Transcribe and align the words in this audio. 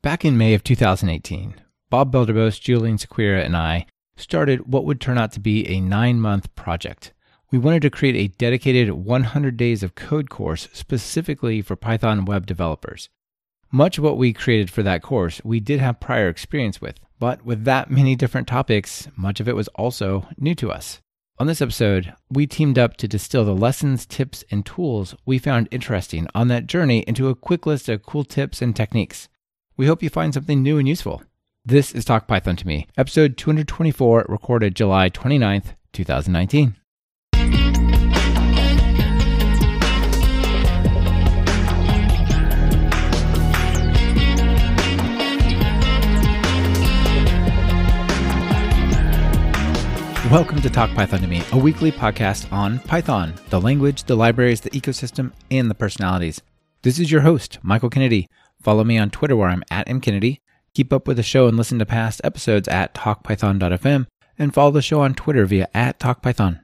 Back 0.00 0.24
in 0.24 0.38
May 0.38 0.54
of 0.54 0.62
2018, 0.62 1.56
Bob 1.90 2.12
Belderbos, 2.12 2.60
Julian 2.60 2.98
Sequeira, 2.98 3.44
and 3.44 3.56
I 3.56 3.84
started 4.16 4.72
what 4.72 4.84
would 4.84 5.00
turn 5.00 5.18
out 5.18 5.32
to 5.32 5.40
be 5.40 5.66
a 5.66 5.80
nine 5.80 6.20
month 6.20 6.54
project. 6.54 7.12
We 7.50 7.58
wanted 7.58 7.82
to 7.82 7.90
create 7.90 8.14
a 8.14 8.32
dedicated 8.36 8.92
100 8.92 9.56
days 9.56 9.82
of 9.82 9.96
code 9.96 10.30
course 10.30 10.68
specifically 10.72 11.60
for 11.62 11.74
Python 11.74 12.26
web 12.26 12.46
developers. 12.46 13.08
Much 13.72 13.98
of 13.98 14.04
what 14.04 14.16
we 14.16 14.32
created 14.32 14.70
for 14.70 14.84
that 14.84 15.02
course 15.02 15.40
we 15.42 15.58
did 15.58 15.80
have 15.80 15.98
prior 15.98 16.28
experience 16.28 16.80
with, 16.80 17.00
but 17.18 17.44
with 17.44 17.64
that 17.64 17.90
many 17.90 18.14
different 18.14 18.46
topics, 18.46 19.08
much 19.16 19.40
of 19.40 19.48
it 19.48 19.56
was 19.56 19.66
also 19.74 20.28
new 20.36 20.54
to 20.54 20.70
us. 20.70 21.00
On 21.40 21.48
this 21.48 21.60
episode, 21.60 22.14
we 22.30 22.46
teamed 22.46 22.78
up 22.78 22.96
to 22.98 23.08
distill 23.08 23.44
the 23.44 23.52
lessons, 23.52 24.06
tips, 24.06 24.44
and 24.48 24.64
tools 24.64 25.16
we 25.26 25.38
found 25.38 25.66
interesting 25.72 26.28
on 26.36 26.46
that 26.48 26.68
journey 26.68 27.00
into 27.08 27.28
a 27.28 27.34
quick 27.34 27.66
list 27.66 27.88
of 27.88 28.04
cool 28.04 28.22
tips 28.22 28.62
and 28.62 28.76
techniques. 28.76 29.28
We 29.78 29.86
hope 29.86 30.02
you 30.02 30.10
find 30.10 30.34
something 30.34 30.60
new 30.60 30.78
and 30.78 30.88
useful. 30.88 31.22
This 31.64 31.92
is 31.92 32.04
Talk 32.04 32.26
Python 32.26 32.56
to 32.56 32.66
Me, 32.66 32.88
episode 32.96 33.36
224, 33.36 34.26
recorded 34.28 34.74
July 34.74 35.08
29th, 35.08 35.76
2019. 35.92 36.74
Welcome 50.28 50.60
to 50.60 50.68
Talk 50.68 50.90
Python 50.96 51.20
to 51.20 51.28
Me, 51.28 51.40
a 51.52 51.56
weekly 51.56 51.92
podcast 51.92 52.52
on 52.52 52.80
Python, 52.80 53.32
the 53.50 53.60
language, 53.60 54.02
the 54.02 54.16
libraries, 54.16 54.60
the 54.60 54.70
ecosystem, 54.70 55.30
and 55.52 55.70
the 55.70 55.76
personalities. 55.76 56.42
This 56.82 56.98
is 56.98 57.12
your 57.12 57.20
host, 57.20 57.58
Michael 57.62 57.90
Kennedy. 57.90 58.28
Follow 58.60 58.84
me 58.84 58.98
on 58.98 59.10
Twitter 59.10 59.36
where 59.36 59.48
I'm 59.48 59.62
at 59.70 59.86
mkennedy. 59.86 60.40
Keep 60.74 60.92
up 60.92 61.06
with 61.06 61.16
the 61.16 61.22
show 61.22 61.46
and 61.46 61.56
listen 61.56 61.78
to 61.78 61.86
past 61.86 62.20
episodes 62.24 62.68
at 62.68 62.94
talkpython.fm 62.94 64.06
and 64.38 64.54
follow 64.54 64.70
the 64.70 64.82
show 64.82 65.00
on 65.00 65.14
Twitter 65.14 65.44
via 65.46 65.68
at 65.74 65.98
talkpython. 65.98 66.60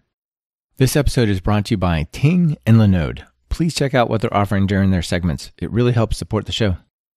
This 0.77 0.97
episode 0.97 1.29
is 1.29 1.41
brought 1.41 1.67
to 1.67 1.75
you 1.75 1.79
by 1.79 2.09
Ting 2.13 2.57
and 2.67 2.79
Linode. 2.79 3.25
Please 3.49 3.75
check 3.75 3.95
out 3.95 4.11
what 4.11 4.21
they're 4.21 4.37
offering 4.37 4.67
during 4.67 4.91
their 4.91 5.03
segments. 5.03 5.53
It 5.59 5.71
really 5.71 5.93
helps 5.93 6.17
support 6.17 6.47
the 6.47 6.53
show. 6.53 6.77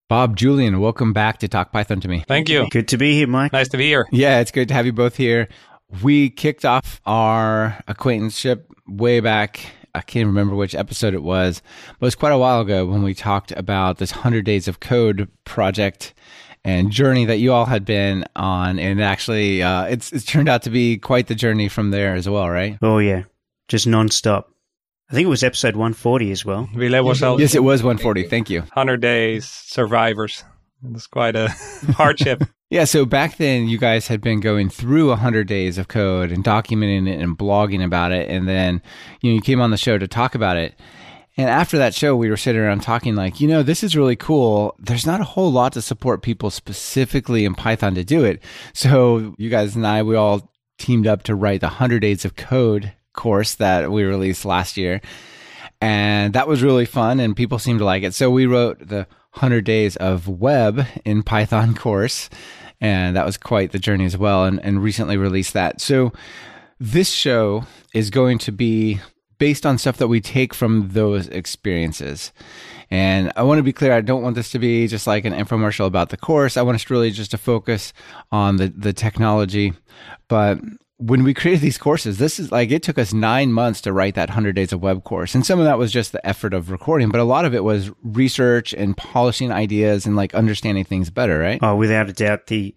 Bob, 0.10 0.38
Julian, 0.38 0.80
welcome 0.80 1.12
back 1.12 1.40
to 1.40 1.48
Talk 1.48 1.72
Python 1.72 2.00
to 2.02 2.08
me. 2.08 2.24
Thank 2.28 2.48
you. 2.48 2.68
Good 2.70 2.88
to 2.90 2.98
be 2.98 3.14
here, 3.14 3.28
Mike. 3.28 3.52
Nice 3.52 3.70
to 3.70 3.78
be 3.78 3.88
here. 3.88 4.08
Yeah, 4.12 4.40
it's 4.40 4.52
good 4.52 4.68
to 4.70 4.74
have 4.74 4.86
you 4.86 4.94
both 4.94 5.18
here. 5.18 5.50
We 6.04 6.30
kicked 6.30 6.66
off 6.66 7.02
our 7.06 7.78
acquaintanceship 7.88 8.72
way 8.88 9.20
back 9.20 9.60
I 9.98 10.02
can't 10.02 10.28
remember 10.28 10.56
which 10.56 10.76
episode 10.76 11.14
it 11.14 11.24
was, 11.24 11.62
but 12.00 12.06
it 12.06 12.08
was 12.08 12.16
quite 12.16 12.32
a 12.32 12.38
while 12.38 12.62
ago 12.62 12.86
when 12.86 13.04
we 13.04 13.14
talked 13.14 13.52
about 13.52 13.98
this 13.98 14.12
100 14.12 14.46
Days 14.46 14.68
of 14.68 14.80
Code 14.80 15.28
project 15.44 16.14
and 16.64 16.92
journey 16.92 17.26
that 17.26 17.38
you 17.38 17.52
all 17.54 17.66
had 17.66 17.84
been 17.86 18.26
on. 18.36 18.80
And 18.80 19.02
actually, 19.02 19.64
uh, 19.64 19.86
it's, 19.86 20.14
it's 20.14 20.26
turned 20.26 20.50
out 20.50 20.64
to 20.64 20.70
be 20.70 20.98
quite 20.98 21.28
the 21.28 21.36
journey 21.36 21.68
from 21.68 21.92
there 21.92 22.14
as 22.14 22.30
well, 22.30 22.50
right? 22.50 22.78
Oh, 22.82 23.00
yeah. 23.00 23.24
Just 23.68 23.88
nonstop. 23.88 24.46
I 25.10 25.14
think 25.14 25.26
it 25.26 25.30
was 25.30 25.44
episode 25.44 25.76
140 25.76 26.32
as 26.32 26.44
well. 26.44 26.70
We 26.76 26.90
let 26.90 27.04
ourselves 27.06 27.42
Yes, 27.42 27.56
it 27.56 27.64
was 27.64 27.82
140. 27.82 28.24
Thank 28.24 28.50
you. 28.50 28.60
100 28.60 29.02
days 29.02 29.48
survivors. 29.48 30.44
It's 30.94 31.08
quite 31.08 31.36
a 31.36 31.48
hardship. 31.94 32.44
Yeah, 32.70 32.84
so 32.84 33.06
back 33.06 33.38
then 33.38 33.70
you 33.70 33.78
guys 33.78 34.08
had 34.08 34.20
been 34.20 34.42
going 34.42 34.70
through 34.70 35.08
100 35.10 35.48
days 35.48 35.78
of 35.78 35.88
code 35.88 36.34
and 36.34 36.44
documenting 36.44 37.08
it 37.08 37.22
and 37.22 37.38
blogging 37.38 37.84
about 37.84 38.12
it 38.12 38.30
and 38.30 38.46
then 38.48 38.82
you 39.22 39.32
know 39.32 39.36
you 39.36 39.42
came 39.42 39.62
on 39.62 39.72
the 39.72 39.78
show 39.78 39.98
to 39.98 40.08
talk 40.08 40.36
about 40.36 40.58
it. 40.58 40.76
And 41.38 41.50
after 41.50 41.78
that 41.78 41.94
show 41.94 42.14
we 42.14 42.30
were 42.30 42.36
sitting 42.36 42.60
around 42.60 42.82
talking 42.82 43.16
like, 43.16 43.40
you 43.40 43.48
know, 43.48 43.64
this 43.64 43.84
is 43.84 43.96
really 43.96 44.18
cool. 44.18 44.76
There's 44.80 45.06
not 45.06 45.22
a 45.22 45.26
whole 45.26 45.50
lot 45.50 45.74
to 45.74 45.82
support 45.82 46.22
people 46.24 46.50
specifically 46.50 47.46
in 47.46 47.56
Python 47.56 47.96
to 47.96 48.04
do 48.04 48.26
it. 48.26 48.44
So 48.74 49.34
you 49.38 49.50
guys 49.50 49.78
and 49.78 49.88
I 49.88 50.04
we 50.04 50.18
all 50.18 50.52
teamed 50.78 51.08
up 51.08 51.24
to 51.24 51.36
write 51.36 51.62
the 51.62 51.68
100 51.68 52.00
days 52.00 52.26
of 52.26 52.36
code 52.36 52.92
course 53.14 53.56
that 53.56 53.92
we 53.92 54.04
released 54.04 54.44
last 54.44 54.76
year. 54.76 55.00
And 55.80 56.34
that 56.34 56.50
was 56.50 56.64
really 56.64 56.86
fun 56.86 57.22
and 57.22 57.34
people 57.34 57.60
seemed 57.60 57.80
to 57.80 57.86
like 57.86 58.04
it. 58.04 58.14
So 58.14 58.30
we 58.30 58.46
wrote 58.46 58.86
the 58.86 59.08
100 59.38 59.64
days 59.64 59.96
of 59.98 60.28
web 60.28 60.86
in 61.06 61.24
Python 61.24 61.74
course. 61.76 62.30
And 62.80 63.16
that 63.16 63.26
was 63.26 63.38
quite 63.38 63.72
the 63.72 63.80
journey 63.80 64.06
as 64.06 64.18
well, 64.18 64.46
and, 64.46 64.64
and 64.64 64.84
recently 64.84 65.18
released 65.18 65.54
that. 65.54 65.82
So, 65.82 66.14
this 66.80 67.10
show 67.10 67.66
is 67.96 68.12
going 68.12 68.38
to 68.38 68.52
be 68.52 69.00
based 69.40 69.66
on 69.66 69.78
stuff 69.78 69.98
that 69.98 70.08
we 70.08 70.22
take 70.22 70.54
from 70.54 70.90
those 70.90 71.28
experiences. 71.30 72.32
And 72.90 73.32
I 73.36 73.44
want 73.44 73.60
to 73.60 73.64
be 73.64 73.74
clear, 73.74 73.94
I 73.94 74.02
don't 74.02 74.22
want 74.22 74.36
this 74.36 74.52
to 74.52 74.60
be 74.60 74.88
just 74.88 75.08
like 75.08 75.26
an 75.26 75.34
infomercial 75.34 75.86
about 75.86 76.10
the 76.10 76.18
course. 76.18 76.56
I 76.56 76.62
want 76.62 76.76
us 76.76 76.90
really 76.90 77.12
just 77.12 77.32
to 77.32 77.38
focus 77.38 77.94
on 78.32 78.58
the, 78.58 78.70
the 78.70 78.94
technology. 78.94 79.74
But 80.28 80.60
when 80.98 81.24
we 81.24 81.34
created 81.34 81.62
these 81.62 81.78
courses, 81.78 82.18
this 82.18 82.40
is 82.40 82.52
like 82.52 82.72
it 82.72 82.82
took 82.82 82.98
us 82.98 83.14
nine 83.14 83.54
months 83.54 83.82
to 83.82 83.94
write 83.94 84.16
that 84.16 84.30
100 84.30 84.56
days 84.56 84.74
of 84.74 84.82
web 84.82 85.04
course. 85.04 85.36
And 85.36 85.46
some 85.46 85.60
of 85.60 85.66
that 85.66 85.78
was 85.78 85.92
just 85.92 86.12
the 86.12 86.26
effort 86.28 86.54
of 86.54 86.72
recording, 86.72 87.10
but 87.10 87.22
a 87.22 87.26
lot 87.26 87.46
of 87.46 87.54
it 87.54 87.64
was 87.64 87.92
research 88.04 88.74
and 88.74 88.98
polishing 88.98 89.52
ideas 89.52 90.06
and 90.06 90.16
like 90.16 90.34
understanding 90.34 90.84
things 90.84 91.10
better, 91.10 91.38
right? 91.38 91.60
Oh, 91.62 91.76
without 91.76 92.10
a 92.10 92.14
doubt, 92.14 92.48
the 92.48 92.76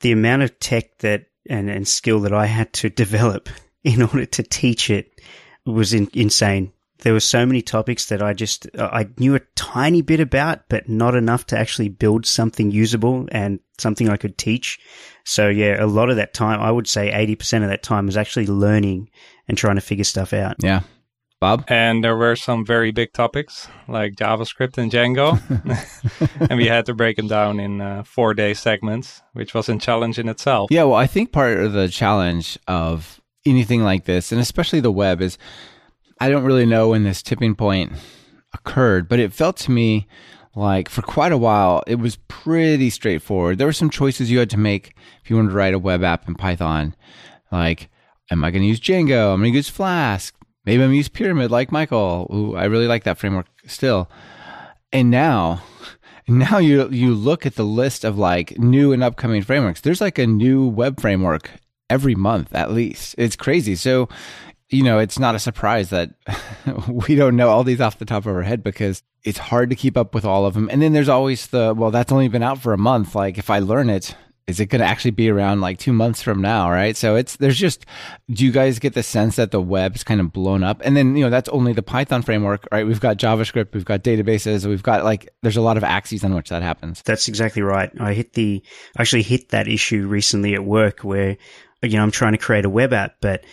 the 0.00 0.12
amount 0.12 0.42
of 0.42 0.58
tech 0.58 0.98
that 0.98 1.26
and, 1.48 1.70
and 1.70 1.86
skill 1.86 2.20
that 2.20 2.32
I 2.32 2.46
had 2.46 2.72
to 2.74 2.90
develop 2.90 3.48
in 3.84 4.02
order 4.02 4.26
to 4.26 4.42
teach 4.42 4.90
it 4.90 5.20
was 5.64 5.94
in, 5.94 6.08
insane. 6.12 6.72
There 7.02 7.12
were 7.12 7.20
so 7.20 7.46
many 7.46 7.62
topics 7.62 8.06
that 8.06 8.22
I 8.22 8.34
just 8.34 8.66
I 8.78 9.08
knew 9.18 9.34
a 9.34 9.40
tiny 9.56 10.02
bit 10.02 10.20
about, 10.20 10.68
but 10.68 10.88
not 10.88 11.14
enough 11.14 11.46
to 11.46 11.58
actually 11.58 11.88
build 11.88 12.26
something 12.26 12.70
usable 12.70 13.28
and 13.32 13.60
something 13.78 14.08
I 14.08 14.16
could 14.16 14.38
teach. 14.38 14.78
So 15.24 15.48
yeah, 15.48 15.82
a 15.82 15.86
lot 15.86 16.10
of 16.10 16.16
that 16.16 16.34
time, 16.34 16.60
I 16.60 16.70
would 16.70 16.86
say 16.86 17.10
80% 17.10 17.62
of 17.62 17.68
that 17.68 17.82
time 17.82 18.06
was 18.06 18.16
actually 18.16 18.46
learning 18.46 19.10
and 19.48 19.56
trying 19.56 19.76
to 19.76 19.80
figure 19.80 20.04
stuff 20.04 20.32
out. 20.32 20.56
Yeah. 20.60 20.80
Bob? 21.40 21.64
And 21.68 22.04
there 22.04 22.16
were 22.16 22.36
some 22.36 22.66
very 22.66 22.90
big 22.90 23.14
topics 23.14 23.66
like 23.88 24.14
JavaScript 24.14 24.76
and 24.76 24.92
Django. 24.92 25.40
and 26.50 26.58
we 26.58 26.66
had 26.66 26.84
to 26.86 26.94
break 26.94 27.16
them 27.16 27.28
down 27.28 27.58
in 27.58 27.80
uh, 27.80 28.02
four 28.02 28.34
day 28.34 28.52
segments, 28.52 29.22
which 29.32 29.54
was 29.54 29.68
a 29.68 29.78
challenge 29.78 30.18
in 30.18 30.28
itself. 30.28 30.70
Yeah, 30.70 30.84
well, 30.84 30.98
I 30.98 31.06
think 31.06 31.32
part 31.32 31.58
of 31.58 31.72
the 31.72 31.88
challenge 31.88 32.58
of 32.68 33.20
anything 33.46 33.82
like 33.82 34.04
this, 34.04 34.32
and 34.32 34.40
especially 34.40 34.80
the 34.80 34.92
web, 34.92 35.22
is 35.22 35.38
I 36.20 36.28
don't 36.28 36.44
really 36.44 36.66
know 36.66 36.90
when 36.90 37.04
this 37.04 37.22
tipping 37.22 37.54
point 37.54 37.92
occurred, 38.52 39.08
but 39.08 39.18
it 39.18 39.32
felt 39.32 39.56
to 39.58 39.70
me 39.70 40.06
like 40.54 40.88
for 40.88 41.02
quite 41.02 41.32
a 41.32 41.38
while 41.38 41.82
it 41.86 41.94
was 41.96 42.16
pretty 42.28 42.90
straightforward. 42.90 43.58
There 43.58 43.66
were 43.66 43.72
some 43.72 43.90
choices 43.90 44.30
you 44.30 44.38
had 44.38 44.50
to 44.50 44.58
make 44.58 44.94
if 45.22 45.30
you 45.30 45.36
wanted 45.36 45.50
to 45.50 45.54
write 45.54 45.74
a 45.74 45.78
web 45.78 46.02
app 46.02 46.28
in 46.28 46.34
python 46.34 46.94
like 47.52 47.88
am 48.30 48.44
i 48.44 48.50
going 48.50 48.62
to 48.62 48.68
use 48.68 48.80
django? 48.80 49.32
I'm 49.32 49.40
going 49.40 49.52
to 49.52 49.56
use 49.56 49.68
flask. 49.68 50.34
Maybe 50.64 50.82
i'm 50.82 50.88
going 50.88 50.92
to 50.92 50.96
use 50.98 51.08
pyramid 51.08 51.50
like 51.50 51.72
michael. 51.72 52.28
Ooh, 52.34 52.56
i 52.56 52.64
really 52.64 52.86
like 52.86 53.04
that 53.04 53.18
framework 53.18 53.46
still. 53.66 54.10
And 54.92 55.10
now 55.10 55.62
now 56.28 56.58
you 56.58 56.88
you 56.90 57.14
look 57.14 57.46
at 57.46 57.54
the 57.54 57.64
list 57.64 58.04
of 58.04 58.18
like 58.18 58.58
new 58.58 58.92
and 58.92 59.02
upcoming 59.02 59.42
frameworks. 59.42 59.80
There's 59.80 60.00
like 60.00 60.18
a 60.18 60.26
new 60.26 60.66
web 60.66 61.00
framework 61.00 61.50
every 61.88 62.14
month 62.14 62.54
at 62.54 62.72
least. 62.72 63.14
It's 63.18 63.36
crazy. 63.36 63.74
So 63.76 64.08
you 64.70 64.84
know, 64.84 64.98
it's 64.98 65.18
not 65.18 65.34
a 65.34 65.40
surprise 65.40 65.90
that 65.90 66.14
we 66.88 67.16
don't 67.16 67.36
know 67.36 67.48
all 67.48 67.64
these 67.64 67.80
off 67.80 67.98
the 67.98 68.04
top 68.04 68.24
of 68.24 68.34
our 68.34 68.42
head 68.42 68.62
because 68.62 69.02
it's 69.24 69.38
hard 69.38 69.70
to 69.70 69.76
keep 69.76 69.96
up 69.96 70.14
with 70.14 70.24
all 70.24 70.46
of 70.46 70.54
them. 70.54 70.68
And 70.70 70.80
then 70.80 70.92
there's 70.92 71.08
always 71.08 71.48
the, 71.48 71.74
well, 71.76 71.90
that's 71.90 72.12
only 72.12 72.28
been 72.28 72.42
out 72.42 72.60
for 72.60 72.72
a 72.72 72.78
month. 72.78 73.14
Like, 73.14 73.36
if 73.36 73.50
I 73.50 73.58
learn 73.58 73.90
it, 73.90 74.14
is 74.46 74.58
it 74.58 74.66
going 74.66 74.80
to 74.80 74.86
actually 74.86 75.10
be 75.10 75.28
around 75.28 75.60
like 75.60 75.78
two 75.78 75.92
months 75.92 76.22
from 76.22 76.40
now? 76.40 76.70
Right. 76.70 76.96
So 76.96 77.16
it's, 77.16 77.36
there's 77.36 77.58
just, 77.58 77.84
do 78.30 78.44
you 78.44 78.52
guys 78.52 78.78
get 78.78 78.94
the 78.94 79.02
sense 79.02 79.36
that 79.36 79.50
the 79.50 79.60
web's 79.60 80.04
kind 80.04 80.20
of 80.20 80.32
blown 80.32 80.62
up? 80.62 80.80
And 80.84 80.96
then, 80.96 81.16
you 81.16 81.24
know, 81.24 81.30
that's 81.30 81.48
only 81.50 81.72
the 81.72 81.82
Python 81.82 82.22
framework, 82.22 82.66
right? 82.72 82.86
We've 82.86 83.00
got 83.00 83.16
JavaScript, 83.16 83.74
we've 83.74 83.84
got 83.84 84.02
databases, 84.02 84.66
we've 84.66 84.82
got 84.82 85.04
like, 85.04 85.28
there's 85.42 85.56
a 85.56 85.62
lot 85.62 85.76
of 85.76 85.84
axes 85.84 86.24
on 86.24 86.34
which 86.34 86.48
that 86.48 86.62
happens. 86.62 87.02
That's 87.02 87.28
exactly 87.28 87.62
right. 87.62 87.90
I 88.00 88.14
hit 88.14 88.32
the, 88.34 88.62
actually 88.98 89.22
hit 89.22 89.50
that 89.50 89.68
issue 89.68 90.06
recently 90.06 90.54
at 90.54 90.64
work 90.64 91.00
where, 91.00 91.36
you 91.82 91.96
know, 91.96 92.02
I'm 92.02 92.10
trying 92.10 92.32
to 92.32 92.38
create 92.38 92.64
a 92.64 92.70
web 92.70 92.92
app, 92.92 93.16
but 93.20 93.44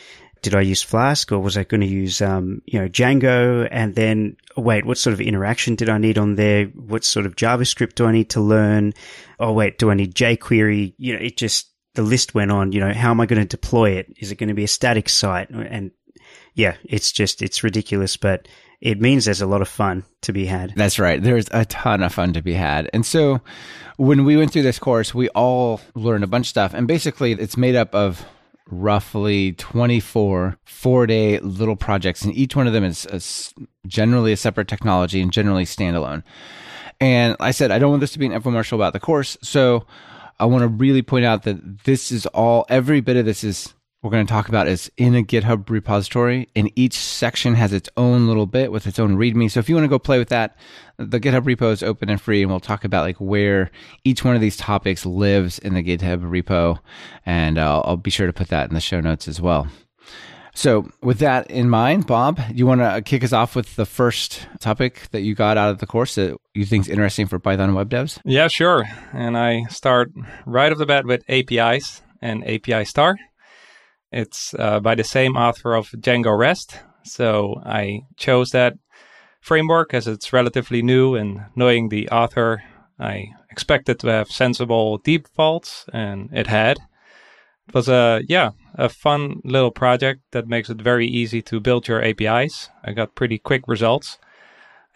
did 0.42 0.56
I 0.56 0.62
use 0.62 0.82
Flask 0.82 1.32
or 1.32 1.40
was 1.40 1.58
I 1.58 1.64
going 1.64 1.82
to 1.82 1.88
use, 1.88 2.22
um, 2.22 2.62
you 2.66 2.80
know, 2.80 2.88
Django? 2.88 3.68
And 3.72 3.96
then, 3.96 4.38
wait, 4.56 4.86
what 4.86 4.98
sort 4.98 5.14
of 5.14 5.22
interaction 5.22 5.76
did 5.76 5.90
I 5.90 5.98
need 5.98 6.18
on 6.18 6.36
there? 6.36 6.66
What 6.66 7.04
sort 7.04 7.26
of 7.26 7.36
JavaScript 7.36 7.96
do 7.96 8.06
I 8.06 8.12
need 8.12 8.30
to 8.32 8.42
learn? 8.42 8.94
Oh, 9.40 9.54
wait, 9.54 9.78
do 9.78 9.90
I 9.92 9.94
need 9.94 10.16
jQuery? 10.16 10.94
You 10.98 11.14
know, 11.14 11.20
it 11.20 11.38
just, 11.38 11.72
the 11.96 12.04
list 12.04 12.34
went 12.34 12.52
on, 12.52 12.72
you 12.72 12.80
know, 12.80 12.94
how 12.94 13.12
am 13.12 13.22
I 13.22 13.26
going 13.26 13.42
to 13.42 13.48
deploy 13.48 13.92
it? 13.92 14.14
Is 14.18 14.32
it 14.32 14.38
going 14.38 14.50
to 14.50 14.54
be 14.54 14.64
a 14.64 14.68
static 14.68 15.10
site? 15.10 15.50
And 15.50 15.92
yeah, 16.54 16.76
it's 16.84 17.12
just, 17.12 17.42
it's 17.42 17.64
ridiculous, 17.64 18.18
but 18.18 18.48
it 18.80 19.02
means 19.02 19.26
there's 19.26 19.42
a 19.42 19.48
lot 19.48 19.62
of 19.62 19.68
fun 19.68 20.04
to 20.22 20.34
be 20.34 20.46
had. 20.46 20.74
That's 20.76 21.00
right. 21.00 21.22
There's 21.22 21.48
a 21.52 21.66
ton 21.66 22.04
of 22.04 22.14
fun 22.14 22.34
to 22.34 22.42
be 22.44 22.54
had. 22.54 22.90
And 22.94 23.06
so 23.06 23.42
when 23.98 24.26
we 24.26 24.38
went 24.38 24.54
through 24.54 24.62
this 24.62 24.78
course, 24.78 25.14
we 25.16 25.30
all 25.30 25.82
learned 25.96 26.24
a 26.24 26.28
bunch 26.28 26.46
of 26.46 26.50
stuff. 26.50 26.74
And 26.76 26.88
basically, 26.88 27.32
it's 27.32 27.58
made 27.58 27.76
up 27.76 27.96
of 27.96 28.24
roughly 28.70 29.54
24 29.54 30.58
four 30.66 31.08
day 31.08 31.40
little 31.40 31.76
projects, 31.76 32.22
and 32.24 32.34
each 32.36 32.56
one 32.56 32.68
of 32.68 32.74
them 32.74 32.84
is 32.84 33.06
a, 33.06 33.22
generally 33.88 34.32
a 34.32 34.38
separate 34.38 34.68
technology 34.68 35.22
and 35.22 35.32
generally 35.32 35.66
standalone. 35.66 36.24
And 37.00 37.36
I 37.40 37.52
said, 37.52 37.72
I 37.72 37.80
don't 37.80 37.92
want 37.92 38.02
this 38.02 38.14
to 38.14 38.20
be 38.20 38.26
an 38.26 38.32
infomercial 38.32 38.74
about 38.74 38.94
the 38.94 39.00
course. 39.00 39.38
So 39.42 39.86
I 40.40 40.46
want 40.46 40.62
to 40.62 40.68
really 40.68 41.02
point 41.02 41.26
out 41.26 41.44
that 41.44 41.84
this 41.84 42.12
is 42.12 42.26
all, 42.28 42.66
every 42.70 43.02
bit 43.02 43.18
of 43.18 43.26
this 43.26 43.44
is 43.44 43.74
we're 44.02 44.12
going 44.12 44.26
to 44.26 44.32
talk 44.32 44.48
about 44.48 44.68
is 44.68 44.92
in 44.98 45.16
a 45.16 45.24
GitHub 45.24 45.70
repository, 45.70 46.50
and 46.56 46.72
each 46.76 46.94
section 46.94 47.56
has 47.56 47.74
its 47.74 47.90
own 47.98 48.28
little 48.28 48.46
bit 48.46 48.72
with 48.72 48.86
its 48.86 49.00
own 49.00 49.18
README. 49.18 49.50
So 49.50 49.60
if 49.60 49.68
you 49.68 49.76
want 49.76 49.86
to 49.86 49.90
go 49.90 49.98
play 49.98 50.20
with 50.20 50.30
that, 50.30 50.56
the 50.98 51.20
GitHub 51.20 51.42
repo 51.42 51.72
is 51.72 51.82
open 51.82 52.10
and 52.10 52.22
free, 52.22 52.42
and 52.44 52.52
we'll 52.52 52.60
talk 52.60 52.84
about 52.84 53.06
like 53.06 53.18
where 53.18 53.72
each 54.04 54.24
one 54.24 54.36
of 54.36 54.42
these 54.42 54.56
topics 54.56 55.06
lives 55.06 55.58
in 55.60 55.74
the 55.74 55.84
GitHub 55.84 56.22
repo, 56.22 56.80
and 57.26 57.58
uh, 57.58 57.82
I'll 57.82 57.98
be 57.98 58.12
sure 58.12 58.28
to 58.28 58.34
put 58.34 58.50
that 58.50 58.70
in 58.70 58.76
the 58.76 58.82
show 58.82 59.02
notes 59.02 59.28
as 59.28 59.42
well. 59.42 59.68
So, 60.54 60.90
with 61.04 61.20
that 61.20 61.52
in 61.52 61.70
mind, 61.70 62.08
Bob, 62.08 62.40
you 62.52 62.66
want 62.66 62.82
to 62.82 63.04
kick 63.04 63.24
us 63.24 63.32
off 63.32 63.56
with 63.56 63.76
the 63.76 63.86
first 63.86 64.48
topic 64.60 65.04
that 65.12 65.22
you 65.22 65.36
got 65.36 65.56
out 65.56 65.70
of 65.70 65.78
the 65.78 65.86
course 65.86 66.16
that 66.16 66.36
you 66.56 66.66
think 66.66 66.86
is 66.86 66.90
interesting 66.90 67.28
for 67.28 67.38
Python 67.38 67.76
web 67.76 67.92
devs? 67.92 68.20
Yeah, 68.26 68.48
sure. 68.48 68.86
And 69.14 69.38
I 69.38 69.66
start 69.70 70.12
right 70.48 70.72
off 70.72 70.80
the 70.80 70.88
bat 70.88 71.06
with 71.06 71.24
APIs 71.30 72.02
and 72.24 72.44
API 72.48 72.86
Star. 72.86 73.18
It's 74.12 74.54
uh, 74.58 74.80
by 74.80 74.96
the 74.96 75.04
same 75.04 75.36
author 75.36 75.74
of 75.74 75.90
Django 75.90 76.38
REST. 76.38 76.80
So 77.04 77.62
I 77.66 78.02
chose 78.16 78.50
that 78.52 78.76
framework 79.42 79.94
as 79.94 80.08
it's 80.08 80.34
relatively 80.34 80.82
new 80.82 81.16
and 81.16 81.46
knowing 81.56 81.90
the 81.90 82.10
author, 82.10 82.64
I 83.00 83.30
expected 83.50 84.00
to 84.00 84.08
have 84.08 84.30
sensible 84.30 84.98
defaults 84.98 85.86
and 85.94 86.30
it 86.34 86.48
had. 86.48 86.78
It 87.68 87.74
was 87.74 87.90
a 87.90 88.22
yeah 88.28 88.52
a 88.76 88.90
fun 88.90 89.42
little 89.44 89.72
project 89.72 90.22
that 90.32 90.48
makes 90.48 90.70
it 90.70 90.82
very 90.82 91.08
easy 91.08 91.42
to 91.44 91.60
build 91.60 91.88
your 91.88 92.04
APIs. 92.04 92.70
I 92.84 92.94
got 92.94 93.16
pretty 93.16 93.40
quick 93.40 93.64
results. 93.68 94.20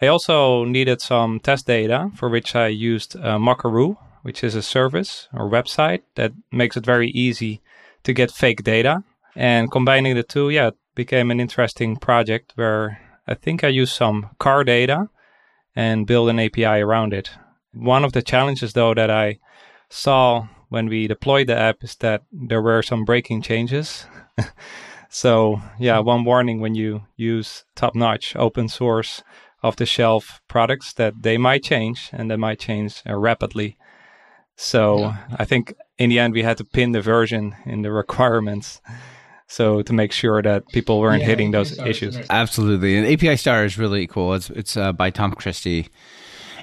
I 0.00 0.06
also 0.06 0.64
needed 0.64 1.00
some 1.00 1.40
test 1.40 1.66
data 1.66 2.10
for 2.14 2.28
which 2.28 2.54
I 2.54 2.68
used 2.68 3.16
uh, 3.16 3.38
Mockaroo, 3.38 3.96
which 4.22 4.42
is 4.42 4.54
a 4.54 4.62
service 4.62 5.28
or 5.32 5.50
website 5.50 6.02
that 6.14 6.32
makes 6.50 6.76
it 6.76 6.84
very 6.84 7.10
easy 7.10 7.60
to 8.04 8.12
get 8.12 8.30
fake 8.30 8.62
data. 8.62 9.02
And 9.34 9.70
combining 9.70 10.14
the 10.14 10.22
two, 10.22 10.50
yeah, 10.50 10.68
it 10.68 10.74
became 10.94 11.30
an 11.30 11.40
interesting 11.40 11.96
project 11.96 12.52
where 12.56 13.00
I 13.26 13.34
think 13.34 13.64
I 13.64 13.68
used 13.68 13.94
some 13.94 14.30
car 14.38 14.64
data 14.64 15.08
and 15.74 16.06
build 16.06 16.28
an 16.28 16.38
API 16.38 16.80
around 16.82 17.14
it. 17.14 17.30
One 17.72 18.04
of 18.04 18.12
the 18.12 18.22
challenges 18.22 18.74
though 18.74 18.94
that 18.94 19.10
I 19.10 19.38
saw 19.88 20.48
when 20.68 20.88
we 20.88 21.06
deployed 21.06 21.46
the 21.46 21.58
app 21.58 21.82
is 21.82 21.96
that 21.96 22.22
there 22.32 22.62
were 22.62 22.82
some 22.82 23.04
breaking 23.04 23.42
changes. 23.42 24.06
so 25.08 25.60
yeah, 25.78 25.98
one 25.98 26.24
warning 26.24 26.60
when 26.60 26.74
you 26.74 27.02
use 27.16 27.64
top-notch 27.74 28.36
open 28.36 28.68
source 28.68 29.22
off-the-shelf 29.62 30.40
products 30.48 30.92
that 30.94 31.22
they 31.22 31.38
might 31.38 31.62
change 31.62 32.10
and 32.12 32.30
they 32.30 32.36
might 32.36 32.58
change 32.58 33.02
uh, 33.08 33.14
rapidly. 33.14 33.76
So 34.56 34.98
yeah. 34.98 35.16
I 35.38 35.44
think 35.44 35.74
in 36.02 36.10
the 36.10 36.18
end 36.18 36.34
we 36.34 36.42
had 36.42 36.56
to 36.56 36.64
pin 36.64 36.92
the 36.92 37.00
version 37.00 37.54
in 37.64 37.82
the 37.82 37.92
requirements. 38.02 38.80
So 39.46 39.82
to 39.82 39.92
make 39.92 40.12
sure 40.12 40.40
that 40.42 40.66
people 40.68 40.98
weren't 41.00 41.20
yeah, 41.20 41.28
hitting 41.28 41.50
those 41.50 41.78
issues. 41.78 42.16
Absolutely, 42.30 42.96
and 42.96 43.06
API 43.06 43.36
Star 43.36 43.64
is 43.64 43.76
really 43.76 44.06
cool. 44.06 44.32
It's 44.34 44.48
it's 44.50 44.76
uh, 44.78 44.92
by 44.92 45.10
Tom 45.10 45.32
Christie, 45.32 45.90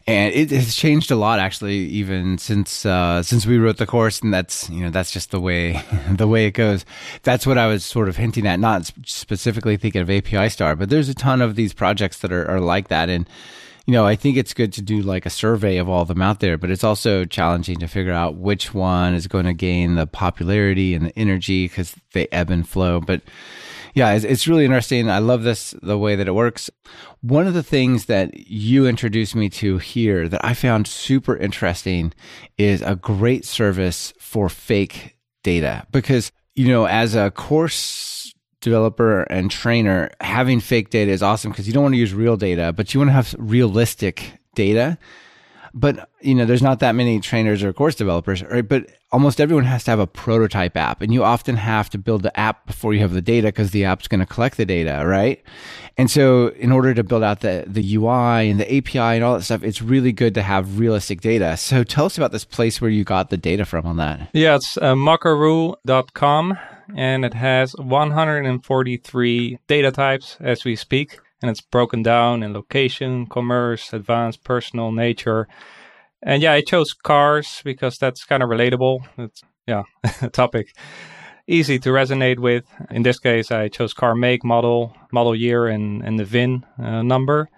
and 0.07 0.33
it 0.33 0.49
has 0.49 0.75
changed 0.75 1.11
a 1.11 1.15
lot 1.15 1.37
actually 1.37 1.75
even 1.75 2.39
since 2.39 2.85
uh, 2.87 3.21
since 3.21 3.45
we 3.45 3.59
wrote 3.59 3.77
the 3.77 3.85
course 3.85 4.21
and 4.21 4.33
that's 4.33 4.69
you 4.71 4.81
know 4.81 4.89
that's 4.89 5.11
just 5.11 5.29
the 5.29 5.39
way 5.39 5.81
the 6.09 6.27
way 6.27 6.47
it 6.47 6.51
goes 6.51 6.83
that's 7.23 7.45
what 7.45 7.57
i 7.57 7.67
was 7.67 7.85
sort 7.85 8.09
of 8.09 8.17
hinting 8.17 8.47
at 8.47 8.59
not 8.59 8.91
specifically 9.05 9.77
thinking 9.77 10.01
of 10.01 10.09
api 10.09 10.49
star 10.49 10.75
but 10.75 10.89
there's 10.89 11.09
a 11.09 11.13
ton 11.13 11.41
of 11.41 11.55
these 11.55 11.73
projects 11.73 12.19
that 12.19 12.31
are, 12.31 12.49
are 12.49 12.59
like 12.59 12.87
that 12.87 13.09
and 13.09 13.29
you 13.89 13.93
know 13.93 14.05
i 14.05 14.15
think 14.15 14.37
it's 14.37 14.53
good 14.53 14.71
to 14.71 14.83
do 14.83 15.01
like 15.01 15.25
a 15.25 15.31
survey 15.31 15.77
of 15.77 15.89
all 15.89 16.03
of 16.03 16.09
them 16.09 16.21
out 16.21 16.41
there 16.41 16.59
but 16.59 16.69
it's 16.69 16.83
also 16.83 17.25
challenging 17.25 17.79
to 17.79 17.87
figure 17.87 18.13
out 18.13 18.35
which 18.35 18.71
one 18.71 19.15
is 19.15 19.25
going 19.25 19.45
to 19.45 19.53
gain 19.53 19.95
the 19.95 20.05
popularity 20.05 20.93
and 20.93 21.07
the 21.07 21.17
energy 21.17 21.65
because 21.65 21.95
they 22.13 22.27
ebb 22.31 22.51
and 22.51 22.69
flow 22.69 22.99
but 22.99 23.23
yeah, 23.95 24.11
it's, 24.11 24.23
it's 24.23 24.47
really 24.47 24.65
interesting. 24.65 25.09
I 25.09 25.17
love 25.17 25.41
this, 25.41 25.73
the 25.81 25.97
way 25.97 26.15
that 26.15 26.27
it 26.27 26.35
works. 26.35 26.69
One 27.21 27.47
of 27.47 27.55
the 27.55 27.63
things 27.63 28.05
that 28.05 28.37
you 28.47 28.85
introduced 28.85 29.35
me 29.35 29.49
to 29.49 29.79
here 29.79 30.29
that 30.29 30.45
I 30.45 30.53
found 30.53 30.85
super 30.85 31.35
interesting 31.35 32.13
is 32.55 32.83
a 32.83 32.95
great 32.95 33.45
service 33.45 34.13
for 34.19 34.47
fake 34.47 35.17
data 35.43 35.87
because, 35.91 36.31
you 36.53 36.67
know, 36.67 36.85
as 36.85 37.15
a 37.15 37.31
course 37.31 38.18
developer 38.61 39.23
and 39.23 39.49
trainer, 39.49 40.11
having 40.21 40.59
fake 40.59 40.89
data 40.89 41.11
is 41.11 41.23
awesome 41.23 41.51
because 41.51 41.67
you 41.67 41.73
don't 41.73 41.83
want 41.83 41.93
to 41.93 41.99
use 41.99 42.13
real 42.13 42.37
data, 42.37 42.73
but 42.75 42.93
you 42.93 42.99
want 42.99 43.09
to 43.09 43.13
have 43.13 43.35
realistic 43.37 44.39
data. 44.55 44.97
But 45.73 46.09
you 46.21 46.33
know 46.33 46.45
there's 46.45 46.63
not 46.63 46.79
that 46.79 46.95
many 46.95 47.19
trainers 47.19 47.63
or 47.63 47.71
course 47.73 47.93
developers 47.93 48.43
right? 48.43 48.67
But 48.67 48.89
almost 49.11 49.39
everyone 49.39 49.65
has 49.65 49.83
to 49.83 49.91
have 49.91 49.99
a 49.99 50.07
prototype 50.07 50.75
app 50.75 51.01
and 51.01 51.13
you 51.13 51.23
often 51.23 51.55
have 51.57 51.91
to 51.91 51.97
build 51.99 52.23
the 52.23 52.37
app 52.39 52.65
before 52.65 52.93
you 52.93 52.99
have 53.01 53.13
the 53.13 53.21
data 53.21 53.49
because 53.49 53.69
the 53.69 53.85
app's 53.85 54.07
going 54.07 54.19
to 54.19 54.25
collect 54.25 54.57
the 54.57 54.65
data 54.65 55.03
right? 55.05 55.43
And 55.95 56.09
so 56.09 56.47
in 56.49 56.71
order 56.71 56.95
to 56.95 57.03
build 57.03 57.23
out 57.23 57.41
the, 57.41 57.65
the 57.67 57.95
ui 57.95 58.49
and 58.49 58.59
the 58.59 58.77
api 58.77 58.97
and 58.97 59.23
all 59.23 59.35
that 59.35 59.43
stuff 59.43 59.63
it's 59.63 59.79
really 59.79 60.11
good 60.11 60.33
to 60.33 60.41
have 60.41 60.79
realistic 60.79 61.21
data. 61.21 61.55
So 61.55 61.83
tell 61.83 62.05
us 62.05 62.17
about 62.17 62.31
this 62.31 62.45
place 62.45 62.81
where 62.81 62.89
you 62.89 63.03
got 63.03 63.29
the 63.29 63.37
data 63.37 63.63
from 63.63 63.85
on 63.85 63.97
that. 63.97 64.29
Yeah 64.33 64.55
it's 64.55 64.75
uh, 64.77 64.95
mockaroo.com 64.95 66.57
and 66.95 67.25
it 67.25 67.33
has 67.33 67.73
143 67.73 69.59
data 69.67 69.91
types 69.91 70.37
as 70.39 70.65
we 70.65 70.75
speak 70.75 71.19
and 71.41 71.49
it's 71.49 71.61
broken 71.61 72.03
down 72.03 72.43
in 72.43 72.53
location, 72.53 73.25
commerce, 73.25 73.93
advanced, 73.93 74.43
personal, 74.43 74.91
nature. 74.91 75.47
And 76.21 76.41
yeah, 76.41 76.53
I 76.53 76.61
chose 76.61 76.93
cars 76.93 77.61
because 77.63 77.97
that's 77.97 78.25
kind 78.25 78.43
of 78.43 78.49
relatable. 78.49 78.99
It's 79.17 79.41
yeah, 79.65 79.83
a 80.21 80.29
topic 80.29 80.75
easy 81.47 81.79
to 81.79 81.89
resonate 81.89 82.39
with. 82.39 82.65
In 82.91 83.03
this 83.03 83.19
case, 83.19 83.51
I 83.51 83.69
chose 83.69 83.93
car 83.93 84.15
make, 84.15 84.43
model, 84.43 84.95
model 85.11 85.35
year, 85.35 85.67
and 85.67 86.03
and 86.03 86.19
the 86.19 86.25
VIN 86.25 86.65
uh, 86.77 87.01
number. 87.01 87.49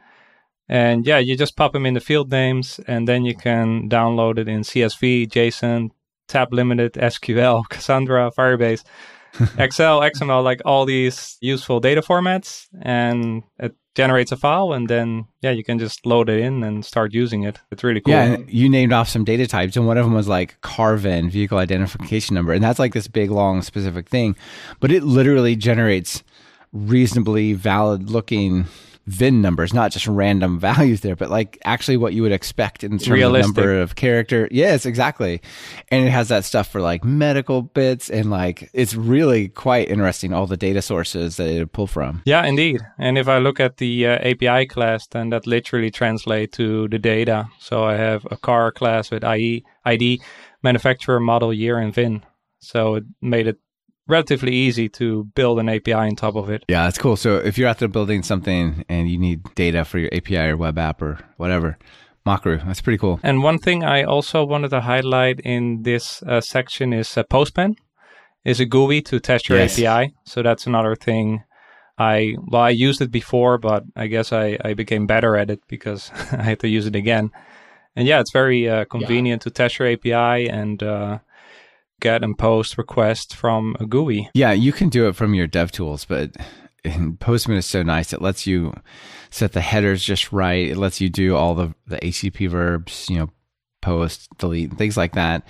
And 0.69 1.06
yeah, 1.06 1.18
you 1.18 1.36
just 1.36 1.57
pop 1.57 1.74
them 1.74 1.86
in 1.86 1.95
the 1.95 2.00
field 2.00 2.31
names, 2.31 2.80
and 2.88 3.07
then 3.07 3.25
you 3.25 3.36
can 3.36 3.89
download 3.89 4.38
it 4.38 4.48
in 4.48 4.62
CSV, 4.62 5.28
JSON, 5.28 5.89
tab 6.28 6.54
limited, 6.54 6.94
SQL, 6.94 7.63
Cassandra, 7.69 8.31
Firebase. 8.31 8.83
Excel, 9.57 10.01
XML, 10.01 10.44
like 10.44 10.62
all 10.66 10.86
these 10.86 11.38
useful 11.42 11.80
data 11.80 12.01
formats, 12.01 12.68
and 12.81 13.44
it 13.60 13.75
generates 13.95 14.31
a 14.31 14.38
file, 14.38 14.74
and 14.74 14.89
then 14.89 15.25
yeah, 15.42 15.51
you 15.51 15.63
can 15.63 15.78
just 15.80 16.06
load 16.06 16.30
it 16.30 16.39
in 16.39 16.63
and 16.63 16.86
start 16.86 17.13
using 17.13 17.44
it. 17.44 17.60
It's 17.72 17.83
really 17.83 18.01
cool. 18.01 18.13
Yeah, 18.13 18.38
you 18.48 18.69
named 18.69 18.94
off 18.94 19.10
some 19.10 19.24
data 19.24 19.48
types, 19.48 19.75
and 19.75 19.86
one 19.86 19.98
of 19.98 20.06
them 20.06 20.13
was 20.13 20.28
like 20.28 20.60
CARVIN, 20.62 21.30
vehicle 21.30 21.57
identification 21.57 22.35
number, 22.35 22.54
and 22.54 22.64
that's 22.64 22.80
like 22.80 22.94
this 22.94 23.07
big, 23.07 23.31
long, 23.31 23.61
specific 23.61 24.07
thing, 24.07 24.35
but 24.80 24.92
it 24.92 25.04
literally 25.04 25.56
generates 25.56 26.23
reasonably 26.73 27.54
valid 27.54 28.09
looking 28.09 28.66
VIN 29.07 29.42
numbers, 29.42 29.73
not 29.73 29.92
just 29.92 30.07
random 30.07 30.59
values 30.59 31.01
there, 31.01 31.16
but 31.16 31.30
like 31.30 31.57
actually 31.66 31.97
what 31.97 32.13
you 32.13 32.21
would 32.21 32.31
expect 32.31 32.83
in 32.83 32.92
terms 32.92 33.09
Realistic. 33.09 33.49
of 33.49 33.57
number 33.57 33.81
of 33.81 33.95
character. 33.95 34.47
Yes, 34.51 34.85
exactly. 34.85 35.42
And 35.90 36.06
it 36.06 36.11
has 36.11 36.30
that 36.30 36.45
stuff 36.45 36.68
for 36.68 36.81
like 36.81 37.04
medical 37.04 37.61
bits 37.61 38.09
and 38.09 38.30
like 38.30 38.69
it's 38.73 38.94
really 38.94 39.49
quite 39.49 39.90
interesting 39.90 40.33
all 40.33 40.47
the 40.47 40.57
data 40.57 40.81
sources 40.81 41.37
that 41.37 41.47
it 41.47 41.71
pull 41.71 41.87
from. 41.87 42.21
Yeah, 42.25 42.45
indeed. 42.45 42.81
And 42.97 43.18
if 43.18 43.28
I 43.28 43.40
look 43.40 43.59
at 43.59 43.78
the 43.78 44.07
uh, 44.07 44.19
API 44.19 44.68
class, 44.68 45.07
then 45.07 45.30
that 45.30 45.47
literally 45.47 45.92
translates 45.92 46.57
to 46.57 46.87
the 46.87 46.99
data. 46.99 47.49
So 47.59 47.83
I 47.83 47.95
have 47.95 48.25
a 48.30 48.37
car 48.37 48.71
class 48.71 49.09
with 49.11 49.23
IE, 49.23 49.63
ID, 49.85 50.21
manufacturer, 50.63 51.19
model, 51.19 51.54
year, 51.54 51.78
and 51.78 51.94
VIN. 51.94 52.23
So 52.59 52.95
it 52.95 53.06
made 53.21 53.47
it 53.47 53.59
relatively 54.07 54.53
easy 54.53 54.89
to 54.89 55.25
build 55.35 55.59
an 55.59 55.69
API 55.69 55.93
on 55.93 56.15
top 56.15 56.35
of 56.35 56.49
it. 56.49 56.63
Yeah, 56.67 56.83
that's 56.83 56.97
cool. 56.97 57.15
So 57.15 57.37
if 57.37 57.57
you're 57.57 57.69
out 57.69 57.79
there 57.79 57.87
building 57.87 58.23
something 58.23 58.83
and 58.89 59.09
you 59.09 59.17
need 59.17 59.43
data 59.55 59.85
for 59.85 59.99
your 59.99 60.13
API 60.13 60.49
or 60.49 60.57
web 60.57 60.77
app 60.77 61.01
or 61.01 61.19
whatever, 61.37 61.77
Mockaroo, 62.25 62.61
that's 62.65 62.81
pretty 62.81 62.97
cool. 62.97 63.19
And 63.23 63.41
one 63.41 63.57
thing 63.57 63.83
I 63.83 64.03
also 64.03 64.43
wanted 64.43 64.69
to 64.69 64.81
highlight 64.81 65.39
in 65.39 65.83
this 65.83 66.21
uh, 66.23 66.41
section 66.41 66.93
is 66.93 67.17
uh, 67.17 67.23
Postman 67.23 67.75
is 68.43 68.59
a 68.59 68.65
GUI 68.65 69.01
to 69.03 69.19
test 69.19 69.49
your 69.49 69.57
yes. 69.57 69.79
API. 69.79 70.13
So 70.23 70.43
that's 70.43 70.67
another 70.67 70.95
thing. 70.95 71.43
I 71.97 72.35
well, 72.47 72.63
I 72.63 72.69
used 72.69 73.01
it 73.01 73.11
before, 73.11 73.57
but 73.57 73.83
I 73.95 74.07
guess 74.07 74.33
I, 74.33 74.57
I 74.63 74.73
became 74.73 75.05
better 75.05 75.35
at 75.35 75.49
it 75.49 75.61
because 75.67 76.11
I 76.31 76.43
had 76.43 76.59
to 76.61 76.67
use 76.67 76.87
it 76.87 76.95
again. 76.95 77.31
And 77.95 78.07
yeah, 78.07 78.19
it's 78.19 78.31
very 78.31 78.69
uh, 78.69 78.85
convenient 78.85 79.41
yeah. 79.41 79.43
to 79.43 79.49
test 79.49 79.79
your 79.79 79.87
API 79.91 80.49
and 80.49 80.81
uh, 80.81 81.19
get 82.01 82.23
and 82.23 82.37
post 82.37 82.77
requests 82.77 83.33
from 83.33 83.77
a 83.79 83.85
GUI. 83.85 84.29
Yeah, 84.33 84.51
you 84.51 84.73
can 84.73 84.89
do 84.89 85.07
it 85.07 85.15
from 85.15 85.33
your 85.33 85.47
dev 85.47 85.71
tools, 85.71 86.03
but 86.03 86.35
Postman 87.19 87.57
is 87.57 87.65
so 87.65 87.83
nice. 87.83 88.11
It 88.11 88.21
lets 88.21 88.45
you 88.45 88.73
set 89.29 89.53
the 89.53 89.61
headers 89.61 90.03
just 90.03 90.33
right. 90.33 90.69
It 90.69 90.77
lets 90.77 90.99
you 90.99 91.09
do 91.09 91.35
all 91.35 91.55
the, 91.55 91.73
the 91.87 91.97
HTTP 91.97 92.49
verbs, 92.49 93.07
you 93.09 93.19
know, 93.19 93.29
post, 93.81 94.27
delete, 94.37 94.69
and 94.69 94.77
things 94.77 94.97
like 94.97 95.13
that. 95.13 95.47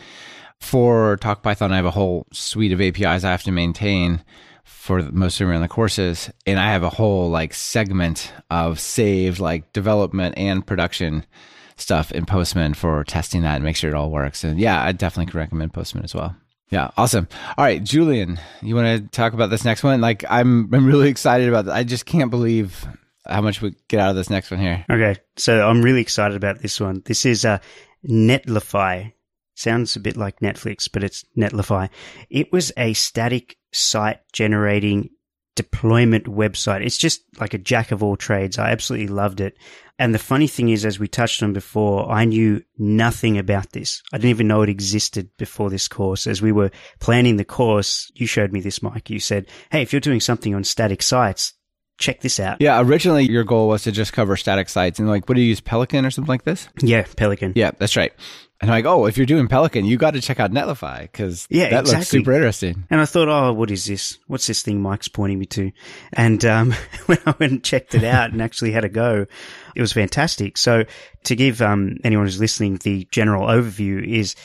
For 0.59 1.17
Talk 1.17 1.41
Python, 1.41 1.71
I 1.71 1.77
have 1.77 1.85
a 1.85 1.91
whole 1.91 2.27
suite 2.31 2.71
of 2.71 2.81
APIs 2.81 3.23
I 3.23 3.31
have 3.31 3.43
to 3.43 3.51
maintain 3.51 4.23
for 4.63 5.01
most 5.11 5.41
of 5.41 5.49
in 5.49 5.61
the 5.61 5.67
courses. 5.67 6.29
And 6.45 6.59
I 6.59 6.71
have 6.71 6.83
a 6.83 6.89
whole 6.89 7.29
like 7.29 7.53
segment 7.53 8.31
of 8.49 8.79
saved 8.79 9.39
like 9.39 9.73
development 9.73 10.35
and 10.37 10.65
production 10.65 11.25
stuff 11.81 12.11
in 12.11 12.25
Postman 12.25 12.73
for 12.73 13.03
testing 13.03 13.41
that 13.41 13.55
and 13.55 13.63
make 13.63 13.75
sure 13.75 13.89
it 13.89 13.95
all 13.95 14.11
works. 14.11 14.43
And 14.43 14.59
yeah, 14.59 14.81
I 14.83 14.91
definitely 14.91 15.37
recommend 15.37 15.73
Postman 15.73 16.03
as 16.03 16.15
well. 16.15 16.35
Yeah, 16.69 16.91
awesome. 16.95 17.27
All 17.57 17.65
right, 17.65 17.83
Julian, 17.83 18.39
you 18.61 18.75
want 18.75 19.03
to 19.03 19.09
talk 19.09 19.33
about 19.33 19.49
this 19.49 19.65
next 19.65 19.83
one? 19.83 19.99
Like, 19.99 20.23
I'm 20.29 20.73
I'm 20.73 20.85
really 20.85 21.09
excited 21.09 21.49
about. 21.49 21.65
This. 21.65 21.73
I 21.73 21.83
just 21.83 22.05
can't 22.05 22.31
believe 22.31 22.87
how 23.27 23.41
much 23.41 23.61
we 23.61 23.75
get 23.89 23.99
out 23.99 24.11
of 24.11 24.15
this 24.15 24.29
next 24.29 24.51
one 24.51 24.59
here. 24.61 24.85
Okay, 24.89 25.19
so 25.35 25.67
I'm 25.67 25.81
really 25.81 26.01
excited 26.01 26.37
about 26.37 26.61
this 26.61 26.79
one. 26.79 27.01
This 27.05 27.25
is 27.25 27.43
uh, 27.43 27.59
Netlify. 28.07 29.11
Sounds 29.55 29.95
a 29.97 29.99
bit 29.99 30.15
like 30.15 30.39
Netflix, 30.39 30.89
but 30.91 31.03
it's 31.03 31.25
Netlify. 31.37 31.89
It 32.29 32.53
was 32.53 32.71
a 32.77 32.93
static 32.93 33.57
site 33.73 34.21
generating 34.31 35.09
deployment 35.55 36.25
website. 36.25 36.85
It's 36.85 36.97
just 36.97 37.21
like 37.39 37.53
a 37.53 37.57
jack 37.57 37.91
of 37.91 38.01
all 38.01 38.15
trades. 38.15 38.57
I 38.57 38.71
absolutely 38.71 39.07
loved 39.07 39.41
it. 39.41 39.57
And 39.99 40.15
the 40.15 40.19
funny 40.19 40.47
thing 40.47 40.69
is, 40.69 40.85
as 40.85 40.99
we 40.99 41.07
touched 41.07 41.43
on 41.43 41.53
before, 41.53 42.09
I 42.09 42.25
knew 42.25 42.63
nothing 42.77 43.37
about 43.37 43.71
this. 43.71 44.01
I 44.11 44.17
didn't 44.17 44.31
even 44.31 44.47
know 44.47 44.63
it 44.63 44.69
existed 44.69 45.29
before 45.37 45.69
this 45.69 45.87
course. 45.87 46.25
As 46.25 46.41
we 46.41 46.51
were 46.51 46.71
planning 46.99 47.37
the 47.37 47.45
course, 47.45 48.11
you 48.15 48.25
showed 48.25 48.51
me 48.51 48.61
this, 48.61 48.81
Mike. 48.81 49.09
You 49.09 49.19
said, 49.19 49.47
Hey, 49.71 49.81
if 49.83 49.93
you're 49.93 49.99
doing 49.99 50.19
something 50.19 50.55
on 50.55 50.63
static 50.63 51.03
sites, 51.03 51.53
check 51.99 52.21
this 52.21 52.39
out. 52.39 52.59
Yeah, 52.59 52.81
originally 52.81 53.29
your 53.29 53.43
goal 53.43 53.67
was 53.67 53.83
to 53.83 53.91
just 53.91 54.11
cover 54.11 54.35
static 54.35 54.69
sites 54.69 54.99
and 54.99 55.07
like, 55.07 55.29
what 55.29 55.35
do 55.35 55.41
you 55.41 55.47
use, 55.47 55.61
Pelican 55.61 56.05
or 56.05 56.11
something 56.11 56.29
like 56.29 56.43
this? 56.43 56.67
Yeah, 56.81 57.05
Pelican. 57.15 57.53
Yeah, 57.55 57.71
that's 57.77 57.95
right. 57.95 58.11
And 58.61 58.69
I'm 58.69 58.77
like, 58.77 58.85
oh, 58.85 59.07
if 59.07 59.17
you're 59.17 59.25
doing 59.25 59.47
Pelican, 59.47 59.85
you 59.85 59.97
got 59.97 60.11
to 60.13 60.21
check 60.21 60.39
out 60.39 60.51
Netlify 60.51 61.01
because 61.01 61.47
Yeah, 61.49 61.69
that 61.69 61.79
exactly. 61.81 61.97
looks 61.97 62.07
super 62.09 62.31
interesting. 62.33 62.83
And 62.91 63.01
I 63.01 63.05
thought, 63.05 63.27
oh, 63.27 63.53
what 63.53 63.71
is 63.71 63.85
this? 63.85 64.19
What's 64.27 64.45
this 64.45 64.61
thing 64.61 64.81
Mike's 64.81 65.07
pointing 65.07 65.39
me 65.39 65.47
to? 65.47 65.71
And 66.13 66.45
um, 66.45 66.71
when 67.07 67.17
I 67.25 67.33
went 67.39 67.51
and 67.53 67.63
checked 67.63 67.95
it 67.95 68.03
out 68.03 68.31
and 68.31 68.41
actually 68.41 68.71
had 68.71 68.85
a 68.85 68.89
go, 68.89 69.25
it 69.75 69.81
was 69.81 69.93
fantastic. 69.93 70.57
So 70.57 70.83
to 71.23 71.35
give 71.35 71.61
um, 71.61 71.97
anyone 72.03 72.27
who's 72.27 72.39
listening 72.39 72.77
the 72.77 73.07
general 73.11 73.47
overview 73.47 74.05
is 74.07 74.35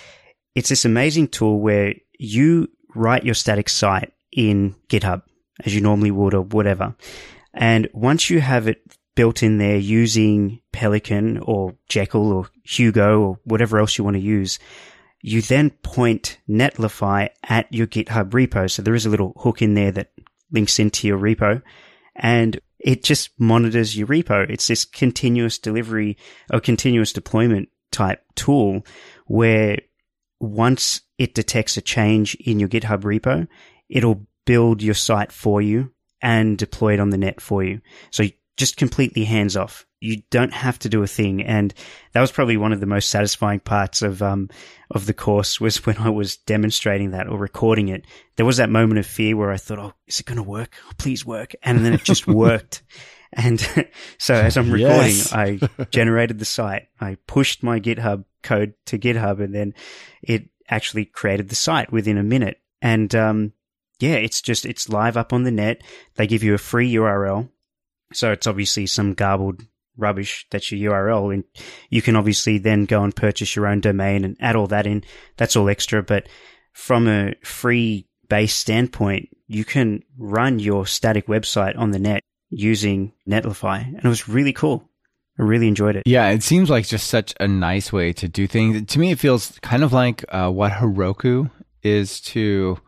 it's 0.54 0.70
this 0.70 0.86
amazing 0.86 1.28
tool 1.28 1.60
where 1.60 1.94
you 2.18 2.68
write 2.94 3.24
your 3.24 3.34
static 3.34 3.68
site 3.68 4.12
in 4.32 4.74
GitHub 4.88 5.22
as 5.64 5.74
you 5.74 5.82
normally 5.82 6.10
would 6.10 6.32
or 6.32 6.40
whatever. 6.40 6.94
And 7.52 7.88
once 7.92 8.30
you 8.30 8.40
have 8.40 8.66
it 8.66 8.80
built 9.16 9.42
in 9.42 9.58
there 9.58 9.78
using 9.78 10.60
Pelican 10.72 11.38
or 11.38 11.74
Jekyll 11.88 12.32
or 12.32 12.48
Hugo 12.62 13.20
or 13.20 13.40
whatever 13.42 13.80
else 13.80 13.98
you 13.98 14.04
want 14.04 14.14
to 14.14 14.22
use, 14.22 14.60
you 15.22 15.42
then 15.42 15.70
point 15.70 16.38
Netlify 16.48 17.30
at 17.48 17.72
your 17.72 17.88
GitHub 17.88 18.30
repo. 18.30 18.70
So 18.70 18.82
there 18.82 18.94
is 18.94 19.06
a 19.06 19.10
little 19.10 19.32
hook 19.36 19.60
in 19.62 19.74
there 19.74 19.90
that 19.90 20.12
links 20.52 20.78
into 20.78 21.08
your 21.08 21.18
repo 21.18 21.60
and 22.14 22.60
it 22.78 23.02
just 23.02 23.30
monitors 23.38 23.96
your 23.96 24.06
repo. 24.06 24.48
It's 24.48 24.68
this 24.68 24.84
continuous 24.84 25.58
delivery 25.58 26.16
or 26.52 26.60
continuous 26.60 27.12
deployment 27.12 27.70
type 27.90 28.22
tool 28.36 28.86
where 29.26 29.78
once 30.38 31.00
it 31.18 31.34
detects 31.34 31.76
a 31.76 31.80
change 31.82 32.34
in 32.36 32.60
your 32.60 32.68
GitHub 32.68 33.02
repo, 33.02 33.48
it'll 33.88 34.26
build 34.44 34.82
your 34.82 34.94
site 34.94 35.32
for 35.32 35.60
you 35.62 35.90
and 36.20 36.58
deploy 36.58 36.94
it 36.94 37.00
on 37.00 37.10
the 37.10 37.18
net 37.18 37.40
for 37.40 37.64
you. 37.64 37.80
So 38.10 38.24
just 38.56 38.76
completely 38.76 39.24
hands 39.24 39.56
off. 39.56 39.86
You 40.00 40.22
don't 40.30 40.52
have 40.52 40.78
to 40.80 40.88
do 40.88 41.02
a 41.02 41.06
thing. 41.06 41.42
And 41.42 41.74
that 42.12 42.20
was 42.20 42.32
probably 42.32 42.56
one 42.56 42.72
of 42.72 42.80
the 42.80 42.86
most 42.86 43.08
satisfying 43.08 43.60
parts 43.60 44.02
of, 44.02 44.22
um, 44.22 44.48
of 44.90 45.06
the 45.06 45.14
course 45.14 45.60
was 45.60 45.84
when 45.84 45.98
I 45.98 46.10
was 46.10 46.36
demonstrating 46.36 47.10
that 47.10 47.28
or 47.28 47.38
recording 47.38 47.88
it. 47.88 48.04
There 48.36 48.46
was 48.46 48.56
that 48.58 48.70
moment 48.70 48.98
of 48.98 49.06
fear 49.06 49.36
where 49.36 49.50
I 49.50 49.56
thought, 49.56 49.78
Oh, 49.78 49.92
is 50.06 50.20
it 50.20 50.26
going 50.26 50.36
to 50.36 50.42
work? 50.42 50.76
Oh, 50.86 50.92
please 50.98 51.24
work. 51.24 51.52
And 51.62 51.84
then 51.84 51.92
it 51.92 52.04
just 52.04 52.26
worked. 52.26 52.82
And 53.32 53.60
so 54.18 54.34
as 54.34 54.56
I'm 54.56 54.70
recording, 54.70 55.16
Yes. 55.16 55.32
I 55.32 55.58
generated 55.90 56.38
the 56.38 56.44
site. 56.44 56.88
I 57.00 57.16
pushed 57.26 57.62
my 57.62 57.80
GitHub 57.80 58.24
code 58.42 58.74
to 58.86 58.98
GitHub 58.98 59.42
and 59.42 59.54
then 59.54 59.74
it 60.22 60.48
actually 60.68 61.04
created 61.04 61.48
the 61.48 61.56
site 61.56 61.92
within 61.92 62.16
a 62.18 62.22
minute. 62.22 62.60
And, 62.80 63.14
um, 63.14 63.52
yeah, 63.98 64.14
it's 64.14 64.42
just, 64.42 64.66
it's 64.66 64.88
live 64.90 65.16
up 65.16 65.32
on 65.32 65.44
the 65.44 65.50
net. 65.50 65.82
They 66.16 66.26
give 66.26 66.42
you 66.42 66.54
a 66.54 66.58
free 66.58 66.92
URL. 66.94 67.48
So 68.12 68.32
it's 68.32 68.46
obviously 68.46 68.86
some 68.86 69.14
garbled 69.14 69.62
rubbish 69.96 70.46
that's 70.50 70.70
your 70.70 70.92
URL 70.92 71.32
and 71.32 71.44
you 71.88 72.02
can 72.02 72.16
obviously 72.16 72.58
then 72.58 72.84
go 72.84 73.02
and 73.02 73.16
purchase 73.16 73.56
your 73.56 73.66
own 73.66 73.80
domain 73.80 74.24
and 74.24 74.36
add 74.40 74.56
all 74.56 74.66
that 74.68 74.86
in. 74.86 75.04
That's 75.36 75.56
all 75.56 75.68
extra. 75.68 76.02
But 76.02 76.28
from 76.72 77.08
a 77.08 77.34
free 77.42 78.06
base 78.28 78.54
standpoint, 78.54 79.28
you 79.46 79.64
can 79.64 80.02
run 80.18 80.58
your 80.58 80.86
static 80.86 81.26
website 81.26 81.78
on 81.78 81.90
the 81.90 81.98
net 81.98 82.22
using 82.50 83.12
Netlify. 83.28 83.86
And 83.86 84.04
it 84.04 84.08
was 84.08 84.28
really 84.28 84.52
cool. 84.52 84.88
I 85.38 85.42
really 85.42 85.68
enjoyed 85.68 85.96
it. 85.96 86.04
Yeah, 86.06 86.30
it 86.30 86.42
seems 86.42 86.70
like 86.70 86.86
just 86.86 87.08
such 87.08 87.34
a 87.40 87.46
nice 87.46 87.92
way 87.92 88.12
to 88.14 88.28
do 88.28 88.46
things. 88.46 88.86
To 88.86 88.98
me, 88.98 89.10
it 89.10 89.18
feels 89.18 89.58
kind 89.62 89.84
of 89.84 89.92
like 89.92 90.24
uh, 90.30 90.50
what 90.50 90.72
Heroku 90.72 91.50
is 91.82 92.20
to 92.22 92.78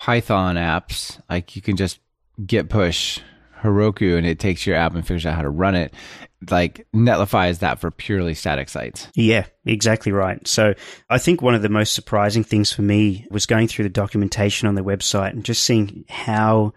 Python 0.00 0.56
apps. 0.56 1.20
Like 1.28 1.54
you 1.54 1.60
can 1.60 1.76
just 1.76 2.00
git 2.46 2.70
push 2.70 3.20
Heroku 3.62 4.16
and 4.16 4.26
it 4.26 4.38
takes 4.38 4.66
your 4.66 4.76
app 4.76 4.94
and 4.94 5.06
figures 5.06 5.26
out 5.26 5.34
how 5.34 5.42
to 5.42 5.50
run 5.50 5.74
it. 5.74 5.94
Like 6.50 6.86
Netlify 6.94 7.50
is 7.50 7.58
that 7.58 7.80
for 7.80 7.90
purely 7.90 8.34
static 8.34 8.68
sites. 8.68 9.08
Yeah, 9.14 9.46
exactly 9.64 10.12
right. 10.12 10.46
So 10.46 10.74
I 11.10 11.18
think 11.18 11.42
one 11.42 11.54
of 11.54 11.62
the 11.62 11.68
most 11.68 11.94
surprising 11.94 12.44
things 12.44 12.72
for 12.72 12.82
me 12.82 13.26
was 13.30 13.46
going 13.46 13.68
through 13.68 13.84
the 13.84 13.90
documentation 13.90 14.68
on 14.68 14.74
the 14.74 14.84
website 14.84 15.30
and 15.30 15.44
just 15.44 15.64
seeing 15.64 16.04
how, 16.08 16.72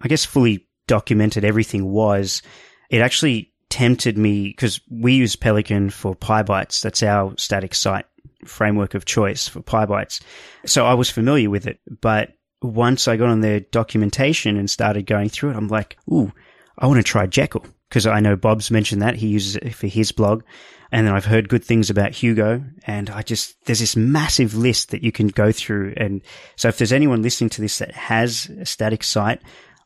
I 0.00 0.08
guess, 0.08 0.24
fully 0.24 0.66
documented 0.86 1.44
everything 1.44 1.90
was. 1.90 2.42
It 2.90 3.00
actually 3.00 3.52
tempted 3.68 4.18
me 4.18 4.48
because 4.48 4.80
we 4.90 5.14
use 5.14 5.36
Pelican 5.36 5.90
for 5.90 6.14
PyBites. 6.14 6.80
That's 6.82 7.02
our 7.02 7.34
static 7.36 7.74
site 7.74 8.06
framework 8.44 8.94
of 8.94 9.04
choice 9.04 9.48
for 9.48 9.60
PyBites. 9.60 10.20
So 10.66 10.86
I 10.86 10.94
was 10.94 11.10
familiar 11.10 11.50
with 11.50 11.66
it, 11.66 11.80
but 12.00 12.30
once 12.62 13.08
I 13.08 13.16
got 13.16 13.28
on 13.28 13.40
their 13.40 13.60
documentation 13.60 14.56
and 14.56 14.70
started 14.70 15.06
going 15.06 15.28
through 15.28 15.50
it, 15.50 15.56
I'm 15.56 15.68
like, 15.68 15.96
ooh, 16.10 16.32
I 16.78 16.86
want 16.86 16.98
to 16.98 17.02
try 17.02 17.26
Jekyll 17.26 17.66
because 17.88 18.06
I 18.06 18.20
know 18.20 18.36
Bob's 18.36 18.70
mentioned 18.70 19.02
that 19.02 19.16
he 19.16 19.28
uses 19.28 19.56
it 19.56 19.74
for 19.74 19.86
his 19.86 20.12
blog. 20.12 20.42
And 20.90 21.06
then 21.06 21.14
I've 21.14 21.24
heard 21.24 21.48
good 21.48 21.64
things 21.64 21.88
about 21.88 22.14
Hugo 22.14 22.62
and 22.86 23.08
I 23.08 23.22
just, 23.22 23.56
there's 23.64 23.80
this 23.80 23.96
massive 23.96 24.54
list 24.54 24.90
that 24.90 25.02
you 25.02 25.10
can 25.10 25.28
go 25.28 25.50
through. 25.50 25.94
And 25.96 26.20
so 26.56 26.68
if 26.68 26.76
there's 26.76 26.92
anyone 26.92 27.22
listening 27.22 27.50
to 27.50 27.62
this 27.62 27.78
that 27.78 27.92
has 27.92 28.50
a 28.60 28.66
static 28.66 29.02
site, 29.02 29.40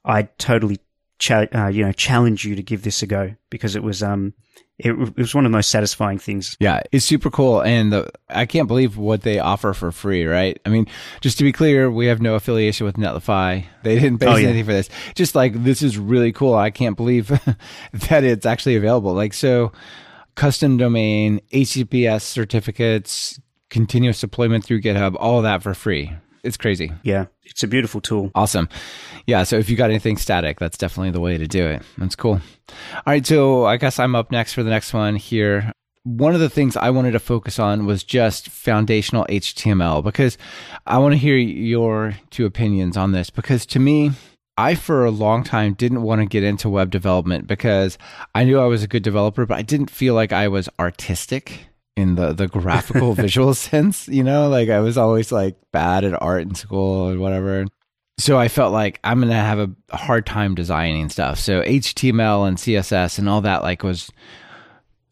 I 0.05 0.23
totally, 0.39 0.81
cha- 1.19 1.47
uh, 1.55 1.69
you 1.69 1.85
know, 1.85 1.93
challenge 1.93 2.45
you 2.45 2.55
to 2.57 2.63
give 2.63 2.83
this 2.83 3.03
a 3.03 3.07
go 3.07 3.35
because 3.51 3.77
it 3.77 3.83
was, 3.83 4.03
um, 4.03 4.35
it, 4.79 4.91
it 4.93 5.17
was 5.17 5.35
one 5.35 5.47
of 5.47 5.51
the 5.53 5.57
most 5.57 5.71
satisfying 5.71 6.19
things. 6.19 6.55
Yeah, 6.61 6.83
it's 6.93 7.05
super 7.07 7.31
cool. 7.31 7.63
And 7.63 7.93
the, 7.93 8.11
I 8.29 8.45
can't 8.45 8.69
believe 8.69 8.99
what 8.99 9.23
they 9.23 9.39
offer 9.39 9.73
for 9.73 9.91
free, 9.91 10.27
right? 10.27 10.61
I 10.67 10.69
mean, 10.69 10.87
just 11.23 11.39
to 11.39 11.45
be 11.45 11.53
clear, 11.53 11.91
we 11.91 12.07
have 12.07 12.21
no 12.21 12.35
affiliation 12.35 12.85
with 12.85 12.97
Netlify. 12.97 13.65
They 13.85 13.99
didn't 13.99 14.19
pay 14.19 14.27
Oh, 14.27 14.37
yeah. 14.37 14.49
anything 14.49 14.67
for 14.67 14.73
this. 14.73 14.91
Just 15.15 15.35
like, 15.35 15.63
this 15.65 15.81
is 15.81 15.97
really 15.97 16.31
cool. 16.33 16.55
I 16.55 16.71
can't 16.71 16.97
believe 16.97 17.29
that 17.93 18.23
it's 18.25 18.45
actually 18.45 18.77
available. 18.77 19.15
Like, 19.15 19.33
so 19.33 19.73
custom 20.35 20.77
domain, 20.77 21.41
HTTPS 21.55 22.21
certificates, 22.21 23.41
continuous 23.71 24.21
deployment 24.21 24.63
through 24.65 24.83
GitHub, 24.83 25.17
all 25.19 25.39
of 25.39 25.45
that 25.45 25.63
for 25.63 25.73
free. 25.73 26.13
It's 26.47 26.57
crazy. 26.57 26.93
Yeah. 27.03 27.27
It's 27.45 27.63
a 27.63 27.69
beautiful 27.69 28.01
tool. 28.01 28.31
Awesome. 28.35 28.69
Yeah. 29.27 29.43
So 29.43 29.57
if 29.57 29.69
you 29.69 29.77
got 29.77 29.91
anything 29.91 30.17
static, 30.17 30.59
that's 30.59 30.79
definitely 30.79 31.11
the 31.11 31.21
way 31.21 31.37
to 31.37 31.47
do 31.47 31.67
it. 31.67 31.83
That's 31.99 32.17
cool. 32.17 32.41
All 32.71 33.03
right. 33.07 33.27
So 33.27 33.67
I 33.67 33.77
guess 33.77 33.99
I'm 33.99 34.15
up 34.15 34.31
next 34.31 34.53
for 34.53 34.63
the 34.63 34.71
next 34.71 34.95
one 34.95 35.17
here. 35.17 35.73
One 36.05 36.35
of 36.35 36.41
the 36.41 36.49
things 36.49 36.77
I 36.77 36.91
wanted 36.91 37.13
to 37.13 37.19
focus 37.19 37.59
on 37.59 37.85
was 37.85 38.05
just 38.05 38.49
foundational 38.49 39.27
HTML 39.29 40.05
because 40.05 40.39
I 40.87 40.99
want 40.99 41.13
to 41.13 41.19
hear 41.19 41.37
your 41.37 42.15
two 42.31 42.47
opinions 42.47 42.97
on 42.97 43.11
this. 43.11 43.29
Because 43.29 43.67
to 43.67 43.81
me, 43.81 44.13
I, 44.57 44.77
for 44.77 45.05
a 45.05 45.11
long 45.11 45.43
time, 45.43 45.75
didn't 45.75 46.03
want 46.03 46.21
to 46.21 46.27
get 46.27 46.45
into 46.45 46.71
web 46.71 46.91
development 46.91 47.49
because 47.49 47.99
I 48.37 48.45
knew 48.45 48.61
I 48.61 48.67
was 48.67 48.85
a 48.85 48.89
good 48.89 49.03
developer, 49.03 49.45
but 49.47 49.59
I 49.59 49.63
didn't 49.63 49.91
feel 49.91 50.15
like 50.15 50.33
I 50.33 50.47
was 50.47 50.69
artistic 50.79 51.67
in 51.97 52.15
the 52.15 52.33
the 52.33 52.47
graphical 52.47 53.15
visual 53.25 53.55
sense 53.55 54.09
you 54.09 54.23
know? 54.23 54.49
Like 54.49 54.69
i 54.69 54.81
was 54.81 54.99
always 54.99 55.33
like 55.33 55.57
bad 55.73 56.05
at 56.05 56.21
art 56.21 56.43
in 56.43 56.55
school 56.55 57.11
or 57.11 57.19
whatever. 57.19 57.67
So 58.19 58.39
i 58.39 58.49
felt 58.49 58.73
like 58.73 59.01
i'm 59.05 59.21
gonna 59.21 59.35
have 59.35 59.59
a 59.59 59.97
hard 59.97 60.27
time 60.27 60.55
designing 60.55 61.09
stuff. 61.09 61.39
So 61.39 61.63
html 61.63 62.49
and 62.49 62.57
css 62.57 63.19
and 63.19 63.29
all 63.29 63.41
that 63.43 63.63
like 63.63 63.83
was 63.83 64.11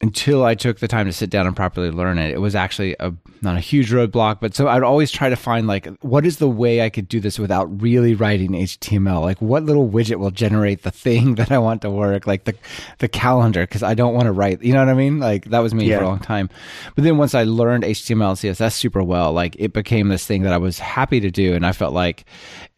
until 0.01 0.45
I 0.45 0.55
took 0.55 0.81
the 0.81 0.89
time 0.89 1.07
to 1.07 1.13
sit 1.13 1.31
down 1.31 1.47
and 1.47 1.57
properly 1.57 1.91
learn 1.91 2.19
it, 2.19 2.33
it 2.33 2.39
was 2.41 2.55
actually 2.55 2.95
a 3.01 3.13
not 3.43 3.57
a 3.57 3.61
huge 3.61 3.91
roadblock, 3.91 4.39
but 4.41 4.55
so 4.55 4.69
I'd 4.69 4.83
always 4.83 5.11
try 5.11 5.29
to 5.29 5.37
find 5.37 5.67
like 5.67 5.87
what 5.99 6.25
is 6.27 6.39
the 6.39 6.49
way 6.49 6.83
I 6.83 6.91
could 6.91 7.09
do 7.09 7.21
this 7.21 7.39
without 7.39 7.81
really 7.83 8.15
writing 8.15 8.51
HTML? 8.53 9.21
Like 9.23 9.41
what 9.41 9.63
little 9.65 9.89
widget 9.89 10.17
will 10.17 10.31
generate 10.31 10.83
the 10.83 10.91
thing 10.91 11.35
that 11.37 11.53
I 11.53 11.59
want 11.59 11.83
to 11.83 11.91
work, 11.91 12.27
like 12.27 12.45
the 12.45 12.55
the 12.99 13.09
calendar, 13.09 13.63
because 13.63 13.83
I 13.83 13.95
don't 13.95 14.15
want 14.15 14.27
to 14.27 14.33
write. 14.33 14.63
You 14.63 14.73
know 14.73 14.81
what 14.81 14.89
I 14.89 14.95
mean? 14.95 15.21
Like 15.21 15.47
that 15.47 15.61
was 15.61 15.75
me 15.75 15.87
Yeah. 15.89 15.99
for 15.99 16.05
a 16.05 16.09
long 16.09 16.19
time. 16.21 16.51
But 16.95 17.05
then 17.05 17.17
once 17.17 17.35
I 17.35 17.45
learned 17.45 17.85
HTML 17.85 18.31
and 18.31 18.39
CSS 18.39 18.73
super 18.75 19.03
well, 19.03 19.33
like 19.33 19.57
it 19.59 19.73
became 19.73 20.09
this 20.09 20.27
thing 20.27 20.43
that 20.43 20.53
I 20.53 20.59
was 20.59 20.79
happy 20.79 21.21
to 21.21 21.31
do, 21.31 21.55
and 21.55 21.65
I 21.65 21.73
felt 21.73 21.95
like 21.95 22.25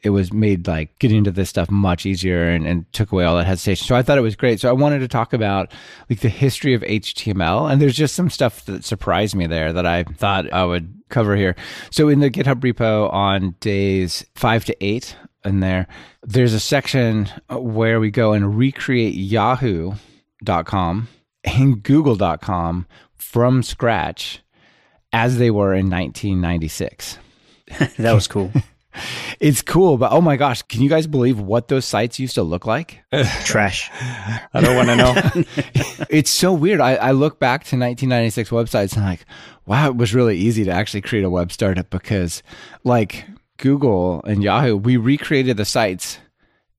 it 0.06 0.10
was 0.10 0.32
made 0.32 0.66
like 0.66 0.96
getting 0.98 1.18
into 1.18 1.32
this 1.32 1.50
stuff 1.50 1.70
much 1.70 2.06
easier 2.06 2.48
and, 2.48 2.66
and 2.66 2.90
took 2.92 3.12
away 3.12 3.24
all 3.24 3.36
that 3.36 3.46
hesitation. 3.46 3.86
So 3.86 3.96
I 3.96 4.02
thought 4.02 4.18
it 4.18 4.22
was 4.22 4.36
great. 4.36 4.60
So 4.60 4.68
I 4.68 4.72
wanted 4.72 5.00
to 5.00 5.08
talk 5.08 5.32
about 5.32 5.72
like 6.08 6.20
the 6.20 6.28
history 6.28 6.74
of 6.74 6.82
HTML. 6.82 7.70
And 7.70 7.82
there's 7.82 7.96
just 7.96 8.14
some 8.14 8.30
stuff 8.30 8.64
that 8.66 8.84
surprised 8.84 9.34
me 9.34 9.46
there 9.46 9.72
that 9.72 9.84
I 9.84 10.04
thought 10.04 10.52
I 10.52 10.64
would 10.64 10.94
cover 11.08 11.36
here. 11.36 11.56
So 11.90 12.08
in 12.08 12.20
the 12.20 12.30
GitHub 12.30 12.60
repo 12.60 13.12
on 13.12 13.56
days 13.60 14.24
five 14.34 14.64
to 14.66 14.84
eight 14.84 15.16
in 15.44 15.60
there, 15.60 15.88
there's 16.22 16.54
a 16.54 16.60
section 16.60 17.28
where 17.50 18.00
we 18.00 18.10
go 18.10 18.32
and 18.32 18.56
recreate 18.56 19.14
yahoo.com 19.14 21.08
and 21.44 21.82
google.com 21.82 22.86
from 23.16 23.62
scratch 23.62 24.40
as 25.12 25.38
they 25.38 25.50
were 25.50 25.74
in 25.74 25.90
1996. 25.90 27.18
that 27.98 28.12
was 28.12 28.28
cool. 28.28 28.52
it's 29.40 29.62
cool, 29.62 29.98
but 29.98 30.12
oh 30.12 30.20
my 30.20 30.36
gosh, 30.36 30.62
can 30.62 30.82
you 30.82 30.88
guys 30.88 31.06
believe 31.06 31.38
what 31.38 31.68
those 31.68 31.84
sites 31.84 32.18
used 32.18 32.34
to 32.34 32.42
look 32.42 32.66
like? 32.66 33.00
Trash. 33.44 33.90
I 33.92 34.60
don't 34.60 34.76
want 34.76 34.88
to 34.88 34.96
know. 34.96 35.14
it's 36.10 36.30
so 36.30 36.52
weird. 36.52 36.80
I, 36.80 36.96
I, 36.96 37.10
look 37.12 37.38
back 37.38 37.60
to 37.64 37.76
1996 37.76 38.50
websites 38.50 38.94
and 38.94 39.04
I'm 39.04 39.10
like, 39.10 39.26
wow, 39.66 39.88
it 39.88 39.96
was 39.96 40.14
really 40.14 40.36
easy 40.36 40.64
to 40.64 40.70
actually 40.70 41.02
create 41.02 41.24
a 41.24 41.30
web 41.30 41.52
startup 41.52 41.90
because, 41.90 42.42
like 42.84 43.26
Google 43.58 44.22
and 44.24 44.42
Yahoo, 44.42 44.76
we 44.76 44.96
recreated 44.96 45.56
the 45.56 45.64
sites 45.64 46.18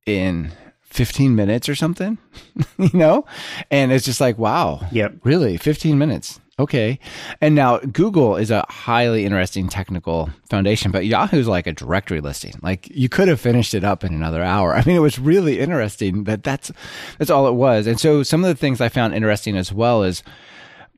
in 0.05 0.51
15 0.83 1.36
minutes 1.36 1.69
or 1.69 1.75
something, 1.75 2.17
you 2.77 2.89
know? 2.93 3.25
And 3.69 3.91
it's 3.91 4.05
just 4.05 4.21
like, 4.21 4.38
wow. 4.38 4.81
Yep. 4.91 5.17
Really? 5.24 5.57
15 5.57 5.97
minutes. 5.97 6.39
Okay. 6.59 6.97
And 7.39 7.53
now 7.53 7.77
Google 7.77 8.35
is 8.35 8.49
a 8.49 8.65
highly 8.67 9.25
interesting 9.25 9.69
technical 9.69 10.31
foundation, 10.49 10.91
but 10.91 11.05
Yahoo's 11.05 11.47
like 11.47 11.67
a 11.67 11.73
directory 11.73 12.19
listing. 12.19 12.55
Like 12.63 12.89
you 12.89 13.09
could 13.09 13.27
have 13.27 13.39
finished 13.39 13.75
it 13.75 13.83
up 13.83 14.03
in 14.03 14.13
another 14.13 14.43
hour. 14.43 14.73
I 14.75 14.83
mean, 14.83 14.95
it 14.95 15.01
was 15.01 15.19
really 15.19 15.59
interesting 15.59 16.23
that 16.23 16.43
that's, 16.43 16.71
that's 17.19 17.29
all 17.29 17.47
it 17.47 17.53
was. 17.53 17.85
And 17.85 17.99
so 17.99 18.23
some 18.23 18.43
of 18.43 18.47
the 18.47 18.55
things 18.55 18.81
I 18.81 18.89
found 18.89 19.13
interesting 19.13 19.55
as 19.55 19.71
well 19.71 20.01
is 20.01 20.23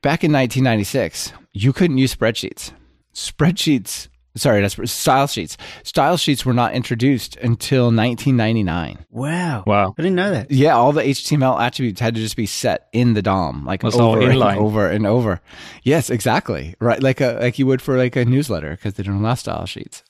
back 0.00 0.24
in 0.24 0.32
1996, 0.32 1.32
you 1.52 1.72
couldn't 1.74 1.98
use 1.98 2.14
spreadsheets. 2.14 2.72
Spreadsheets 3.12 4.08
sorry, 4.36 4.60
that's 4.60 4.90
style 4.90 5.26
sheets. 5.26 5.56
Style 5.82 6.16
sheets 6.16 6.44
were 6.44 6.52
not 6.52 6.74
introduced 6.74 7.36
until 7.36 7.84
1999. 7.86 9.06
Wow. 9.10 9.64
Wow. 9.66 9.94
I 9.98 10.02
didn't 10.02 10.16
know 10.16 10.30
that. 10.30 10.50
Yeah, 10.50 10.74
all 10.74 10.92
the 10.92 11.02
HTML 11.02 11.60
attributes 11.60 12.00
had 12.00 12.14
to 12.14 12.20
just 12.20 12.36
be 12.36 12.46
set 12.46 12.88
in 12.92 13.14
the 13.14 13.22
DOM, 13.22 13.64
like 13.64 13.82
That's 13.82 13.96
over 13.96 14.20
and 14.20 14.42
over 14.42 14.88
and 14.88 15.06
over. 15.06 15.40
Yes, 15.82 16.10
exactly. 16.10 16.74
Right, 16.80 17.02
like 17.02 17.20
a 17.20 17.38
like 17.40 17.58
you 17.58 17.66
would 17.66 17.82
for 17.82 17.96
like 17.96 18.16
a 18.16 18.24
newsletter 18.24 18.70
because 18.70 18.94
they 18.94 19.02
don't 19.02 19.16
allow 19.16 19.34
style 19.34 19.66
sheets. 19.66 20.02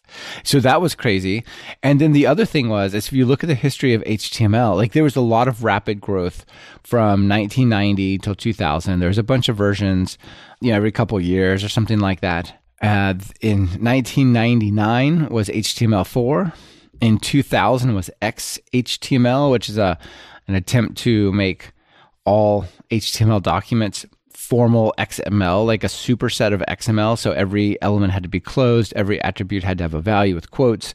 So 0.42 0.60
that 0.60 0.80
was 0.80 0.94
crazy. 0.94 1.44
And 1.82 2.00
then 2.00 2.12
the 2.12 2.26
other 2.26 2.44
thing 2.44 2.68
was, 2.68 2.94
is 2.94 3.06
if 3.06 3.12
you 3.12 3.26
look 3.26 3.44
at 3.44 3.48
the 3.48 3.54
history 3.54 3.94
of 3.94 4.02
HTML, 4.02 4.76
like 4.76 4.92
there 4.92 5.04
was 5.04 5.16
a 5.16 5.20
lot 5.20 5.48
of 5.48 5.64
rapid 5.64 6.00
growth 6.00 6.44
from 6.82 7.28
1990 7.28 8.18
till 8.18 8.34
2000. 8.34 8.98
There 8.98 9.08
was 9.08 9.18
a 9.18 9.22
bunch 9.22 9.48
of 9.48 9.56
versions, 9.56 10.18
you 10.60 10.70
know, 10.70 10.76
every 10.76 10.92
couple 10.92 11.20
years 11.20 11.62
or 11.62 11.68
something 11.68 12.00
like 12.00 12.20
that. 12.20 12.59
Uh, 12.80 13.14
in 13.40 13.60
1999 13.82 15.28
was 15.28 15.48
HTML4. 15.48 16.52
In 17.00 17.18
2000 17.18 17.94
was 17.94 18.10
XHTML, 18.20 19.50
which 19.50 19.68
is 19.68 19.78
a 19.78 19.98
an 20.48 20.54
attempt 20.54 20.98
to 20.98 21.32
make 21.32 21.72
all 22.24 22.66
HTML 22.90 23.42
documents 23.42 24.04
formal 24.32 24.92
XML, 24.98 25.64
like 25.64 25.84
a 25.84 25.88
superset 25.88 26.52
of 26.52 26.60
XML. 26.62 27.16
So 27.16 27.30
every 27.32 27.80
element 27.80 28.12
had 28.12 28.24
to 28.24 28.28
be 28.28 28.40
closed, 28.40 28.92
every 28.96 29.22
attribute 29.22 29.62
had 29.62 29.78
to 29.78 29.84
have 29.84 29.94
a 29.94 30.00
value 30.00 30.34
with 30.34 30.50
quotes 30.50 30.92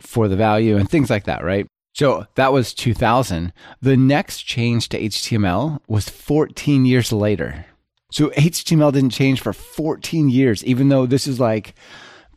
for 0.00 0.28
the 0.28 0.36
value 0.36 0.76
and 0.76 0.88
things 0.88 1.10
like 1.10 1.24
that, 1.24 1.42
right? 1.42 1.66
So 1.92 2.26
that 2.36 2.52
was 2.52 2.72
2000. 2.74 3.52
The 3.80 3.96
next 3.96 4.42
change 4.42 4.88
to 4.90 5.00
HTML 5.00 5.80
was 5.88 6.08
14 6.08 6.84
years 6.84 7.12
later. 7.12 7.66
So 8.10 8.30
HTML 8.30 8.92
didn't 8.92 9.10
change 9.10 9.40
for 9.40 9.52
14 9.52 10.30
years, 10.30 10.64
even 10.64 10.88
though 10.88 11.06
this 11.06 11.26
is 11.26 11.38
like 11.38 11.74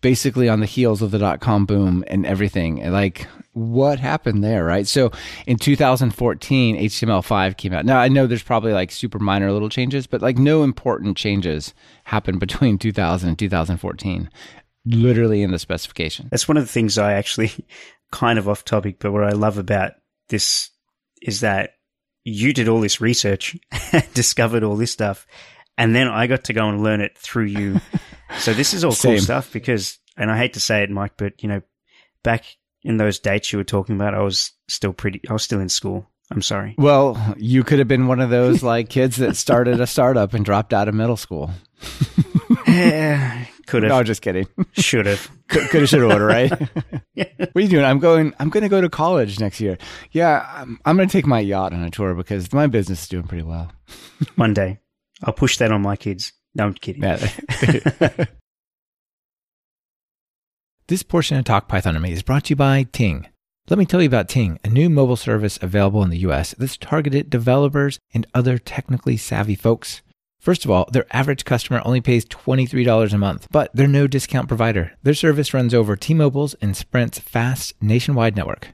basically 0.02 0.50
on 0.50 0.60
the 0.60 0.66
heels 0.66 1.02
of 1.02 1.12
the 1.12 1.20
dot 1.20 1.40
com 1.40 1.66
boom 1.66 2.04
and 2.08 2.26
everything. 2.26 2.92
Like, 2.92 3.28
what 3.54 4.00
happened 4.00 4.44
there, 4.44 4.66
right? 4.66 4.88
So 4.88 5.12
in 5.46 5.58
2014, 5.58 6.78
HTML5 6.78 7.58
came 7.58 7.74
out. 7.74 7.86
Now, 7.86 8.00
I 8.00 8.08
know 8.08 8.28
there's 8.28 8.44
probably 8.44 8.74
like 8.74 8.92
super 8.92 9.20
minor 9.20 9.52
little 9.52 9.70
changes, 9.70 10.08
but 10.08 10.22
like 10.22 10.38
no 10.38 10.64
important 10.64 11.18
changes 11.18 11.74
happened 12.06 12.40
between 12.40 12.78
2000 12.78 13.30
and 13.30 13.40
2014, 13.40 14.30
literally 14.86 15.42
in 15.42 15.52
the 15.52 15.60
specification. 15.60 16.28
That's 16.32 16.48
one 16.48 16.58
of 16.58 16.64
the 16.64 16.72
things 16.72 16.98
I 16.98 17.14
actually 17.14 17.52
kind 18.12 18.40
of 18.40 18.50
off 18.50 18.66
topic, 18.66 18.98
but 19.00 19.12
what 19.12 19.24
I 19.24 19.32
love 19.32 19.58
about 19.58 19.94
this 20.30 20.70
is 21.22 21.42
that 21.42 21.76
you 22.24 22.54
did 22.54 22.68
all 22.68 22.82
this 22.82 23.02
research, 23.02 23.58
discovered 24.14 24.64
all 24.64 24.76
this 24.76 24.92
stuff, 24.92 25.28
and 25.82 25.96
then 25.96 26.08
I 26.08 26.28
got 26.28 26.44
to 26.44 26.54
go 26.54 26.70
and 26.70 26.84
learn 26.84 27.02
it 27.02 27.18
through 27.18 27.46
you. 27.46 27.82
so 28.38 28.54
this 28.54 28.76
is 28.76 28.86
all 28.86 28.94
cool 28.94 29.18
stuff 29.18 29.52
because, 29.52 29.98
and 30.16 30.30
I 30.30 30.38
hate 30.38 30.54
to 30.54 30.60
say 30.60 30.84
it, 30.84 30.92
Mike, 30.92 31.14
but 31.18 31.42
you 31.42 31.50
know, 31.50 31.64
back 32.22 32.46
in 32.84 32.98
those 32.98 33.18
dates 33.18 33.52
you 33.52 33.58
were 33.58 33.64
talking 33.64 33.96
about, 33.96 34.14
I 34.14 34.22
was 34.22 34.52
still 34.68 34.94
pretty, 34.94 35.22
I 35.28 35.34
was 35.34 35.42
still 35.42 35.60
in 35.60 35.70
school. 35.70 36.08
I'm 36.30 36.44
sorry. 36.44 36.76
Well, 36.78 37.36
you 37.36 37.64
could 37.64 37.80
have 37.80 37.88
been 37.88 38.06
one 38.06 38.20
of 38.20 38.30
those 38.30 38.62
like 38.62 38.90
kids 38.90 39.18
that 39.18 39.36
started 39.36 39.82
a 39.82 39.88
startup 39.88 40.36
and 40.36 40.46
dropped 40.46 40.72
out 40.72 40.88
of 40.88 40.94
middle 40.94 41.18
school. 41.18 41.50
yeah, 42.68 43.46
could 43.66 43.82
have. 43.82 43.90
No, 43.90 44.04
just 44.04 44.22
kidding. 44.22 44.48
Should 44.74 45.08
have. 45.08 45.30
could 45.48 45.64
have, 45.72 45.90
should 45.90 46.10
have, 46.10 46.22
right? 46.22 46.52
yeah. 47.16 47.26
What 47.38 47.56
are 47.56 47.60
you 47.62 47.68
doing? 47.68 47.84
I'm 47.84 48.00
going. 48.00 48.34
I'm 48.40 48.50
going 48.50 48.64
to 48.64 48.70
go 48.70 48.80
to 48.82 48.88
college 48.88 49.40
next 49.40 49.60
year. 49.60 49.78
Yeah, 50.12 50.48
I'm, 50.54 50.80
I'm 50.86 50.96
going 50.96 51.10
to 51.10 51.12
take 51.12 51.26
my 51.26 51.40
yacht 51.40 51.74
on 51.74 51.84
a 51.84 51.90
tour 51.90 52.14
because 52.14 52.54
my 52.54 52.68
business 52.68 53.02
is 53.02 53.10
doing 53.10 53.24
pretty 53.24 53.44
well. 53.44 53.72
one 54.36 54.54
day. 54.54 54.80
I'll 55.24 55.34
push 55.34 55.58
that 55.58 55.72
on 55.72 55.82
my 55.82 55.96
kids. 55.96 56.34
No, 56.56 56.66
I'm 56.66 56.74
kidding. 56.74 57.02
this 60.88 61.04
portion 61.04 61.38
of 61.38 61.46
Talk 61.46 61.68
Python 61.68 61.94
to 61.94 62.00
Me 62.00 62.12
is 62.12 62.24
brought 62.24 62.46
to 62.46 62.52
you 62.52 62.56
by 62.56 62.84
Ting. 62.92 63.28
Let 63.70 63.78
me 63.78 63.86
tell 63.86 64.02
you 64.02 64.08
about 64.08 64.28
Ting, 64.28 64.60
a 64.64 64.70
new 64.70 64.90
mobile 64.90 65.16
service 65.16 65.58
available 65.62 66.04
in 66.04 66.10
the 66.10 66.18
US 66.20 66.54
that's 66.58 66.76
targeted 66.76 67.30
developers 67.30 68.00
and 68.14 68.28
other 68.34 68.58
technically 68.58 69.16
savvy 69.16 69.56
folks. 69.56 70.02
First 70.40 70.66
of 70.66 70.72
all, 70.72 70.90
their 70.92 71.06
average 71.12 71.46
customer 71.46 71.82
only 71.86 72.02
pays 72.02 72.26
$23 72.26 73.14
a 73.14 73.18
month, 73.18 73.48
but 73.52 73.70
they're 73.76 73.88
no 73.88 74.08
discount 74.08 74.48
provider. 74.48 74.94
Their 75.04 75.14
service 75.14 75.54
runs 75.54 75.74
over 75.74 75.96
T-Mobile's 75.96 76.56
and 76.56 76.76
Sprint's 76.76 77.20
fast 77.20 77.76
nationwide 77.80 78.36
network. 78.36 78.70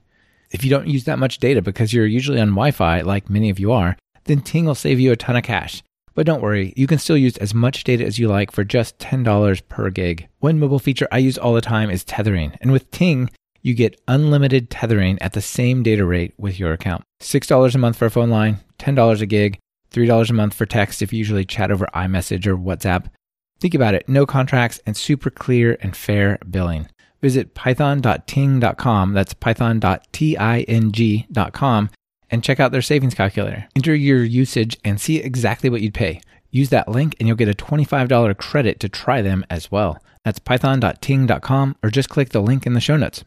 If 0.49 0.63
you 0.63 0.69
don't 0.69 0.87
use 0.87 1.03
that 1.03 1.19
much 1.19 1.39
data 1.39 1.61
because 1.61 1.91
you're 1.91 2.05
usually 2.05 2.39
on 2.39 2.51
Wi-Fi 2.51 3.01
like 3.01 3.29
many 3.29 3.49
of 3.49 3.59
you 3.59 3.73
are, 3.73 3.97
then 4.23 4.41
Ting 4.41 4.65
will 4.65 4.75
save 4.75 4.99
you 4.99 5.11
a 5.11 5.17
ton 5.17 5.35
of 5.35 5.43
cash. 5.43 5.83
But 6.17 6.25
don't 6.25 6.41
worry, 6.41 6.73
you 6.75 6.87
can 6.87 6.97
still 6.97 7.15
use 7.15 7.37
as 7.37 7.53
much 7.53 7.83
data 7.83 8.03
as 8.03 8.17
you 8.17 8.27
like 8.27 8.49
for 8.51 8.63
just 8.63 8.97
$10 8.97 9.61
per 9.69 9.91
gig. 9.91 10.27
One 10.39 10.57
mobile 10.57 10.79
feature 10.79 11.07
I 11.11 11.19
use 11.19 11.37
all 11.37 11.53
the 11.53 11.61
time 11.61 11.91
is 11.91 12.03
tethering, 12.03 12.57
and 12.59 12.71
with 12.71 12.89
Ting, 12.89 13.29
you 13.61 13.75
get 13.75 14.01
unlimited 14.07 14.71
tethering 14.71 15.21
at 15.21 15.33
the 15.33 15.43
same 15.43 15.83
data 15.83 16.03
rate 16.07 16.33
with 16.35 16.59
your 16.59 16.73
account. 16.73 17.03
$6 17.21 17.75
a 17.75 17.77
month 17.77 17.97
for 17.97 18.07
a 18.07 18.09
phone 18.09 18.31
line, 18.31 18.57
$10 18.79 19.21
a 19.21 19.25
gig, 19.27 19.59
$3 19.91 20.29
a 20.31 20.33
month 20.33 20.55
for 20.55 20.65
text 20.65 21.03
if 21.03 21.13
you 21.13 21.19
usually 21.19 21.45
chat 21.45 21.69
over 21.69 21.85
iMessage 21.93 22.47
or 22.47 22.57
WhatsApp. 22.57 23.11
Think 23.59 23.75
about 23.75 23.93
it 23.93 24.09
no 24.09 24.25
contracts 24.25 24.81
and 24.87 24.97
super 24.97 25.29
clear 25.29 25.77
and 25.81 25.95
fair 25.95 26.39
billing. 26.49 26.87
Visit 27.21 27.53
python.ting.com, 27.53 29.13
that's 29.13 29.35
python.ting.com, 29.35 29.89
and 32.29 32.43
check 32.43 32.59
out 32.59 32.71
their 32.71 32.81
savings 32.81 33.13
calculator. 33.13 33.67
Enter 33.75 33.95
your 33.95 34.23
usage 34.23 34.77
and 34.83 34.99
see 34.99 35.17
exactly 35.17 35.69
what 35.69 35.81
you'd 35.81 35.93
pay. 35.93 36.21
Use 36.51 36.69
that 36.69 36.87
link 36.87 37.15
and 37.19 37.27
you'll 37.27 37.37
get 37.37 37.49
a 37.49 37.53
$25 37.53 38.37
credit 38.37 38.79
to 38.79 38.89
try 38.89 39.21
them 39.21 39.45
as 39.49 39.71
well. 39.71 40.01
That's 40.23 40.39
python.ting.com 40.39 41.75
or 41.83 41.89
just 41.89 42.09
click 42.09 42.29
the 42.29 42.41
link 42.41 42.65
in 42.65 42.73
the 42.73 42.81
show 42.81 42.97
notes. 42.97 43.23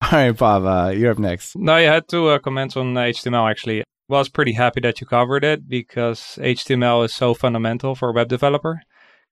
All 0.02 0.10
right, 0.12 0.36
Bob, 0.36 0.64
uh, 0.64 0.90
you're 0.90 1.12
up 1.12 1.18
next. 1.18 1.56
No, 1.56 1.74
I 1.74 1.82
had 1.82 2.08
two 2.08 2.28
uh, 2.28 2.38
comments 2.38 2.76
on 2.76 2.94
HTML 2.94 3.50
actually. 3.50 3.84
Well, 4.08 4.18
I 4.18 4.20
was 4.20 4.28
pretty 4.28 4.52
happy 4.52 4.80
that 4.80 5.00
you 5.00 5.06
covered 5.06 5.44
it 5.44 5.68
because 5.68 6.38
HTML 6.40 7.06
is 7.06 7.14
so 7.14 7.32
fundamental 7.32 7.94
for 7.94 8.10
a 8.10 8.12
web 8.12 8.28
developer. 8.28 8.82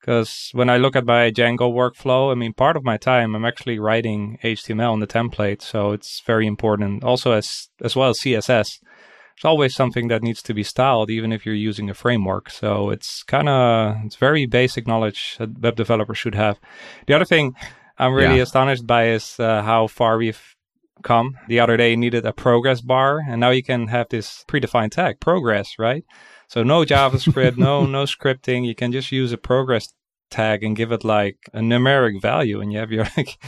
Because 0.03 0.51
when 0.53 0.69
I 0.69 0.79
look 0.79 0.97
at 0.97 1.07
my 1.07 1.31
Django 1.31 1.73
workflow, 1.73 2.33
I 2.33 2.35
mean, 2.35 2.55
part 2.55 2.77
of 2.77 2.83
my 2.83 2.97
time 2.97 3.37
I'm 3.37 3.45
actually 3.45 3.79
writing 3.79 4.37
HTML 4.43 4.95
in 4.95 5.01
the 5.01 5.07
template, 5.07 5.63
so 5.63 5.93
it's 5.93 6.21
very 6.27 6.45
important. 6.45 7.05
Also, 7.05 7.31
as 7.31 7.69
as 7.81 7.95
well 7.95 8.11
as 8.11 8.19
CSS, 8.19 8.81
there's 8.83 9.45
always 9.45 9.77
something 9.77 10.09
that 10.09 10.25
needs 10.25 10.43
to 10.43 10.55
be 10.55 10.65
styled, 10.65 11.09
even 11.09 11.33
if 11.33 11.47
you're 11.47 11.55
using 11.55 11.89
a 11.89 11.95
framework. 11.95 12.51
So 12.51 12.91
it's 12.91 13.23
kind 13.23 13.49
of 13.49 13.95
it's 14.05 14.17
very 14.17 14.45
basic 14.45 14.89
knowledge 14.89 15.37
that 15.39 15.61
web 15.61 15.77
developers 15.77 16.19
should 16.19 16.35
have. 16.35 16.59
The 17.07 17.15
other 17.15 17.25
thing 17.25 17.55
I'm 17.97 18.13
really 18.13 18.39
yeah. 18.39 18.43
astonished 18.43 18.85
by 18.85 19.11
is 19.11 19.39
uh, 19.39 19.63
how 19.63 19.87
far 19.87 20.19
we've 20.19 20.57
come. 21.05 21.39
The 21.47 21.61
other 21.61 21.77
day, 21.77 21.91
you 21.91 21.97
needed 21.97 22.27
a 22.27 22.33
progress 22.33 22.81
bar, 22.81 23.21
and 23.29 23.41
now 23.41 23.51
you 23.51 23.63
can 23.63 23.87
have 23.87 24.09
this 24.09 24.45
predefined 24.49 24.91
tag, 24.91 25.21
progress, 25.21 25.79
right? 25.79 26.05
So 26.53 26.63
no 26.63 26.85
JavaScript, 26.85 27.57
no 27.57 27.87
no 27.87 28.05
scripting. 28.05 28.67
You 28.67 28.75
can 28.75 28.93
just 28.93 29.11
use 29.11 29.33
a 29.33 29.39
progress 29.39 29.95
tag 30.31 30.63
and 30.63 30.77
give 30.77 30.93
it 30.93 31.03
like 31.03 31.39
a 31.55 31.61
numeric 31.61 32.21
value, 32.21 32.61
and 32.61 32.71
you 32.71 32.79
have 32.79 32.93
your 32.93 33.07
like. 33.17 33.43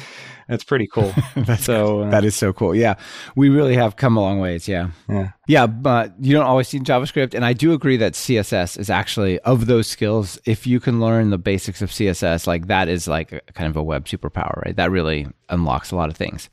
It's 0.47 0.64
pretty 0.64 0.87
cool. 0.87 1.12
That's 1.37 1.64
so 1.64 2.01
uh, 2.01 2.11
that 2.11 2.25
is 2.25 2.35
so 2.35 2.55
cool. 2.55 2.75
Yeah, 2.75 2.95
we 3.37 3.51
really 3.51 3.75
have 3.77 3.97
come 3.97 4.17
a 4.17 4.21
long 4.21 4.40
ways. 4.40 4.69
Yeah, 4.69 4.90
yeah, 5.09 5.33
yeah. 5.47 5.67
But 5.67 6.14
you 6.19 6.35
don't 6.35 6.47
always 6.47 6.69
see 6.69 6.79
JavaScript, 6.81 7.35
and 7.35 7.45
I 7.45 7.53
do 7.53 7.75
agree 7.75 7.99
that 7.99 8.14
CSS 8.14 8.79
is 8.79 8.88
actually 8.88 9.38
of 9.40 9.67
those 9.67 9.87
skills. 9.87 10.38
If 10.47 10.67
you 10.67 10.81
can 10.81 10.99
learn 10.99 11.29
the 11.29 11.38
basics 11.38 11.83
of 11.83 11.90
CSS, 11.90 12.47
like 12.47 12.69
that 12.69 12.88
is 12.88 13.07
like 13.07 13.33
a, 13.33 13.40
kind 13.53 13.69
of 13.69 13.77
a 13.77 13.83
web 13.83 14.07
superpower, 14.07 14.62
right? 14.64 14.77
That 14.77 14.90
really 14.90 15.27
unlocks 15.51 15.90
a 15.90 15.97
lot 15.97 16.09
of 16.09 16.17
things. 16.17 16.49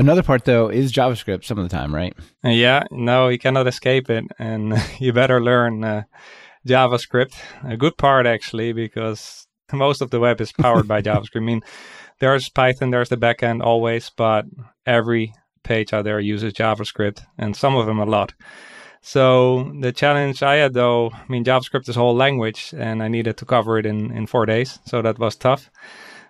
Another 0.00 0.22
part 0.22 0.46
though 0.46 0.70
is 0.70 0.94
JavaScript 0.94 1.44
some 1.44 1.58
of 1.58 1.68
the 1.68 1.76
time, 1.76 1.94
right? 1.94 2.16
Yeah, 2.42 2.84
no, 2.90 3.28
you 3.28 3.38
cannot 3.38 3.66
escape 3.66 4.08
it, 4.08 4.24
and 4.38 4.72
you 4.98 5.12
better 5.12 5.42
learn 5.42 5.84
uh, 5.84 6.04
JavaScript. 6.66 7.34
A 7.64 7.76
good 7.76 7.98
part 7.98 8.24
actually, 8.24 8.72
because 8.72 9.46
most 9.70 10.00
of 10.00 10.08
the 10.08 10.18
web 10.18 10.40
is 10.40 10.52
powered 10.52 10.88
by 10.88 11.02
JavaScript. 11.08 11.36
I 11.36 11.40
mean, 11.40 11.60
there's 12.18 12.48
Python, 12.48 12.88
there's 12.88 13.10
the 13.10 13.18
backend 13.18 13.62
always, 13.62 14.10
but 14.16 14.46
every 14.86 15.34
page 15.64 15.92
out 15.92 16.04
there 16.04 16.18
uses 16.18 16.54
JavaScript, 16.54 17.20
and 17.36 17.54
some 17.54 17.76
of 17.76 17.84
them 17.84 17.98
a 17.98 18.06
lot. 18.06 18.32
So 19.02 19.70
the 19.80 19.92
challenge 19.92 20.42
I 20.42 20.54
had 20.54 20.72
though, 20.72 21.10
I 21.10 21.26
mean, 21.28 21.44
JavaScript 21.44 21.90
is 21.90 21.96
a 21.96 22.00
whole 22.00 22.16
language, 22.16 22.72
and 22.74 23.02
I 23.02 23.08
needed 23.08 23.36
to 23.36 23.44
cover 23.44 23.78
it 23.78 23.84
in 23.84 24.10
in 24.16 24.26
four 24.26 24.46
days, 24.46 24.78
so 24.86 25.02
that 25.02 25.18
was 25.18 25.36
tough. 25.36 25.70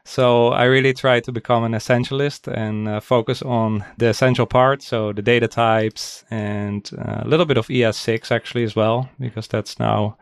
So 0.04 0.48
I 0.48 0.64
really 0.64 0.92
try 0.92 1.20
to 1.20 1.32
become 1.32 1.64
an 1.64 1.72
essentialist 1.72 2.48
and 2.52 2.88
uh, 2.88 3.00
focus 3.00 3.42
on 3.42 3.84
the 3.98 4.08
essential 4.08 4.46
part, 4.46 4.82
so 4.82 5.12
the 5.12 5.22
data 5.22 5.48
types 5.48 6.24
and 6.30 6.88
uh, 6.98 7.22
a 7.24 7.28
little 7.28 7.46
bit 7.46 7.58
of 7.58 7.68
ES6 7.68 8.30
actually 8.30 8.64
as 8.64 8.74
well, 8.74 9.08
because 9.18 9.46
that's 9.46 9.78
now 9.78 10.16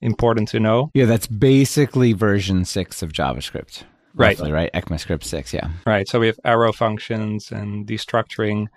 important 0.00 0.48
to 0.48 0.60
know. 0.60 0.90
Yeah, 0.94 1.06
that's 1.06 1.26
basically 1.26 2.12
version 2.12 2.64
six 2.64 3.02
of 3.02 3.12
JavaScript. 3.12 3.84
Right. 4.14 4.38
Roughly, 4.38 4.52
right. 4.52 4.70
ECMAScript 4.72 5.24
six. 5.24 5.52
Yeah. 5.52 5.68
Right. 5.86 6.08
So 6.08 6.20
we 6.20 6.26
have 6.26 6.40
arrow 6.44 6.72
functions 6.72 7.52
and 7.52 7.86
destructuring, 7.86 8.68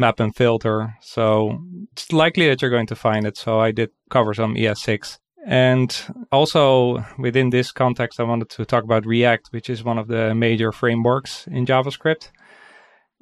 map 0.00 0.18
and 0.18 0.34
filter. 0.34 0.94
So 1.02 1.62
it's 1.92 2.12
likely 2.12 2.48
that 2.48 2.62
you're 2.62 2.70
going 2.70 2.86
to 2.86 2.96
find 2.96 3.26
it. 3.26 3.36
So 3.36 3.60
I 3.60 3.70
did 3.70 3.90
cover 4.10 4.32
some 4.32 4.54
ES6. 4.54 5.18
And 5.46 5.96
also 6.30 7.04
within 7.18 7.50
this 7.50 7.72
context, 7.72 8.20
I 8.20 8.24
wanted 8.24 8.50
to 8.50 8.64
talk 8.64 8.84
about 8.84 9.06
React, 9.06 9.48
which 9.50 9.70
is 9.70 9.84
one 9.84 9.98
of 9.98 10.08
the 10.08 10.34
major 10.34 10.72
frameworks 10.72 11.46
in 11.46 11.64
JavaScript. 11.64 12.30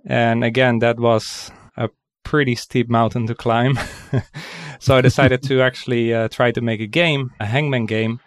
And 0.05 0.43
again, 0.45 0.79
that 0.81 0.99
was 0.99 1.51
a 1.77 1.91
pretty 2.25 2.55
steep 2.55 2.89
mountain 2.89 3.27
to 3.27 3.35
climb. 3.35 3.79
so 4.79 4.97
I 4.97 5.01
decided 5.01 5.43
to 5.45 5.61
actually 5.69 6.15
uh, 6.15 6.29
try 6.29 6.53
to 6.53 6.61
make 6.61 6.81
a 6.81 6.87
game, 6.87 7.33
a 7.41 7.47
hangman 7.47 7.87
game, 7.87 8.21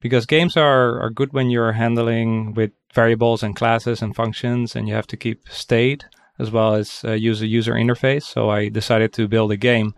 because 0.00 0.26
games 0.26 0.56
are, 0.56 1.00
are 1.00 1.10
good 1.10 1.32
when 1.32 1.50
you're 1.50 1.72
handling 1.72 2.54
with 2.54 2.72
variables 2.92 3.42
and 3.42 3.56
classes 3.56 4.02
and 4.02 4.14
functions, 4.14 4.76
and 4.76 4.88
you 4.88 4.94
have 4.94 5.06
to 5.08 5.16
keep 5.16 5.48
state 5.48 6.04
as 6.38 6.50
well 6.50 6.74
as 6.74 7.02
uh, 7.04 7.12
use 7.12 7.42
a 7.42 7.46
user 7.46 7.74
interface. 7.74 8.24
So 8.24 8.50
I 8.50 8.68
decided 8.68 9.12
to 9.14 9.28
build 9.28 9.52
a 9.52 9.56
game, 9.56 9.94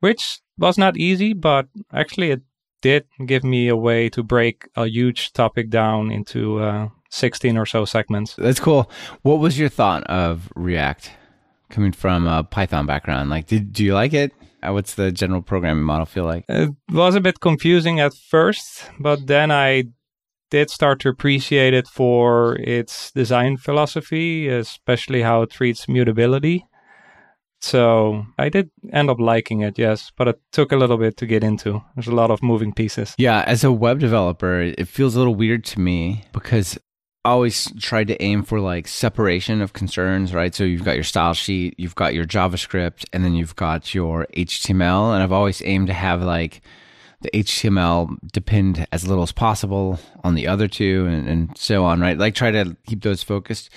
which 0.00 0.40
was 0.58 0.76
not 0.76 0.96
easy, 0.96 1.32
but 1.32 1.68
actually 1.92 2.32
it 2.32 2.42
did 2.80 3.06
give 3.26 3.44
me 3.44 3.68
a 3.68 3.76
way 3.76 4.08
to 4.10 4.22
break 4.22 4.68
a 4.76 4.86
huge 4.86 5.32
topic 5.32 5.70
down 5.70 6.10
into 6.10 6.60
uh, 6.60 6.88
16 7.10 7.56
or 7.56 7.66
so 7.66 7.84
segments. 7.84 8.34
That's 8.36 8.60
cool. 8.60 8.90
What 9.22 9.38
was 9.38 9.58
your 9.58 9.68
thought 9.68 10.04
of 10.04 10.50
React 10.54 11.10
coming 11.70 11.92
from 11.92 12.26
a 12.26 12.44
Python 12.44 12.86
background? 12.86 13.30
Like, 13.30 13.46
did 13.46 13.72
do 13.72 13.84
you 13.84 13.94
like 13.94 14.12
it? 14.12 14.32
Uh, 14.62 14.72
What's 14.72 14.94
the 14.94 15.10
general 15.10 15.42
programming 15.42 15.84
model 15.84 16.06
feel 16.06 16.24
like? 16.24 16.44
It 16.48 16.70
was 16.90 17.14
a 17.14 17.20
bit 17.20 17.40
confusing 17.40 18.00
at 18.00 18.14
first, 18.14 18.90
but 18.98 19.26
then 19.26 19.50
I 19.50 19.84
did 20.50 20.68
start 20.68 21.00
to 21.00 21.08
appreciate 21.08 21.74
it 21.74 21.86
for 21.86 22.56
its 22.56 23.12
design 23.12 23.56
philosophy, 23.56 24.48
especially 24.48 25.22
how 25.22 25.42
it 25.42 25.50
treats 25.50 25.88
mutability. 25.88 26.66
So 27.60 28.26
I 28.38 28.48
did 28.48 28.70
end 28.92 29.10
up 29.10 29.20
liking 29.20 29.60
it, 29.60 29.78
yes, 29.78 30.10
but 30.16 30.28
it 30.28 30.40
took 30.50 30.72
a 30.72 30.76
little 30.76 30.96
bit 30.96 31.16
to 31.18 31.26
get 31.26 31.44
into. 31.44 31.82
There's 31.94 32.08
a 32.08 32.14
lot 32.14 32.30
of 32.30 32.42
moving 32.42 32.72
pieces. 32.72 33.14
Yeah, 33.18 33.44
as 33.46 33.64
a 33.64 33.70
web 33.70 33.98
developer, 33.98 34.60
it 34.60 34.88
feels 34.88 35.14
a 35.14 35.18
little 35.18 35.34
weird 35.34 35.64
to 35.66 35.80
me 35.80 36.24
because 36.32 36.78
I 37.22 37.30
always 37.30 37.70
tried 37.78 38.08
to 38.08 38.22
aim 38.22 38.44
for 38.44 38.60
like 38.60 38.88
separation 38.88 39.60
of 39.60 39.74
concerns, 39.74 40.32
right? 40.32 40.54
So 40.54 40.64
you've 40.64 40.84
got 40.84 40.94
your 40.94 41.04
style 41.04 41.34
sheet, 41.34 41.74
you've 41.76 41.94
got 41.94 42.14
your 42.14 42.24
JavaScript, 42.24 43.04
and 43.12 43.22
then 43.22 43.34
you've 43.34 43.56
got 43.56 43.94
your 43.94 44.26
HTML. 44.34 45.12
And 45.12 45.22
I've 45.22 45.32
always 45.32 45.60
aimed 45.62 45.88
to 45.88 45.92
have 45.92 46.22
like 46.22 46.62
the 47.22 47.30
HTML 47.32 48.16
depend 48.32 48.86
as 48.92 49.06
little 49.06 49.22
as 49.22 49.32
possible 49.32 49.98
on 50.24 50.34
the 50.34 50.46
other 50.46 50.68
two 50.68 51.06
and, 51.06 51.28
and 51.28 51.56
so 51.58 51.84
on, 51.84 52.00
right? 52.00 52.16
Like 52.16 52.34
try 52.34 52.50
to 52.50 52.76
keep 52.86 53.02
those 53.02 53.22
focused. 53.22 53.70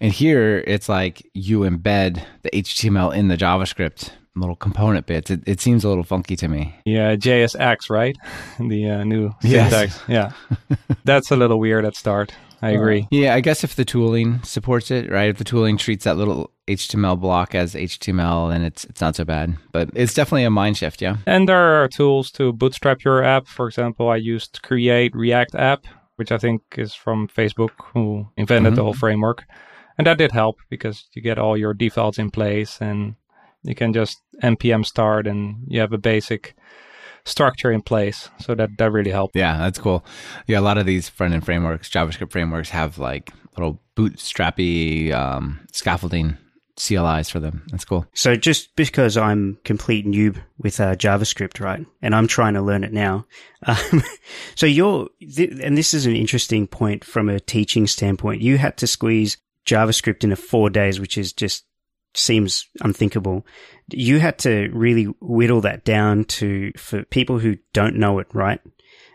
And 0.00 0.12
here 0.12 0.62
it's 0.66 0.88
like 0.88 1.28
you 1.34 1.60
embed 1.60 2.22
the 2.42 2.50
HTML 2.50 3.14
in 3.14 3.28
the 3.28 3.36
JavaScript 3.36 4.10
little 4.34 4.56
component 4.56 5.06
bits. 5.06 5.30
It, 5.30 5.42
it 5.46 5.60
seems 5.60 5.84
a 5.84 5.88
little 5.88 6.04
funky 6.04 6.36
to 6.36 6.48
me. 6.48 6.74
Yeah, 6.84 7.16
JSX, 7.16 7.90
right? 7.90 8.16
the 8.58 8.88
uh, 8.90 9.04
new 9.04 9.32
Yes. 9.42 9.70
syntax. 9.70 10.02
Yeah. 10.08 10.32
That's 11.04 11.30
a 11.30 11.36
little 11.36 11.58
weird 11.58 11.84
at 11.84 11.96
start. 11.96 12.32
I 12.62 12.70
agree. 12.70 13.02
Uh, 13.02 13.06
yeah, 13.10 13.34
I 13.34 13.40
guess 13.40 13.64
if 13.64 13.74
the 13.74 13.84
tooling 13.84 14.40
supports 14.44 14.90
it, 14.90 15.10
right? 15.10 15.28
If 15.28 15.38
the 15.38 15.44
tooling 15.44 15.76
treats 15.76 16.04
that 16.04 16.16
little 16.16 16.52
HTML 16.68 17.20
block 17.20 17.56
as 17.56 17.74
HTML, 17.74 18.50
then 18.50 18.62
it's 18.62 18.84
it's 18.84 19.00
not 19.00 19.16
so 19.16 19.24
bad. 19.24 19.56
But 19.72 19.90
it's 19.94 20.14
definitely 20.14 20.44
a 20.44 20.50
mind 20.50 20.76
shift, 20.76 21.02
yeah. 21.02 21.16
And 21.26 21.48
there 21.48 21.82
are 21.82 21.88
tools 21.88 22.30
to 22.32 22.52
bootstrap 22.52 23.02
your 23.04 23.24
app. 23.24 23.48
For 23.48 23.66
example, 23.66 24.08
I 24.08 24.16
used 24.16 24.62
Create 24.62 25.14
React 25.14 25.56
App, 25.56 25.86
which 26.16 26.30
I 26.30 26.38
think 26.38 26.62
is 26.78 26.94
from 26.94 27.26
Facebook, 27.26 27.70
who 27.92 28.28
invented 28.36 28.70
mm-hmm. 28.70 28.76
the 28.76 28.84
whole 28.84 28.94
framework. 28.94 29.44
And 29.98 30.06
that 30.06 30.18
did 30.18 30.32
help 30.32 30.58
because 30.70 31.08
you 31.12 31.20
get 31.20 31.38
all 31.38 31.56
your 31.56 31.74
defaults 31.74 32.18
in 32.18 32.30
place 32.30 32.78
and 32.80 33.16
you 33.62 33.74
can 33.74 33.92
just 33.92 34.20
npm 34.42 34.84
start 34.84 35.26
and 35.26 35.64
you 35.68 35.80
have 35.80 35.92
a 35.92 35.98
basic 35.98 36.54
structure 37.24 37.70
in 37.70 37.82
place. 37.82 38.28
So 38.40 38.54
that, 38.54 38.70
that 38.78 38.90
really 38.92 39.10
helped. 39.10 39.36
Yeah, 39.36 39.58
that's 39.58 39.78
cool. 39.78 40.04
Yeah, 40.46 40.60
a 40.60 40.62
lot 40.62 40.78
of 40.78 40.86
these 40.86 41.08
front 41.08 41.34
end 41.34 41.44
frameworks, 41.44 41.88
JavaScript 41.88 42.32
frameworks, 42.32 42.70
have 42.70 42.98
like 42.98 43.32
little 43.56 43.80
bootstrappy 43.96 45.12
um, 45.12 45.60
scaffolding 45.72 46.36
CLIs 46.76 47.30
for 47.30 47.38
them. 47.38 47.64
That's 47.70 47.84
cool. 47.84 48.06
So 48.14 48.34
just 48.34 48.74
because 48.76 49.16
I'm 49.16 49.58
complete 49.64 50.06
noob 50.06 50.38
with 50.58 50.80
uh, 50.80 50.96
JavaScript, 50.96 51.60
right, 51.60 51.84
and 52.00 52.14
I'm 52.14 52.26
trying 52.26 52.54
to 52.54 52.62
learn 52.62 52.84
it 52.84 52.92
now. 52.92 53.26
Um, 53.66 54.02
so 54.54 54.66
you're, 54.66 55.08
th- 55.20 55.58
and 55.62 55.76
this 55.76 55.94
is 55.94 56.06
an 56.06 56.16
interesting 56.16 56.66
point 56.66 57.04
from 57.04 57.28
a 57.28 57.40
teaching 57.40 57.86
standpoint. 57.86 58.42
You 58.42 58.58
had 58.58 58.76
to 58.78 58.86
squeeze 58.86 59.36
JavaScript 59.66 60.24
into 60.24 60.36
four 60.36 60.70
days, 60.70 60.98
which 60.98 61.18
is 61.18 61.32
just 61.32 61.64
seems 62.14 62.68
unthinkable. 62.80 63.46
You 63.92 64.18
had 64.20 64.38
to 64.40 64.70
really 64.72 65.04
whittle 65.20 65.60
that 65.62 65.84
down 65.84 66.24
to 66.24 66.72
for 66.76 67.04
people 67.04 67.38
who 67.38 67.56
don't 67.72 67.96
know 67.96 68.18
it, 68.18 68.26
right? 68.32 68.60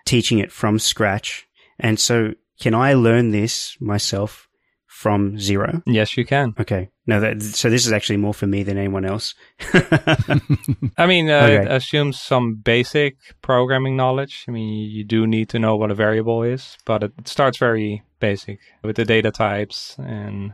Teaching 0.05 0.39
it 0.39 0.51
from 0.51 0.79
scratch. 0.79 1.47
And 1.79 1.99
so, 1.99 2.33
can 2.59 2.73
I 2.73 2.93
learn 2.93 3.31
this 3.31 3.77
myself 3.79 4.47
from 4.87 5.37
zero? 5.39 5.83
Yes, 5.85 6.17
you 6.17 6.25
can. 6.25 6.53
Okay. 6.59 6.89
No, 7.05 7.19
that, 7.19 7.41
so 7.41 7.69
this 7.69 7.85
is 7.85 7.93
actually 7.93 8.17
more 8.17 8.33
for 8.33 8.47
me 8.47 8.63
than 8.63 8.77
anyone 8.77 9.05
else. 9.05 9.33
I 9.73 11.05
mean, 11.07 11.29
uh, 11.29 11.43
Okay. 11.43 11.61
it 11.63 11.71
assumes 11.71 12.19
some 12.19 12.55
basic 12.55 13.15
programming 13.41 13.95
knowledge. 13.95 14.45
I 14.47 14.51
mean, 14.51 14.89
you 14.89 15.03
do 15.03 15.25
need 15.27 15.49
to 15.49 15.59
know 15.59 15.75
what 15.75 15.91
a 15.91 15.95
variable 15.95 16.43
is, 16.43 16.77
but 16.85 17.03
it, 17.03 17.13
it 17.19 17.27
starts 17.27 17.57
very 17.57 18.03
basic 18.19 18.59
with 18.83 18.95
the 18.95 19.05
data 19.05 19.31
types 19.31 19.95
and 19.99 20.53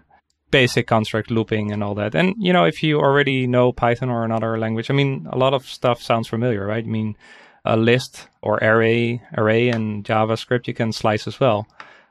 basic 0.54 0.86
construct 0.86 1.32
looping 1.32 1.72
and 1.72 1.84
all 1.84 1.96
that. 1.96 2.14
And, 2.14 2.36
you 2.38 2.54
know, 2.54 2.64
if 2.64 2.84
you 2.84 3.00
already 3.00 3.48
know 3.48 3.74
Python 3.74 4.10
or 4.12 4.24
another 4.24 4.60
language, 4.60 4.92
I 4.92 4.94
mean, 4.94 5.28
a 5.32 5.38
lot 5.38 5.56
of 5.56 5.66
stuff 5.66 6.00
sounds 6.00 6.28
familiar, 6.28 6.64
right? 6.68 6.86
I 6.86 6.88
mean, 6.88 7.18
a 7.66 7.76
list 7.76 8.28
or 8.42 8.58
array, 8.58 9.24
array 9.36 9.70
in 9.70 10.04
JavaScript, 10.04 10.68
you 10.68 10.76
can 10.76 10.92
slice 10.92 11.26
as 11.26 11.40
well. 11.40 11.66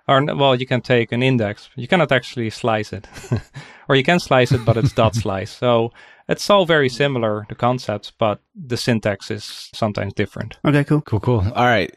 Or, 0.09 0.25
well, 0.35 0.57
you 0.57 0.67
can 0.67 0.81
take 0.81 1.13
an 1.13 1.23
index. 1.23 1.71
You 1.77 1.87
cannot 1.87 2.11
actually 2.11 2.51
slice 2.51 2.93
it. 2.93 3.07
or 3.89 3.95
you 3.95 4.03
can 4.03 4.19
slice 4.19 4.51
it, 4.51 4.65
but 4.65 4.77
it's 4.77 4.93
dot 4.93 5.15
slice. 5.15 5.53
So 5.53 5.93
it's 6.29 6.51
all 6.51 6.67
very 6.67 6.89
similar, 6.89 7.47
the 7.49 7.55
concepts, 7.55 8.11
but 8.11 8.41
the 8.57 8.77
syntax 8.77 9.31
is 9.31 9.71
sometimes 9.73 10.15
different. 10.15 10.59
okay, 10.65 10.83
cool. 10.83 11.03
Cool, 11.03 11.21
cool. 11.21 11.47
All 11.55 11.67
right. 11.67 11.95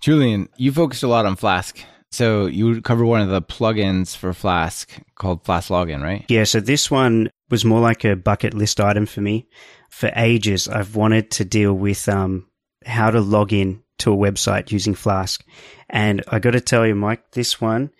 Julian, 0.00 0.48
you 0.56 0.72
focused 0.72 1.04
a 1.04 1.08
lot 1.08 1.24
on 1.24 1.36
Flask. 1.36 1.78
So 2.10 2.46
you 2.46 2.80
cover 2.80 3.04
one 3.04 3.20
of 3.20 3.28
the 3.28 3.42
plugins 3.42 4.16
for 4.16 4.32
Flask 4.32 4.90
called 5.14 5.44
Flask 5.44 5.68
Login, 5.68 6.02
right? 6.02 6.24
Yeah, 6.28 6.44
so 6.44 6.60
this 6.60 6.90
one 6.90 7.30
was 7.50 7.64
more 7.64 7.80
like 7.80 8.04
a 8.04 8.16
bucket 8.16 8.54
list 8.54 8.80
item 8.80 9.06
for 9.06 9.20
me. 9.20 9.48
For 9.90 10.10
ages, 10.16 10.68
I've 10.68 10.96
wanted 10.96 11.30
to 11.32 11.44
deal 11.44 11.74
with 11.74 12.08
um, 12.08 12.46
how 12.84 13.10
to 13.10 13.20
log 13.20 13.52
in 13.52 13.82
to 13.98 14.12
a 14.12 14.16
website 14.16 14.70
using 14.70 14.94
Flask. 14.94 15.44
And 15.88 16.22
I 16.28 16.38
got 16.38 16.52
to 16.52 16.60
tell 16.60 16.86
you, 16.86 16.94
Mike, 16.94 17.32
this 17.32 17.60
one, 17.60 17.90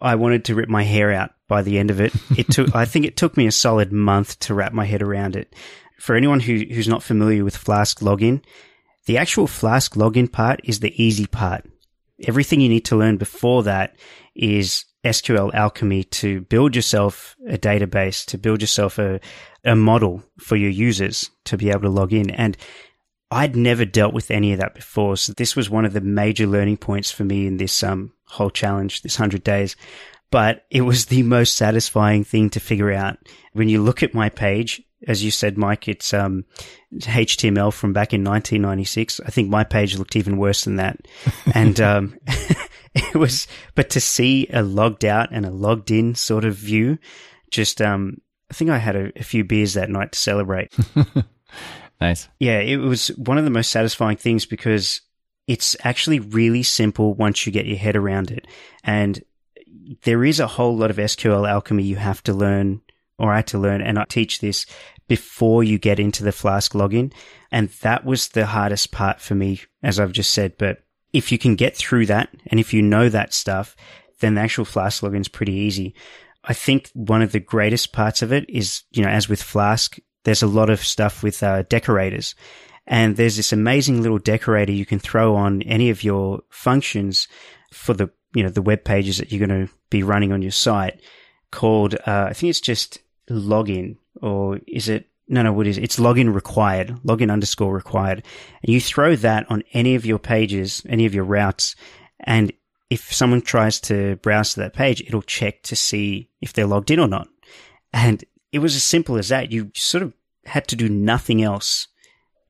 I 0.00 0.14
wanted 0.14 0.44
to 0.46 0.54
rip 0.54 0.68
my 0.68 0.82
hair 0.82 1.12
out 1.12 1.30
by 1.48 1.62
the 1.62 1.78
end 1.78 1.90
of 1.90 2.00
it. 2.00 2.12
It 2.38 2.50
took, 2.50 2.74
I 2.74 2.84
think 2.84 3.06
it 3.06 3.16
took 3.16 3.36
me 3.36 3.46
a 3.46 3.52
solid 3.52 3.92
month 3.92 4.38
to 4.40 4.54
wrap 4.54 4.72
my 4.72 4.84
head 4.84 5.02
around 5.02 5.36
it. 5.36 5.54
For 5.98 6.14
anyone 6.14 6.40
who, 6.40 6.54
who's 6.70 6.88
not 6.88 7.02
familiar 7.02 7.44
with 7.44 7.56
Flask 7.56 8.00
login, 8.00 8.42
the 9.06 9.18
actual 9.18 9.46
Flask 9.46 9.94
login 9.94 10.30
part 10.30 10.60
is 10.64 10.80
the 10.80 11.02
easy 11.02 11.26
part. 11.26 11.64
Everything 12.24 12.60
you 12.60 12.68
need 12.68 12.84
to 12.86 12.96
learn 12.96 13.16
before 13.16 13.62
that 13.64 13.96
is 14.34 14.84
SQL 15.04 15.54
Alchemy 15.54 16.04
to 16.04 16.40
build 16.42 16.74
yourself 16.74 17.36
a 17.48 17.56
database, 17.56 18.24
to 18.26 18.38
build 18.38 18.60
yourself 18.60 18.98
a, 18.98 19.20
a 19.64 19.76
model 19.76 20.22
for 20.38 20.56
your 20.56 20.70
users 20.70 21.30
to 21.44 21.56
be 21.56 21.70
able 21.70 21.82
to 21.82 21.88
log 21.88 22.12
in. 22.12 22.30
And 22.30 22.56
I'd 23.30 23.56
never 23.56 23.84
dealt 23.84 24.14
with 24.14 24.30
any 24.30 24.52
of 24.52 24.60
that 24.60 24.74
before. 24.74 25.16
So 25.16 25.32
this 25.32 25.56
was 25.56 25.70
one 25.70 25.84
of 25.84 25.92
the 25.92 26.00
major 26.00 26.46
learning 26.46 26.78
points 26.78 27.10
for 27.10 27.24
me 27.24 27.46
in 27.46 27.56
this 27.56 27.82
um, 27.82 28.12
whole 28.24 28.50
challenge, 28.50 29.02
this 29.02 29.18
100 29.18 29.42
days. 29.42 29.76
But 30.30 30.64
it 30.70 30.82
was 30.82 31.06
the 31.06 31.22
most 31.22 31.54
satisfying 31.54 32.24
thing 32.24 32.50
to 32.50 32.60
figure 32.60 32.92
out. 32.92 33.18
When 33.52 33.68
you 33.68 33.82
look 33.82 34.02
at 34.02 34.14
my 34.14 34.28
page, 34.28 34.82
as 35.06 35.22
you 35.22 35.30
said, 35.30 35.58
Mike, 35.58 35.88
it's 35.88 36.14
um, 36.14 36.44
HTML 36.94 37.72
from 37.72 37.92
back 37.92 38.12
in 38.12 38.24
1996. 38.24 39.20
I 39.20 39.30
think 39.30 39.48
my 39.48 39.64
page 39.64 39.98
looked 39.98 40.16
even 40.16 40.38
worse 40.38 40.64
than 40.64 40.76
that. 40.76 40.98
and 41.54 41.80
um, 41.80 42.18
it 42.94 43.14
was, 43.14 43.46
but 43.74 43.90
to 43.90 44.00
see 44.00 44.46
a 44.52 44.62
logged 44.62 45.04
out 45.04 45.28
and 45.32 45.44
a 45.44 45.50
logged 45.50 45.90
in 45.90 46.14
sort 46.14 46.44
of 46.44 46.54
view, 46.54 46.98
just 47.50 47.82
um, 47.82 48.20
I 48.50 48.54
think 48.54 48.70
I 48.70 48.78
had 48.78 48.96
a, 48.96 49.12
a 49.16 49.22
few 49.22 49.44
beers 49.44 49.74
that 49.74 49.90
night 49.90 50.12
to 50.12 50.18
celebrate. 50.18 50.72
nice. 52.00 52.28
Yeah, 52.38 52.58
it 52.60 52.76
was 52.78 53.08
one 53.08 53.38
of 53.38 53.44
the 53.44 53.50
most 53.50 53.70
satisfying 53.70 54.16
things 54.16 54.46
because 54.46 55.02
it's 55.46 55.76
actually 55.84 56.20
really 56.20 56.62
simple 56.62 57.14
once 57.14 57.46
you 57.46 57.52
get 57.52 57.66
your 57.66 57.78
head 57.78 57.96
around 57.96 58.30
it. 58.30 58.46
And 58.82 59.22
there 60.02 60.24
is 60.24 60.40
a 60.40 60.46
whole 60.46 60.76
lot 60.76 60.90
of 60.90 60.96
SQL 60.96 61.48
alchemy 61.48 61.84
you 61.84 61.96
have 61.96 62.22
to 62.24 62.32
learn 62.32 62.80
or 63.18 63.32
I 63.32 63.36
had 63.36 63.46
to 63.48 63.58
learn 63.58 63.80
and 63.80 63.98
I 63.98 64.04
teach 64.04 64.40
this 64.40 64.66
before 65.08 65.62
you 65.64 65.78
get 65.78 66.00
into 66.00 66.24
the 66.24 66.32
Flask 66.32 66.72
login. 66.72 67.12
And 67.50 67.68
that 67.82 68.04
was 68.04 68.28
the 68.28 68.46
hardest 68.46 68.92
part 68.92 69.20
for 69.20 69.34
me, 69.34 69.60
as 69.82 70.00
I've 70.00 70.12
just 70.12 70.32
said. 70.32 70.58
But 70.58 70.82
if 71.12 71.32
you 71.32 71.38
can 71.38 71.56
get 71.56 71.76
through 71.76 72.06
that 72.06 72.28
and 72.46 72.60
if 72.60 72.74
you 72.74 72.82
know 72.82 73.08
that 73.08 73.32
stuff, 73.32 73.76
then 74.20 74.34
the 74.34 74.40
actual 74.40 74.64
Flask 74.64 75.02
login 75.02 75.20
is 75.20 75.28
pretty 75.28 75.52
easy. 75.52 75.94
I 76.44 76.52
think 76.52 76.90
one 76.94 77.22
of 77.22 77.32
the 77.32 77.40
greatest 77.40 77.92
parts 77.92 78.22
of 78.22 78.32
it 78.32 78.48
is, 78.48 78.82
you 78.92 79.02
know, 79.02 79.10
as 79.10 79.28
with 79.28 79.42
Flask, 79.42 79.98
there's 80.24 80.42
a 80.42 80.48
lot 80.48 80.70
of 80.70 80.84
stuff 80.84 81.22
with 81.22 81.42
uh, 81.42 81.62
decorators. 81.62 82.34
And 82.86 83.16
there's 83.16 83.36
this 83.36 83.52
amazing 83.52 84.02
little 84.02 84.18
decorator 84.18 84.72
you 84.72 84.86
can 84.86 85.00
throw 85.00 85.34
on 85.34 85.62
any 85.62 85.90
of 85.90 86.04
your 86.04 86.42
functions 86.50 87.26
for 87.72 87.94
the, 87.94 88.10
you 88.32 88.44
know, 88.44 88.48
the 88.48 88.62
web 88.62 88.84
pages 88.84 89.18
that 89.18 89.32
you're 89.32 89.44
going 89.44 89.66
to 89.66 89.72
be 89.90 90.02
running 90.04 90.32
on 90.32 90.42
your 90.42 90.52
site 90.52 91.00
called, 91.50 91.94
uh, 92.06 92.26
I 92.28 92.32
think 92.32 92.50
it's 92.50 92.60
just 92.60 93.00
login 93.34 93.96
or 94.20 94.60
is 94.66 94.88
it, 94.88 95.08
no, 95.28 95.42
no, 95.42 95.52
what 95.52 95.66
is 95.66 95.78
it? 95.78 95.84
It's 95.84 95.98
login 95.98 96.32
required, 96.32 96.96
login 97.04 97.32
underscore 97.32 97.74
required. 97.74 98.22
And 98.62 98.72
you 98.72 98.80
throw 98.80 99.16
that 99.16 99.50
on 99.50 99.64
any 99.72 99.94
of 99.94 100.06
your 100.06 100.18
pages, 100.18 100.82
any 100.88 101.06
of 101.06 101.14
your 101.14 101.24
routes. 101.24 101.74
And 102.20 102.52
if 102.90 103.12
someone 103.12 103.40
tries 103.40 103.80
to 103.82 104.16
browse 104.16 104.54
to 104.54 104.60
that 104.60 104.74
page, 104.74 105.00
it'll 105.00 105.22
check 105.22 105.62
to 105.64 105.76
see 105.76 106.30
if 106.40 106.52
they're 106.52 106.66
logged 106.66 106.90
in 106.90 107.00
or 107.00 107.08
not. 107.08 107.28
And 107.92 108.24
it 108.52 108.60
was 108.60 108.76
as 108.76 108.84
simple 108.84 109.16
as 109.16 109.28
that. 109.28 109.50
You 109.50 109.70
sort 109.74 110.02
of 110.02 110.12
had 110.44 110.68
to 110.68 110.76
do 110.76 110.88
nothing 110.88 111.42
else 111.42 111.88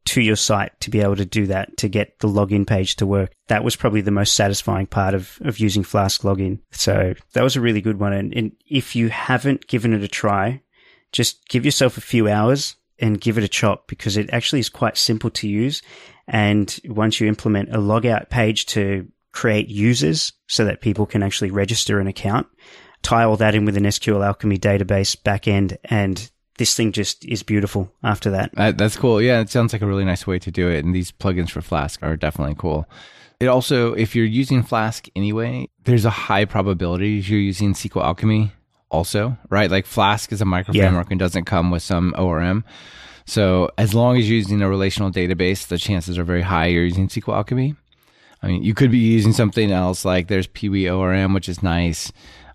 to 0.06 0.20
your 0.20 0.36
site 0.36 0.78
to 0.80 0.90
be 0.90 1.00
able 1.00 1.16
to 1.16 1.24
do 1.24 1.46
that, 1.46 1.76
to 1.78 1.88
get 1.88 2.18
the 2.20 2.28
login 2.28 2.66
page 2.66 2.96
to 2.96 3.06
work. 3.06 3.32
That 3.48 3.64
was 3.64 3.74
probably 3.74 4.02
the 4.02 4.10
most 4.10 4.34
satisfying 4.34 4.86
part 4.86 5.14
of, 5.14 5.38
of 5.40 5.58
using 5.58 5.82
Flask 5.82 6.22
login. 6.22 6.60
So 6.70 7.14
that 7.32 7.42
was 7.42 7.56
a 7.56 7.60
really 7.60 7.80
good 7.80 7.98
one. 7.98 8.12
And, 8.12 8.32
and 8.34 8.52
if 8.68 8.94
you 8.94 9.08
haven't 9.08 9.66
given 9.66 9.92
it 9.92 10.02
a 10.02 10.08
try, 10.08 10.62
just 11.16 11.48
give 11.48 11.64
yourself 11.64 11.96
a 11.96 12.02
few 12.02 12.28
hours 12.28 12.76
and 12.98 13.20
give 13.20 13.38
it 13.38 13.44
a 13.44 13.48
chop 13.48 13.88
because 13.88 14.18
it 14.18 14.28
actually 14.32 14.60
is 14.60 14.68
quite 14.68 14.98
simple 14.98 15.30
to 15.30 15.48
use. 15.48 15.80
And 16.28 16.78
once 16.84 17.20
you 17.20 17.26
implement 17.26 17.74
a 17.74 17.78
logout 17.78 18.28
page 18.28 18.66
to 18.66 19.08
create 19.32 19.68
users 19.68 20.34
so 20.46 20.66
that 20.66 20.82
people 20.82 21.06
can 21.06 21.22
actually 21.22 21.50
register 21.50 22.00
an 22.00 22.06
account, 22.06 22.46
tie 23.02 23.24
all 23.24 23.38
that 23.38 23.54
in 23.54 23.64
with 23.64 23.78
an 23.78 23.84
SQL 23.84 24.24
Alchemy 24.24 24.58
database 24.58 25.16
backend 25.16 25.78
and 25.84 26.30
this 26.58 26.74
thing 26.74 26.92
just 26.92 27.24
is 27.24 27.42
beautiful 27.42 27.90
after 28.02 28.30
that. 28.30 28.50
Uh, 28.56 28.72
that's 28.72 28.96
cool. 28.96 29.20
Yeah, 29.20 29.40
it 29.40 29.50
sounds 29.50 29.72
like 29.72 29.82
a 29.82 29.86
really 29.86 30.04
nice 30.04 30.26
way 30.26 30.38
to 30.38 30.50
do 30.50 30.68
it. 30.70 30.84
And 30.84 30.94
these 30.94 31.12
plugins 31.12 31.50
for 31.50 31.62
Flask 31.62 32.02
are 32.02 32.16
definitely 32.16 32.56
cool. 32.58 32.88
It 33.40 33.46
also, 33.46 33.92
if 33.92 34.16
you're 34.16 34.24
using 34.24 34.62
Flask 34.62 35.06
anyway, 35.14 35.68
there's 35.84 36.06
a 36.06 36.10
high 36.10 36.46
probability 36.46 37.22
you're 37.26 37.38
using 37.38 37.74
SQL 37.74 38.02
Alchemy 38.02 38.52
also, 38.90 39.36
right? 39.50 39.70
Like 39.70 39.86
Flask 39.86 40.32
is 40.32 40.40
a 40.40 40.44
micro 40.44 40.74
framework 40.74 41.10
and 41.10 41.18
doesn't 41.18 41.44
come 41.44 41.70
with 41.70 41.82
some 41.82 42.14
ORM. 42.16 42.64
So 43.24 43.70
as 43.76 43.94
long 43.94 44.16
as 44.16 44.28
you're 44.28 44.36
using 44.36 44.62
a 44.62 44.68
relational 44.68 45.10
database, 45.10 45.66
the 45.66 45.78
chances 45.78 46.16
are 46.18 46.24
very 46.24 46.42
high 46.42 46.66
you're 46.66 46.84
using 46.84 47.08
SQL 47.08 47.34
Alchemy. 47.34 47.74
I 48.42 48.46
mean, 48.48 48.62
you 48.62 48.74
could 48.74 48.90
be 48.90 48.98
using 48.98 49.32
something 49.32 49.72
else 49.72 50.04
like 50.04 50.28
there's 50.28 50.46
Peewee 50.46 50.88
ORM, 50.88 51.34
which 51.34 51.48
is 51.48 51.62
nice 51.62 52.12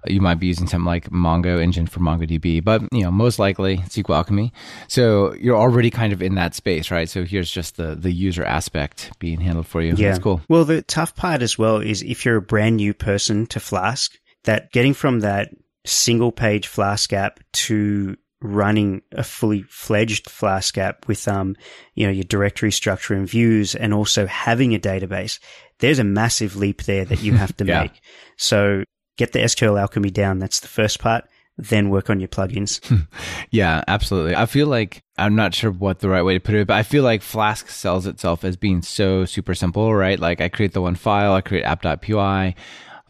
you 0.07 0.21
might 0.21 0.39
be 0.39 0.47
using 0.47 0.67
something 0.67 0.85
like 0.85 1.09
Mongo 1.09 1.61
Engine 1.61 1.85
for 1.85 1.99
MongoDB, 1.99 2.63
but 2.63 2.81
you 2.91 3.03
know 3.03 3.11
most 3.11 3.39
likely 3.39 3.77
SQL 3.77 4.15
Alchemy. 4.15 4.51
So 4.87 5.33
you're 5.35 5.57
already 5.57 5.89
kind 5.89 6.13
of 6.13 6.21
in 6.21 6.35
that 6.35 6.55
space, 6.55 6.91
right? 6.91 7.07
So 7.07 7.23
here's 7.23 7.51
just 7.51 7.77
the 7.77 7.95
the 7.95 8.11
user 8.11 8.43
aspect 8.43 9.11
being 9.19 9.39
handled 9.39 9.67
for 9.67 9.81
you. 9.81 9.93
Yeah, 9.95 10.09
That's 10.09 10.23
cool. 10.23 10.41
Well, 10.49 10.65
the 10.65 10.81
tough 10.81 11.15
part 11.15 11.41
as 11.41 11.57
well 11.57 11.77
is 11.77 12.01
if 12.01 12.25
you're 12.25 12.37
a 12.37 12.41
brand 12.41 12.77
new 12.77 12.93
person 12.93 13.45
to 13.47 13.59
Flask, 13.59 14.17
that 14.43 14.71
getting 14.71 14.93
from 14.93 15.19
that 15.19 15.49
single 15.85 16.31
page 16.31 16.67
Flask 16.67 17.11
app 17.13 17.39
to 17.53 18.17
running 18.41 19.01
a 19.11 19.23
fully 19.23 19.61
fledged 19.63 20.29
Flask 20.29 20.77
app 20.77 21.07
with, 21.07 21.27
um, 21.27 21.55
you 21.95 22.05
know, 22.05 22.11
your 22.11 22.23
directory 22.23 22.71
structure 22.71 23.13
and 23.13 23.27
views 23.27 23.75
and 23.75 23.93
also 23.93 24.25
having 24.25 24.73
a 24.73 24.79
database, 24.79 25.39
there's 25.79 25.99
a 25.99 26.03
massive 26.03 26.55
leap 26.55 26.83
there 26.83 27.05
that 27.05 27.21
you 27.21 27.33
have 27.33 27.55
to 27.57 27.65
yeah. 27.65 27.83
make. 27.83 28.01
So 28.37 28.83
get 29.17 29.31
the 29.31 29.39
SQL 29.39 29.79
Alchemy 29.79 30.09
down. 30.09 30.39
That's 30.39 30.59
the 30.59 30.67
first 30.67 30.99
part. 30.99 31.25
Then 31.57 31.89
work 31.89 32.09
on 32.09 32.19
your 32.19 32.29
plugins. 32.29 33.07
yeah, 33.51 33.83
absolutely. 33.87 34.35
I 34.35 34.47
feel 34.47 34.67
like 34.67 35.03
I'm 35.17 35.35
not 35.35 35.53
sure 35.53 35.69
what 35.69 35.99
the 35.99 36.09
right 36.09 36.23
way 36.23 36.33
to 36.33 36.39
put 36.39 36.55
it, 36.55 36.65
but 36.65 36.77
I 36.77 36.83
feel 36.83 37.03
like 37.03 37.21
Flask 37.21 37.69
sells 37.69 38.07
itself 38.07 38.43
as 38.43 38.55
being 38.55 38.81
so 38.81 39.25
super 39.25 39.53
simple, 39.53 39.93
right? 39.93 40.19
Like 40.19 40.41
I 40.41 40.49
create 40.49 40.73
the 40.73 40.81
one 40.81 40.95
file, 40.95 41.33
I 41.33 41.41
create 41.41 41.63
app.py, 41.63 42.55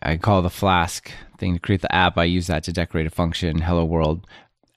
I 0.04 0.18
call 0.18 0.42
the 0.42 0.50
Flask 0.50 1.12
thing 1.42 1.56
to 1.56 1.60
create 1.60 1.82
the 1.82 1.94
app. 1.94 2.18
I 2.18 2.24
use 2.24 2.48
that 2.48 2.64
to 2.64 2.72
decorate 2.72 3.06
a 3.06 3.10
function, 3.10 3.60
hello 3.60 3.84
world, 3.84 4.26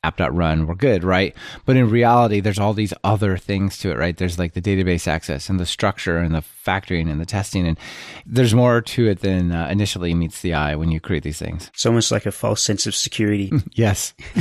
app.run, 0.05 0.67
we're 0.67 0.75
good, 0.75 1.03
right? 1.03 1.35
But 1.65 1.77
in 1.77 1.89
reality, 1.89 2.41
there's 2.41 2.59
all 2.59 2.75
these 2.75 2.93
other 3.03 3.39
things 3.39 3.79
to 3.79 3.91
it, 3.91 3.97
right? 3.97 4.17
There's 4.17 4.39
like 4.39 4.53
the 4.53 4.61
database 4.61 5.09
access 5.09 5.49
and 5.49 5.59
the 5.59 5.67
structure 5.67 6.19
and 6.19 6.35
the 6.35 6.45
factoring 6.65 7.11
and 7.11 7.21
the 7.21 7.27
testing. 7.27 7.67
And 7.67 7.79
there's 8.27 8.55
more 8.55 8.83
to 8.83 9.09
it 9.09 9.21
than 9.21 9.51
uh, 9.51 9.69
initially 9.71 10.13
meets 10.15 10.43
the 10.43 10.55
eye 10.55 10.75
when 10.75 10.91
you 10.91 11.01
create 11.01 11.23
these 11.23 11.39
things. 11.39 11.71
It's 11.73 11.87
almost 11.87 12.13
like 12.13 12.27
a 12.27 12.33
false 12.33 12.63
sense 12.63 12.87
of 12.87 12.95
security. 12.95 13.51
yes. 13.73 14.13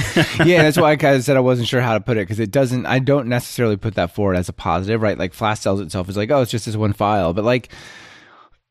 yeah, 0.45 0.63
that's 0.63 0.77
why 0.77 0.91
I 0.91 0.95
kind 0.97 1.15
of 1.15 1.23
said 1.23 1.38
I 1.38 1.41
wasn't 1.41 1.69
sure 1.69 1.81
how 1.81 1.93
to 1.93 2.01
put 2.01 2.17
it 2.17 2.21
because 2.21 2.39
it 2.39 2.51
doesn't, 2.51 2.86
I 2.86 2.99
don't 2.99 3.27
necessarily 3.27 3.77
put 3.77 3.95
that 3.95 4.13
forward 4.13 4.36
as 4.36 4.49
a 4.49 4.53
positive, 4.53 5.01
right? 5.01 5.17
Like 5.17 5.33
Flask 5.33 5.62
sells 5.62 5.79
itself 5.79 6.09
as 6.09 6.17
like, 6.17 6.31
oh, 6.31 6.41
it's 6.41 6.51
just 6.51 6.65
this 6.65 6.75
one 6.75 6.93
file. 6.93 7.33
But 7.33 7.45
like, 7.45 7.69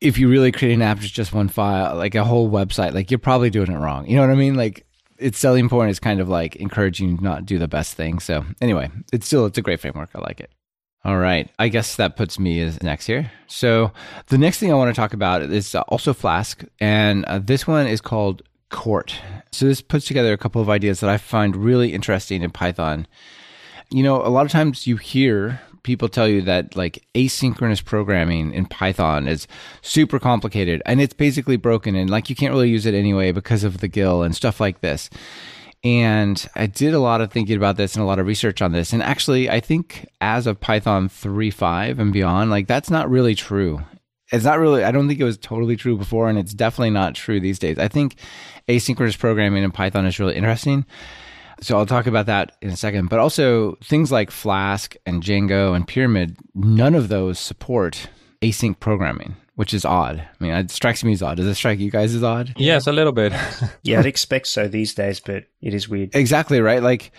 if 0.03 0.17
you 0.17 0.27
really 0.27 0.51
create 0.51 0.73
an 0.73 0.81
app 0.81 0.97
with 0.97 1.07
just 1.07 1.33
one 1.33 1.47
file, 1.47 1.95
like 1.95 2.13
a 2.13 2.25
whole 2.25 2.51
website, 2.51 2.93
like 2.93 3.09
you're 3.09 3.17
probably 3.17 3.49
doing 3.49 3.71
it 3.71 3.77
wrong. 3.77 4.05
You 4.05 4.17
know 4.17 4.21
what 4.21 4.31
I 4.31 4.35
mean? 4.35 4.55
Like 4.55 4.85
its 5.17 5.39
selling 5.39 5.69
point 5.69 5.91
is 5.91 5.99
kind 5.99 6.19
of 6.19 6.27
like 6.27 6.57
encouraging 6.57 7.19
not 7.21 7.45
do 7.45 7.57
the 7.57 7.69
best 7.69 7.95
thing. 7.95 8.19
So 8.19 8.43
anyway, 8.59 8.91
it's 9.13 9.25
still 9.25 9.45
it's 9.45 9.57
a 9.57 9.61
great 9.61 9.79
framework. 9.79 10.09
I 10.13 10.19
like 10.19 10.41
it. 10.41 10.51
All 11.05 11.17
right, 11.17 11.49
I 11.57 11.69
guess 11.69 11.95
that 11.95 12.15
puts 12.15 12.37
me 12.37 12.61
as 12.61 12.81
next 12.83 13.07
here. 13.07 13.31
So 13.47 13.91
the 14.27 14.37
next 14.37 14.59
thing 14.59 14.71
I 14.71 14.75
want 14.75 14.93
to 14.93 14.99
talk 14.99 15.13
about 15.13 15.41
is 15.41 15.73
also 15.75 16.13
Flask, 16.13 16.63
and 16.79 17.25
uh, 17.25 17.39
this 17.39 17.65
one 17.65 17.87
is 17.87 17.99
called 17.99 18.41
Quart. 18.69 19.15
So 19.51 19.65
this 19.65 19.81
puts 19.81 20.05
together 20.05 20.33
a 20.33 20.37
couple 20.37 20.61
of 20.61 20.69
ideas 20.69 20.99
that 20.99 21.09
I 21.09 21.17
find 21.17 21.55
really 21.55 21.93
interesting 21.93 22.41
in 22.41 22.51
Python. 22.51 23.07
You 23.89 24.03
know, 24.03 24.25
a 24.25 24.27
lot 24.27 24.45
of 24.45 24.51
times 24.51 24.87
you 24.87 24.95
hear 24.97 25.61
people 25.83 26.09
tell 26.09 26.27
you 26.27 26.41
that 26.41 26.75
like 26.75 27.05
asynchronous 27.13 27.83
programming 27.83 28.53
in 28.53 28.65
Python 28.65 29.27
is 29.27 29.47
super 29.81 30.19
complicated 30.19 30.81
and 30.85 31.01
it's 31.01 31.13
basically 31.13 31.57
broken 31.57 31.95
and 31.95 32.09
like 32.09 32.29
you 32.29 32.35
can't 32.35 32.53
really 32.53 32.69
use 32.69 32.85
it 32.85 32.93
anyway 32.93 33.31
because 33.31 33.63
of 33.63 33.79
the 33.79 33.87
GIL 33.87 34.23
and 34.23 34.35
stuff 34.35 34.59
like 34.59 34.81
this. 34.81 35.09
And 35.83 36.47
I 36.55 36.67
did 36.67 36.93
a 36.93 36.99
lot 36.99 37.19
of 37.19 37.31
thinking 37.31 37.57
about 37.57 37.75
this 37.75 37.95
and 37.95 38.01
a 38.01 38.05
lot 38.05 38.19
of 38.19 38.25
research 38.25 38.61
on 38.61 38.71
this. 38.71 38.93
And 38.93 39.03
actually, 39.03 39.49
I 39.49 39.59
think 39.59 40.07
as 40.21 40.47
of 40.47 40.61
Python 40.61 41.09
3.5 41.09 41.99
and 41.99 42.13
beyond, 42.13 42.49
like 42.49 42.67
that's 42.67 42.89
not 42.89 43.09
really 43.09 43.35
true. 43.35 43.83
It's 44.31 44.45
not 44.45 44.59
really, 44.59 44.83
I 44.83 44.91
don't 44.91 45.09
think 45.09 45.19
it 45.19 45.25
was 45.25 45.37
totally 45.37 45.75
true 45.75 45.97
before, 45.97 46.29
and 46.29 46.39
it's 46.39 46.53
definitely 46.53 46.89
not 46.89 47.13
true 47.13 47.39
these 47.39 47.59
days. 47.59 47.77
I 47.77 47.87
think 47.87 48.15
asynchronous 48.67 49.19
programming 49.19 49.63
in 49.63 49.71
Python 49.71 50.05
is 50.05 50.19
really 50.19 50.35
interesting. 50.35 50.85
So 51.63 51.77
I'll 51.77 51.85
talk 51.85 52.07
about 52.07 52.25
that 52.25 52.57
in 52.61 52.69
a 52.69 52.75
second. 52.75 53.09
But 53.09 53.19
also 53.19 53.75
things 53.83 54.11
like 54.11 54.31
Flask 54.31 54.95
and 55.05 55.23
Django 55.23 55.75
and 55.75 55.87
Pyramid, 55.87 56.37
none 56.53 56.93
of 56.93 57.07
those 57.07 57.39
support 57.39 58.09
async 58.41 58.79
programming, 58.79 59.37
which 59.55 59.73
is 59.73 59.85
odd. 59.85 60.19
I 60.19 60.43
mean, 60.43 60.53
it 60.53 60.71
strikes 60.71 61.03
me 61.03 61.13
as 61.13 61.21
odd. 61.21 61.37
Does 61.37 61.47
it 61.47 61.55
strike 61.55 61.79
you 61.79 61.89
guys 61.89 62.13
as 62.13 62.23
odd? 62.23 62.53
Yes, 62.57 62.85
a 62.85 62.91
little 62.91 63.13
bit. 63.13 63.33
yeah, 63.83 63.99
I'd 63.99 64.05
expect 64.05 64.47
so 64.47 64.67
these 64.67 64.93
days, 64.93 65.21
but 65.21 65.45
it 65.61 65.73
is 65.73 65.87
weird. 65.87 66.13
Exactly 66.13 66.59
right. 66.59 66.83
Like 66.83 67.11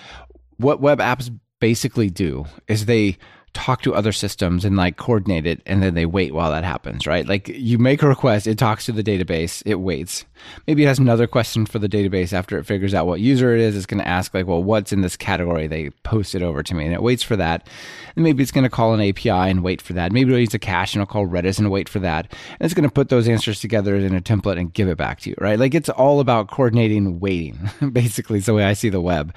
what 0.59 0.81
web 0.81 0.99
apps 0.99 1.37
basically 1.61 2.11
do 2.11 2.45
is 2.69 2.85
they 2.85 3.17
talk 3.55 3.83
to 3.83 3.95
other 3.95 4.13
systems 4.13 4.65
and 4.65 4.77
like 4.77 4.97
coordinate 4.97 5.47
it 5.47 5.63
and 5.65 5.83
then 5.83 5.95
they 5.95 6.05
wait 6.05 6.35
while 6.35 6.51
that 6.51 6.65
happens, 6.65 7.07
right? 7.07 7.27
Like 7.27 7.49
you 7.49 7.79
make 7.79 8.03
a 8.03 8.09
request, 8.09 8.47
it 8.47 8.59
talks 8.59 8.85
to 8.87 8.93
the 8.93 9.03
database, 9.03 9.63
it 9.65 9.77
waits. 9.77 10.25
Maybe 10.67 10.85
it 10.85 10.89
has 10.89 10.99
another 10.99 11.27
question 11.27 11.65
for 11.65 11.79
the 11.79 11.89
database 11.89 12.33
after 12.33 12.59
it 12.59 12.65
figures 12.65 12.93
out 12.93 13.07
what 13.07 13.21
user 13.21 13.55
it 13.55 13.61
is. 13.61 13.77
It's 13.77 13.87
going 13.87 14.03
to 14.03 14.09
ask 14.09 14.35
like, 14.35 14.47
well, 14.47 14.63
what's 14.63 14.93
in 14.93 15.01
this 15.01 15.17
category? 15.17 15.67
They 15.67 15.91
post 16.03 16.35
it 16.35 16.43
over 16.43 16.63
to 16.63 16.75
me 16.75 16.85
and 16.85 16.93
it 16.93 17.03
waits 17.03 17.23
for 17.23 17.37
that. 17.37 17.69
And 18.17 18.25
maybe 18.25 18.43
it's 18.43 18.53
going 18.53 18.65
to 18.65 18.71
call 18.71 18.93
an 18.93 19.01
API 19.01 19.31
and 19.31 19.63
wait 19.63 19.81
for 19.81 19.93
that. 19.95 20.13
Maybe 20.13 20.31
it'll 20.31 20.41
use 20.41 20.53
a 20.53 20.59
cache 20.59 20.95
and 20.95 21.03
it'll 21.03 21.13
call 21.13 21.27
Redis 21.27 21.59
and 21.59 21.71
wait 21.71 21.89
for 21.89 22.01
that. 22.01 22.31
And 22.59 22.67
it's 22.67 22.75
going 22.75 22.89
to 22.89 22.93
put 22.93 23.09
those 23.09 23.29
answers 23.29 23.61
together 23.61 23.95
in 23.95 24.15
a 24.15 24.21
template 24.21 24.59
and 24.59 24.73
give 24.73 24.89
it 24.89 24.99
back 24.99 25.21
to 25.21 25.31
you, 25.31 25.37
right? 25.41 25.59
Like 25.59 25.75
it's 25.75 25.89
all 25.89 26.21
about 26.21 26.49
coordinating 26.49 27.21
waiting. 27.21 27.71
Basically, 27.93 28.39
it's 28.39 28.47
the 28.47 28.55
way 28.55 28.65
I 28.65 28.73
see 28.73 28.89
the 28.89 29.01
web. 29.01 29.33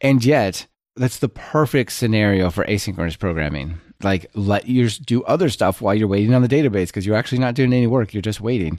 And 0.00 0.24
yet, 0.24 0.66
that's 0.96 1.18
the 1.18 1.28
perfect 1.28 1.92
scenario 1.92 2.50
for 2.50 2.64
asynchronous 2.64 3.18
programming. 3.18 3.80
Like 4.02 4.26
let 4.34 4.68
you 4.68 4.88
do 4.88 5.22
other 5.24 5.48
stuff 5.48 5.80
while 5.80 5.94
you're 5.94 6.08
waiting 6.08 6.34
on 6.34 6.42
the 6.42 6.48
database 6.48 6.88
because 6.88 7.06
you're 7.06 7.16
actually 7.16 7.38
not 7.38 7.54
doing 7.54 7.72
any 7.72 7.86
work. 7.86 8.12
You're 8.12 8.22
just 8.22 8.40
waiting. 8.40 8.78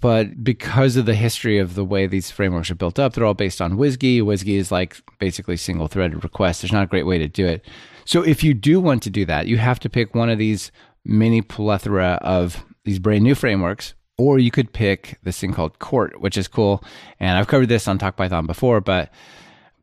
But 0.00 0.42
because 0.44 0.96
of 0.96 1.06
the 1.06 1.14
history 1.14 1.58
of 1.58 1.74
the 1.74 1.84
way 1.84 2.06
these 2.06 2.30
frameworks 2.30 2.70
are 2.70 2.76
built 2.76 2.98
up, 2.98 3.12
they're 3.12 3.24
all 3.24 3.34
based 3.34 3.60
on 3.60 3.72
WSGI. 3.72 4.22
WSGI 4.22 4.56
is 4.56 4.72
like 4.72 4.96
basically 5.18 5.56
single 5.56 5.88
threaded 5.88 6.22
requests. 6.22 6.62
There's 6.62 6.72
not 6.72 6.84
a 6.84 6.88
great 6.88 7.06
way 7.06 7.18
to 7.18 7.28
do 7.28 7.46
it. 7.46 7.66
So 8.04 8.22
if 8.22 8.42
you 8.44 8.54
do 8.54 8.80
want 8.80 9.02
to 9.02 9.10
do 9.10 9.24
that, 9.26 9.46
you 9.46 9.58
have 9.58 9.80
to 9.80 9.90
pick 9.90 10.14
one 10.14 10.30
of 10.30 10.38
these 10.38 10.70
mini 11.04 11.42
plethora 11.42 12.18
of 12.22 12.64
these 12.84 12.98
brand 12.98 13.24
new 13.24 13.34
frameworks 13.34 13.94
or 14.16 14.38
you 14.38 14.50
could 14.50 14.72
pick 14.72 15.18
this 15.22 15.38
thing 15.38 15.52
called 15.52 15.78
Quart, 15.78 16.20
which 16.20 16.36
is 16.36 16.46
cool. 16.46 16.84
And 17.18 17.38
I've 17.38 17.46
covered 17.46 17.68
this 17.68 17.88
on 17.88 17.98
Talk 17.98 18.16
Python 18.16 18.46
before, 18.46 18.80
but 18.80 19.10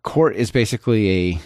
Quart 0.04 0.36
is 0.36 0.52
basically 0.52 1.10
a 1.10 1.40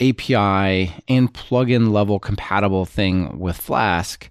API 0.00 0.94
and 1.08 1.32
plugin 1.32 1.90
level 1.90 2.18
compatible 2.18 2.84
thing 2.84 3.38
with 3.38 3.56
Flask, 3.56 4.30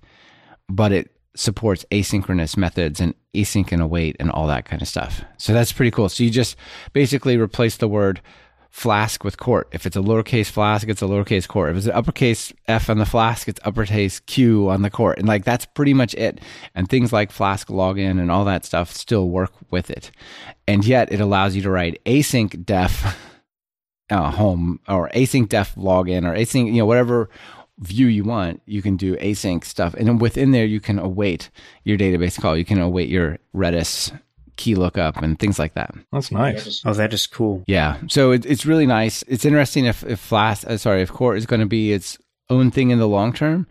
but 0.69 0.91
it 0.91 1.11
supports 1.35 1.85
asynchronous 1.91 2.55
methods 2.55 2.99
and 2.99 3.13
async 3.33 3.71
and 3.71 3.81
await 3.81 4.15
and 4.19 4.31
all 4.31 4.47
that 4.47 4.65
kind 4.65 4.81
of 4.81 4.87
stuff. 4.87 5.21
So 5.37 5.53
that's 5.53 5.73
pretty 5.73 5.91
cool. 5.91 6.09
So 6.09 6.23
you 6.23 6.29
just 6.29 6.55
basically 6.93 7.37
replace 7.37 7.77
the 7.77 7.87
word 7.87 8.21
Flask 8.69 9.23
with 9.23 9.37
Quart. 9.37 9.69
If 9.71 9.85
it's 9.85 9.95
a 9.95 10.01
lowercase 10.01 10.49
Flask, 10.49 10.89
it's 10.89 11.01
a 11.01 11.05
lowercase 11.05 11.47
quart. 11.47 11.71
If 11.71 11.77
it's 11.77 11.85
an 11.85 11.93
uppercase 11.93 12.51
F 12.67 12.89
on 12.89 12.97
the 12.97 13.05
Flask, 13.05 13.47
it's 13.47 13.59
uppercase 13.63 14.19
Q 14.19 14.69
on 14.69 14.81
the 14.81 14.89
Quart. 14.89 15.17
And 15.17 15.27
like 15.27 15.45
that's 15.45 15.65
pretty 15.65 15.93
much 15.93 16.13
it. 16.15 16.41
And 16.75 16.89
things 16.89 17.13
like 17.13 17.31
Flask 17.31 17.69
login 17.69 18.19
and 18.19 18.29
all 18.29 18.43
that 18.43 18.65
stuff 18.65 18.91
still 18.91 19.29
work 19.29 19.53
with 19.71 19.89
it. 19.89 20.11
And 20.67 20.85
yet 20.85 21.09
it 21.11 21.21
allows 21.21 21.55
you 21.55 21.61
to 21.61 21.69
write 21.69 22.03
async 22.05 22.65
def 22.65 23.17
uh, 24.09 24.31
home 24.31 24.79
or 24.87 25.09
async 25.09 25.49
def 25.49 25.75
login 25.75 26.23
or 26.25 26.35
async, 26.35 26.67
you 26.67 26.79
know, 26.79 26.85
whatever 26.85 27.29
view 27.79 28.07
you 28.07 28.23
want, 28.23 28.61
you 28.65 28.81
can 28.81 28.95
do 28.95 29.15
async 29.17 29.63
stuff. 29.63 29.93
And 29.95 30.07
then 30.07 30.17
within 30.17 30.51
there, 30.51 30.65
you 30.65 30.79
can 30.79 30.99
await 30.99 31.49
your 31.83 31.97
database 31.97 32.39
call. 32.39 32.57
You 32.57 32.65
can 32.65 32.79
await 32.79 33.09
your 33.09 33.37
Redis 33.53 34.17
key 34.55 34.75
lookup 34.75 35.17
and 35.17 35.37
things 35.37 35.59
like 35.59 35.73
that. 35.73 35.93
That's 36.13 36.31
nice. 36.31 36.81
Oh, 36.85 36.93
that 36.93 37.13
is 37.13 37.27
cool. 37.27 37.63
Yeah. 37.67 37.97
So 38.07 38.31
it, 38.31 38.45
it's 38.45 38.65
really 38.65 38.85
nice. 38.85 39.23
It's 39.27 39.43
interesting 39.43 39.85
if, 39.85 40.03
if 40.05 40.19
Flask, 40.19 40.65
uh, 40.67 40.77
sorry, 40.77 41.01
if 41.01 41.11
Quart 41.11 41.37
is 41.37 41.45
going 41.45 41.59
to 41.59 41.65
be 41.65 41.91
its 41.91 42.17
own 42.49 42.71
thing 42.71 42.91
in 42.91 42.99
the 42.99 43.07
long 43.07 43.33
term. 43.33 43.67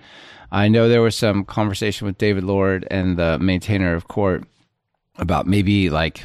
I 0.53 0.69
know 0.69 0.89
there 0.89 1.03
was 1.03 1.17
some 1.17 1.45
conversation 1.45 2.07
with 2.07 2.19
David 2.19 2.45
Lord 2.45 2.87
and 2.91 3.17
the 3.17 3.39
maintainer 3.39 3.95
of 3.95 4.09
Quart 4.09 4.45
about 5.17 5.47
maybe 5.47 5.91
like 5.91 6.25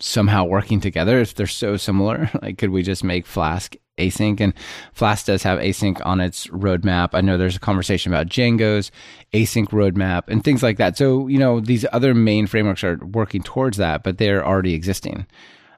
somehow 0.00 0.44
working 0.44 0.80
together 0.80 1.20
if 1.20 1.34
they're 1.34 1.46
so 1.46 1.76
similar. 1.76 2.30
Like, 2.42 2.58
could 2.58 2.70
we 2.70 2.82
just 2.82 3.04
make 3.04 3.26
Flask 3.26 3.76
async? 3.96 4.40
And 4.40 4.52
Flask 4.92 5.26
does 5.26 5.42
have 5.44 5.58
async 5.60 6.04
on 6.04 6.20
its 6.20 6.46
roadmap. 6.48 7.10
I 7.12 7.20
know 7.20 7.38
there's 7.38 7.56
a 7.56 7.60
conversation 7.60 8.12
about 8.12 8.26
Django's 8.26 8.90
async 9.32 9.68
roadmap 9.68 10.24
and 10.28 10.44
things 10.44 10.62
like 10.62 10.76
that. 10.76 10.98
So, 10.98 11.26
you 11.28 11.38
know, 11.38 11.60
these 11.60 11.86
other 11.92 12.12
main 12.12 12.46
frameworks 12.46 12.84
are 12.84 12.98
working 12.98 13.42
towards 13.42 13.78
that, 13.78 14.02
but 14.02 14.18
they're 14.18 14.46
already 14.46 14.74
existing. 14.74 15.26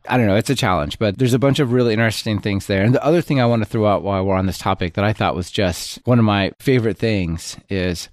I 0.08 0.16
don't 0.16 0.26
know, 0.26 0.36
it's 0.36 0.50
a 0.50 0.54
challenge, 0.54 0.98
but 0.98 1.18
there's 1.18 1.34
a 1.34 1.38
bunch 1.38 1.58
of 1.58 1.72
really 1.72 1.92
interesting 1.92 2.40
things 2.40 2.66
there. 2.66 2.82
And 2.82 2.94
the 2.94 3.04
other 3.04 3.20
thing 3.20 3.40
I 3.40 3.46
want 3.46 3.62
to 3.62 3.68
throw 3.68 3.86
out 3.86 4.02
while 4.02 4.24
we're 4.24 4.36
on 4.36 4.46
this 4.46 4.58
topic 4.58 4.94
that 4.94 5.04
I 5.04 5.12
thought 5.12 5.34
was 5.34 5.50
just 5.50 6.00
one 6.04 6.18
of 6.18 6.24
my 6.24 6.52
favorite 6.58 6.98
things 6.98 7.56
is 7.68 8.08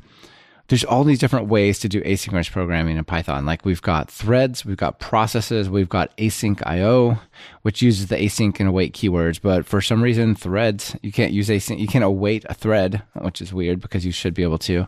there's 0.74 0.84
all 0.84 1.04
these 1.04 1.20
different 1.20 1.50
ways 1.50 1.78
to 1.78 1.88
do 1.88 2.02
asynchronous 2.02 2.50
programming 2.50 2.98
in 2.98 3.04
Python. 3.04 3.46
Like 3.46 3.64
we've 3.64 3.84
got 3.84 4.10
threads, 4.10 4.66
we've 4.66 4.76
got 4.76 5.00
processes, 5.00 5.70
we've 5.70 5.88
got 5.88 6.18
async 6.18 6.66
IO, 6.66 7.20
which 7.62 7.84
uses 7.84 8.08
the 8.08 8.16
async 8.16 8.60
and 8.60 8.68
await 8.68 8.96
keywords. 8.96 9.40
But 9.40 9.68
for 9.68 9.82
some 9.82 10.02
reason, 10.02 10.34
threads, 10.34 10.96
you 11.04 11.12
can't 11.12 11.32
use 11.32 11.50
async, 11.50 11.78
you 11.78 11.86
can't 11.86 12.04
await 12.04 12.44
a 12.50 12.56
thread, 12.56 13.04
which 13.22 13.40
is 13.40 13.54
weird 13.54 13.82
because 13.82 14.04
you 14.04 14.12
should 14.12 14.34
be 14.34 14.42
able 14.42 14.58
to. 14.58 14.88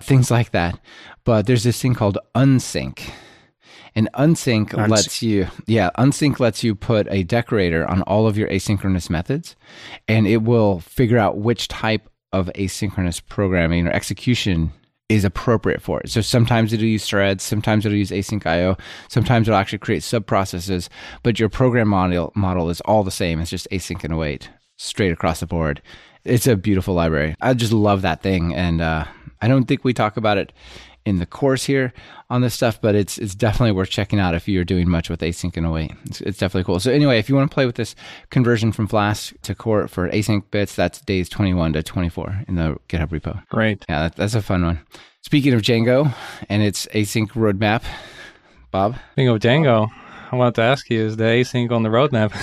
Things 0.00 0.30
like 0.30 0.52
that. 0.52 0.78
But 1.24 1.46
there's 1.46 1.64
this 1.64 1.82
thing 1.82 1.94
called 1.94 2.18
unsync. 2.36 3.00
And 3.96 4.08
unsync 4.14 4.78
Uns- 4.78 4.90
lets 4.92 5.22
you, 5.24 5.48
yeah, 5.66 5.90
unsync 5.98 6.38
lets 6.38 6.62
you 6.62 6.76
put 6.76 7.08
a 7.10 7.24
decorator 7.24 7.84
on 7.90 8.02
all 8.02 8.28
of 8.28 8.38
your 8.38 8.48
asynchronous 8.48 9.10
methods 9.10 9.56
and 10.06 10.28
it 10.28 10.44
will 10.44 10.78
figure 10.78 11.18
out 11.18 11.38
which 11.38 11.66
type 11.66 12.08
of 12.32 12.48
asynchronous 12.54 13.20
programming 13.26 13.88
or 13.88 13.90
execution 13.90 14.70
is 15.08 15.24
appropriate 15.24 15.80
for 15.80 16.00
it. 16.00 16.10
So 16.10 16.20
sometimes 16.20 16.72
it'll 16.72 16.86
use 16.86 17.06
threads, 17.06 17.44
sometimes 17.44 17.86
it'll 17.86 17.98
use 17.98 18.10
async 18.10 18.44
IO, 18.44 18.76
sometimes 19.08 19.48
it'll 19.48 19.58
actually 19.58 19.78
create 19.78 20.02
sub 20.02 20.26
processes, 20.26 20.90
but 21.22 21.38
your 21.38 21.48
program 21.48 21.88
model 21.88 22.32
model 22.34 22.70
is 22.70 22.80
all 22.82 23.04
the 23.04 23.10
same. 23.10 23.40
It's 23.40 23.50
just 23.50 23.68
async 23.70 24.02
and 24.02 24.12
await 24.12 24.50
straight 24.76 25.12
across 25.12 25.40
the 25.40 25.46
board. 25.46 25.80
It's 26.24 26.46
a 26.46 26.56
beautiful 26.56 26.94
library. 26.94 27.36
I 27.40 27.54
just 27.54 27.72
love 27.72 28.02
that 28.02 28.20
thing, 28.22 28.52
and 28.52 28.80
uh, 28.80 29.04
I 29.40 29.48
don't 29.48 29.66
think 29.66 29.84
we 29.84 29.94
talk 29.94 30.16
about 30.16 30.38
it 30.38 30.52
in 31.06 31.18
the 31.18 31.24
course 31.24 31.64
here 31.64 31.92
on 32.28 32.40
this 32.40 32.52
stuff, 32.52 32.80
but 32.80 32.94
it's 32.96 33.16
it's 33.16 33.34
definitely 33.34 33.70
worth 33.70 33.88
checking 33.88 34.18
out 34.18 34.34
if 34.34 34.48
you're 34.48 34.64
doing 34.64 34.90
much 34.90 35.08
with 35.08 35.20
async 35.20 35.56
and 35.56 35.64
await. 35.64 35.92
It's, 36.04 36.20
it's 36.20 36.38
definitely 36.38 36.64
cool. 36.64 36.80
So 36.80 36.90
anyway, 36.90 37.18
if 37.18 37.28
you 37.28 37.36
want 37.36 37.48
to 37.48 37.54
play 37.54 37.64
with 37.64 37.76
this 37.76 37.94
conversion 38.30 38.72
from 38.72 38.88
Flask 38.88 39.32
to 39.42 39.54
Quart 39.54 39.88
for 39.88 40.10
async 40.10 40.42
bits, 40.50 40.74
that's 40.74 41.00
days 41.00 41.28
21 41.28 41.74
to 41.74 41.82
24 41.82 42.44
in 42.48 42.56
the 42.56 42.76
GitHub 42.88 43.08
repo. 43.08 43.46
Great. 43.48 43.84
Yeah, 43.88 44.02
that, 44.02 44.16
that's 44.16 44.34
a 44.34 44.42
fun 44.42 44.64
one. 44.64 44.80
Speaking 45.22 45.54
of 45.54 45.62
Django 45.62 46.12
and 46.48 46.62
its 46.62 46.86
async 46.86 47.30
roadmap, 47.30 47.84
Bob. 48.72 48.96
Speaking 49.12 49.28
of 49.28 49.38
Django, 49.38 49.88
I 50.32 50.36
wanted 50.36 50.56
to 50.56 50.62
ask 50.62 50.90
you: 50.90 51.06
Is 51.06 51.16
the 51.16 51.24
async 51.24 51.70
on 51.70 51.84
the 51.84 51.88
roadmap? 51.88 52.34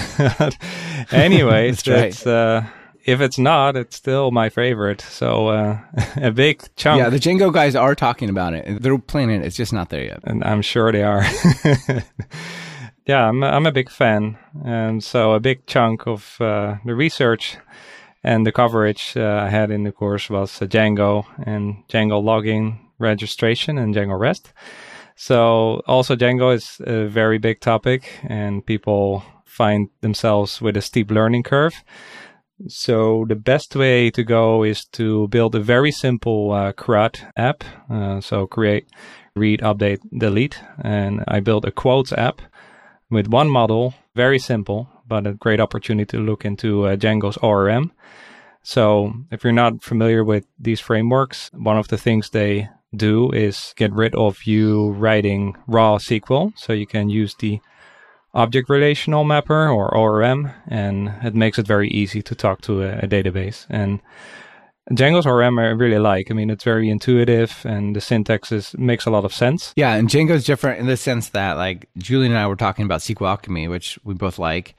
anyway, 1.12 1.70
that's 1.70 1.88
right. 1.88 2.06
It's, 2.06 2.26
uh, 2.26 2.66
if 3.06 3.20
it's 3.22 3.38
not, 3.38 3.76
it's 3.76 3.96
still 3.96 4.32
my 4.32 4.50
favorite. 4.50 5.02
So 5.02 5.48
uh, 5.48 5.80
a 6.16 6.32
big 6.32 6.64
chunk. 6.76 7.00
Yeah, 7.00 7.10
the 7.10 7.20
Django 7.20 7.54
guys 7.54 7.76
are 7.76 7.96
talking 7.96 8.30
about 8.30 8.54
it. 8.54 8.82
They're 8.82 8.98
planning 8.98 9.42
it. 9.42 9.46
It's 9.46 9.56
just 9.56 9.74
not 9.74 9.90
there 9.90 10.04
yet. 10.04 10.20
And 10.24 10.44
I'm 10.44 10.62
sure 10.62 10.92
they 10.92 11.04
are. 11.04 11.26
yeah, 13.06 13.28
I'm, 13.28 13.44
I'm 13.44 13.66
a 13.66 13.72
big 13.72 13.90
fan. 13.90 14.38
And 14.66 15.04
so 15.04 15.34
a 15.34 15.40
big 15.40 15.66
chunk 15.66 16.08
of 16.08 16.38
uh, 16.40 16.76
the 16.86 16.96
research 16.96 17.58
and 18.24 18.46
the 18.46 18.54
coverage 18.54 19.14
uh, 19.18 19.44
I 19.46 19.50
had 19.50 19.70
in 19.70 19.84
the 19.84 19.92
course 19.92 20.30
was 20.30 20.62
uh, 20.62 20.66
Django 20.66 21.26
and 21.46 21.84
Django 21.90 22.24
logging 22.24 22.90
registration 23.00 23.78
and 23.78 23.94
Django 23.94 24.18
REST. 24.18 24.54
So 25.16 25.84
also 25.86 26.16
Django 26.16 26.56
is 26.56 26.82
a 26.88 27.06
very 27.08 27.38
big 27.38 27.60
topic 27.60 28.10
and 28.24 28.66
people 28.66 29.24
find 29.46 29.90
themselves 30.02 30.62
with 30.62 30.78
a 30.78 30.82
steep 30.82 31.12
learning 31.12 31.44
curve. 31.44 31.84
So 32.68 33.26
the 33.28 33.36
best 33.36 33.76
way 33.76 34.10
to 34.12 34.24
go 34.24 34.64
is 34.64 34.86
to 34.94 35.28
build 35.28 35.56
a 35.56 35.60
very 35.60 35.92
simple 35.92 36.52
uh, 36.52 36.72
CRUD 36.74 37.20
app. 37.36 37.64
Uh, 37.90 38.22
so 38.22 38.48
create, 38.48 38.88
read, 39.36 39.62
update, 39.62 40.00
delete. 40.18 40.60
And 40.82 41.24
I 41.28 41.40
built 41.40 41.66
a 41.66 41.72
quotes 41.72 42.14
app 42.14 42.42
with 43.10 43.28
one 43.28 43.50
model, 43.50 43.94
very 44.16 44.40
simple, 44.40 44.90
but 45.08 45.28
a 45.28 45.34
great 45.34 45.60
opportunity 45.60 46.18
to 46.18 46.24
look 46.24 46.46
into 46.46 46.86
uh, 46.86 46.96
Django's 46.96 47.38
ORM. 47.38 47.92
So 48.64 49.14
if 49.30 49.44
you're 49.44 49.54
not 49.54 49.84
familiar 49.84 50.24
with 50.24 50.46
these 50.58 50.80
frameworks, 50.80 51.50
one 51.54 51.78
of 51.78 51.90
the 51.90 51.98
things 51.98 52.30
they 52.30 52.70
do 52.96 53.30
is 53.32 53.74
get 53.76 53.92
rid 53.92 54.16
of 54.16 54.44
you 54.44 54.92
writing 54.92 55.58
raw 55.68 55.98
SQL. 55.98 56.54
So 56.56 56.72
you 56.72 56.88
can 56.88 57.10
use 57.10 57.36
the 57.36 57.60
object 58.34 58.70
relational 58.70 59.24
mapper 59.24 59.70
or 59.70 59.96
ORM, 59.96 60.52
and 60.68 61.14
it 61.24 61.36
makes 61.36 61.60
it 61.60 61.68
very 61.68 61.90
easy 61.90 62.22
to 62.22 62.36
talk 62.36 62.62
to 62.62 62.82
a, 62.82 63.00
a, 63.00 63.08
database. 63.08 63.68
And 63.70 64.02
Django's 64.92 65.26
ORM 65.26 65.60
I 65.60 65.68
really 65.68 66.00
like. 66.00 66.32
I 66.32 66.34
mean, 66.34 66.50
it's 66.50 66.64
very 66.64 66.90
intuitive, 66.90 67.62
and 67.66 67.96
the 67.96 68.02
syntax 68.02 68.52
is 68.52 68.76
makes 68.78 69.06
a 69.06 69.12
lot 69.12 69.26
of 69.26 69.34
sense. 69.34 69.74
Yeah, 69.76 69.94
and 69.94 70.10
Django's 70.10 70.46
different 70.46 70.80
in 70.80 70.88
the 70.88 70.98
sense 70.98 71.30
that, 71.30 71.54
like, 71.54 71.90
Julian 71.98 72.32
and 72.32 72.40
I 72.40 72.48
were 72.48 72.56
talking 72.56 72.86
about 72.86 73.02
SQL 73.02 73.30
Alchemy, 73.30 73.68
which 73.68 74.00
we 74.04 74.14
both 74.14 74.40
like. 74.40 74.76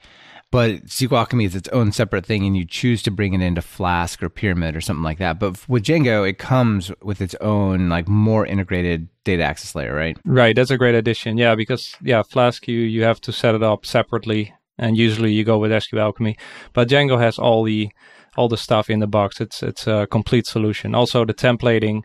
But 0.51 0.85
SQL 0.85 1.17
Alchemy 1.17 1.45
is 1.45 1.55
its 1.55 1.67
own 1.69 1.91
separate 1.91 2.25
thing, 2.25 2.45
and 2.45 2.55
you 2.55 2.65
choose 2.65 3.03
to 3.03 3.11
bring 3.11 3.33
it 3.33 3.41
into 3.41 3.61
Flask 3.61 4.21
or 4.23 4.29
Pyramid 4.29 4.75
or 4.75 4.81
something 4.81 5.03
like 5.03 5.17
that. 5.17 5.39
But 5.39 5.67
with 5.67 5.83
Django, 5.83 6.27
it 6.27 6.37
comes 6.37 6.91
with 7.01 7.19
its 7.19 7.35
own 7.41 7.89
like 7.89 8.07
more 8.07 8.45
integrated 8.45 9.09
data 9.23 9.43
access 9.43 9.75
layer, 9.75 9.93
right? 9.93 10.17
Right. 10.23 10.55
That's 10.55 10.71
a 10.71 10.77
great 10.77 10.95
addition. 10.95 11.37
Yeah, 11.37 11.55
because 11.55 11.95
yeah, 12.01 12.23
Flask 12.23 12.67
you 12.67 12.79
you 12.79 13.03
have 13.03 13.19
to 13.21 13.31
set 13.31 13.55
it 13.55 13.63
up 13.63 13.85
separately, 13.85 14.53
and 14.77 14.95
usually 14.95 15.33
you 15.33 15.43
go 15.43 15.57
with 15.57 15.71
SQL 15.71 15.99
Alchemy. 15.99 16.37
But 16.73 16.87
Django 16.87 17.19
has 17.19 17.37
all 17.37 17.63
the 17.63 17.89
all 18.37 18.47
the 18.47 18.57
stuff 18.57 18.89
in 18.89 18.99
the 18.99 19.07
box. 19.07 19.41
It's 19.41 19.63
it's 19.63 19.87
a 19.87 20.07
complete 20.09 20.47
solution. 20.47 20.95
Also 20.95 21.25
the 21.25 21.33
templating. 21.33 22.03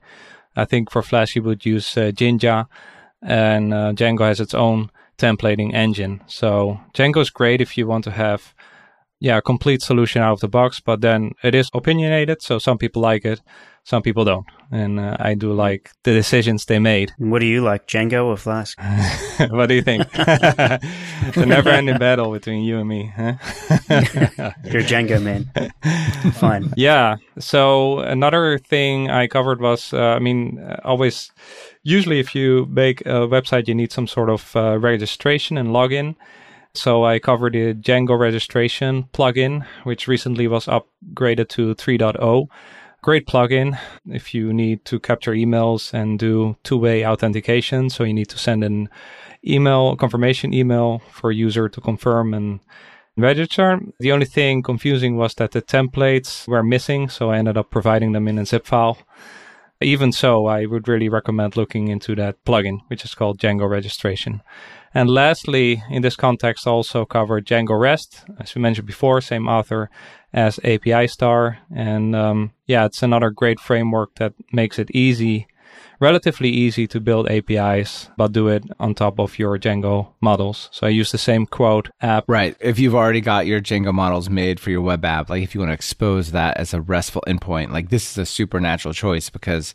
I 0.56 0.64
think 0.64 0.90
for 0.90 1.02
Flask 1.02 1.36
you 1.36 1.42
would 1.44 1.64
use 1.64 1.96
uh, 1.96 2.10
Jinja, 2.10 2.66
and 3.22 3.72
uh, 3.72 3.92
Django 3.92 4.22
has 4.26 4.40
its 4.40 4.54
own 4.54 4.90
templating 5.20 5.74
engine. 5.74 6.22
So 6.26 6.80
Django 6.94 7.20
is 7.20 7.30
great 7.30 7.60
if 7.60 7.76
you 7.76 7.86
want 7.86 8.04
to 8.04 8.10
have 8.10 8.54
yeah, 9.20 9.36
a 9.36 9.42
complete 9.42 9.82
solution 9.82 10.22
out 10.22 10.32
of 10.32 10.40
the 10.40 10.48
box, 10.48 10.80
but 10.80 11.02
then 11.02 11.32
it 11.42 11.54
is 11.54 11.70
opinionated. 11.74 12.40
So 12.40 12.58
some 12.58 12.78
people 12.78 13.02
like 13.02 13.26
it, 13.26 13.42
some 13.84 14.02
people 14.02 14.24
don't. 14.24 14.46
And 14.72 14.98
uh, 14.98 15.16
I 15.20 15.34
do 15.34 15.52
like 15.52 15.90
the 16.04 16.12
decisions 16.12 16.64
they 16.64 16.78
made. 16.78 17.12
What 17.18 17.40
do 17.40 17.46
you 17.46 17.60
like, 17.60 17.86
Django 17.86 18.24
or 18.26 18.36
Flask? 18.38 18.78
what 19.50 19.66
do 19.66 19.74
you 19.74 19.82
think? 19.82 20.10
the 20.12 21.44
never 21.46 21.68
ending 21.68 21.98
battle 21.98 22.32
between 22.32 22.64
you 22.64 22.78
and 22.78 22.88
me. 22.88 23.12
Huh? 23.14 23.34
You're 24.64 24.82
Django 24.82 25.22
man. 25.22 25.50
Fine. 26.32 26.72
Yeah. 26.76 27.16
So 27.38 27.98
another 27.98 28.58
thing 28.58 29.10
I 29.10 29.26
covered 29.26 29.60
was, 29.60 29.92
uh, 29.92 29.98
I 29.98 30.18
mean, 30.18 30.60
uh, 30.60 30.80
always, 30.84 31.30
usually 31.82 32.20
if 32.20 32.34
you 32.34 32.66
make 32.70 33.00
a 33.02 33.26
website, 33.26 33.68
you 33.68 33.74
need 33.74 33.92
some 33.92 34.06
sort 34.06 34.30
of 34.30 34.54
uh, 34.56 34.78
registration 34.78 35.56
and 35.56 35.68
login. 35.68 36.16
So 36.74 37.04
I 37.04 37.18
covered 37.18 37.54
the 37.54 37.74
Django 37.74 38.18
registration 38.18 39.04
plugin, 39.12 39.66
which 39.84 40.06
recently 40.06 40.46
was 40.46 40.66
upgraded 40.66 41.48
to 41.50 41.74
3.0. 41.74 42.46
Great 43.02 43.26
plugin 43.26 43.78
if 44.06 44.34
you 44.34 44.52
need 44.52 44.84
to 44.84 45.00
capture 45.00 45.32
emails 45.32 45.92
and 45.94 46.18
do 46.18 46.56
two-way 46.62 47.04
authentication. 47.04 47.90
So 47.90 48.04
you 48.04 48.12
need 48.12 48.28
to 48.28 48.38
send 48.38 48.62
an 48.62 48.88
email, 49.44 49.96
confirmation 49.96 50.52
email 50.52 51.00
for 51.10 51.30
a 51.30 51.34
user 51.34 51.68
to 51.68 51.80
confirm 51.80 52.34
and 52.34 52.60
register. 53.16 53.80
The 53.98 54.12
only 54.12 54.26
thing 54.26 54.62
confusing 54.62 55.16
was 55.16 55.34
that 55.34 55.52
the 55.52 55.62
templates 55.62 56.46
were 56.46 56.62
missing, 56.62 57.08
so 57.08 57.30
I 57.30 57.38
ended 57.38 57.56
up 57.56 57.70
providing 57.70 58.12
them 58.12 58.28
in 58.28 58.38
a 58.38 58.46
zip 58.46 58.66
file. 58.66 58.98
Even 59.82 60.12
so, 60.12 60.46
I 60.46 60.66
would 60.66 60.88
really 60.88 61.08
recommend 61.08 61.56
looking 61.56 61.88
into 61.88 62.14
that 62.16 62.44
plugin, 62.44 62.80
which 62.88 63.04
is 63.04 63.14
called 63.14 63.38
Django 63.38 63.68
Registration. 63.68 64.42
And 64.92 65.08
lastly, 65.08 65.82
in 65.88 66.02
this 66.02 66.16
context, 66.16 66.66
also 66.66 67.06
covered 67.06 67.46
Django 67.46 67.80
REST, 67.80 68.24
as 68.38 68.54
we 68.54 68.60
mentioned 68.60 68.86
before, 68.86 69.20
same 69.20 69.48
author 69.48 69.88
as 70.32 70.60
API 70.64 71.06
Star. 71.06 71.58
And 71.74 72.14
um, 72.14 72.52
yeah, 72.66 72.84
it's 72.84 73.02
another 73.02 73.30
great 73.30 73.58
framework 73.58 74.16
that 74.16 74.34
makes 74.52 74.78
it 74.78 74.90
easy, 74.90 75.46
relatively 76.00 76.48
easy 76.48 76.86
to 76.88 77.00
build 77.00 77.28
APIs, 77.30 78.08
but 78.16 78.32
do 78.32 78.48
it 78.48 78.64
on 78.78 78.94
top 78.94 79.20
of 79.20 79.38
your 79.38 79.58
Django 79.58 80.08
models. 80.20 80.68
So 80.72 80.86
I 80.86 80.90
use 80.90 81.12
the 81.12 81.18
same 81.18 81.46
quote 81.46 81.90
app. 82.00 82.24
Right. 82.26 82.56
If 82.60 82.78
you've 82.78 82.94
already 82.94 83.20
got 83.20 83.46
your 83.46 83.60
Django 83.60 83.92
models 83.92 84.28
made 84.30 84.58
for 84.58 84.70
your 84.70 84.80
web 84.80 85.04
app, 85.04 85.30
like 85.30 85.42
if 85.42 85.54
you 85.54 85.60
want 85.60 85.70
to 85.70 85.74
expose 85.74 86.32
that 86.32 86.56
as 86.56 86.74
a 86.74 86.80
RESTful 86.80 87.22
endpoint, 87.26 87.70
like 87.70 87.90
this 87.90 88.10
is 88.10 88.18
a 88.18 88.26
supernatural 88.26 88.94
choice 88.94 89.30
because 89.30 89.74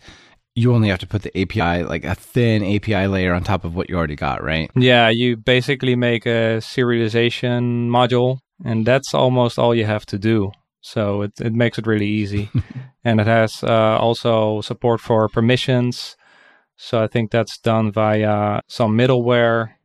you 0.56 0.74
only 0.74 0.88
have 0.88 1.00
to 1.00 1.08
put 1.08 1.22
the 1.22 1.38
API, 1.38 1.84
like 1.84 2.06
a 2.06 2.16
thin 2.16 2.64
API 2.64 3.08
layer 3.08 3.34
on 3.34 3.44
top 3.44 3.66
of 3.66 3.76
what 3.76 3.90
you 3.90 3.98
already 3.98 4.16
got, 4.16 4.42
right? 4.42 4.72
Yeah, 4.76 5.10
you 5.10 5.36
basically 5.36 5.96
make 5.96 6.26
a 6.26 6.60
serialization 6.60 7.90
module, 7.90 8.40
and 8.64 8.86
that's 8.86 9.14
almost 9.14 9.60
all 9.60 9.76
you 9.76 9.86
have 9.86 10.06
to 10.08 10.18
do. 10.18 10.52
So 10.86 11.24
it, 11.24 11.42
it 11.42 11.54
makes 11.54 11.80
it 11.80 11.88
really 11.88 12.08
easy. 12.08 12.52
and 13.04 13.20
it 13.20 13.28
has 13.28 13.64
uh, 13.64 13.98
also 13.98 14.62
support 14.62 15.02
for 15.02 15.28
permissions. 15.28 16.16
So 16.78 17.02
I 17.02 17.08
think 17.08 17.32
that's 17.32 17.58
done 17.58 17.92
via 17.92 18.62
some 18.68 18.98
middleware 18.98 19.76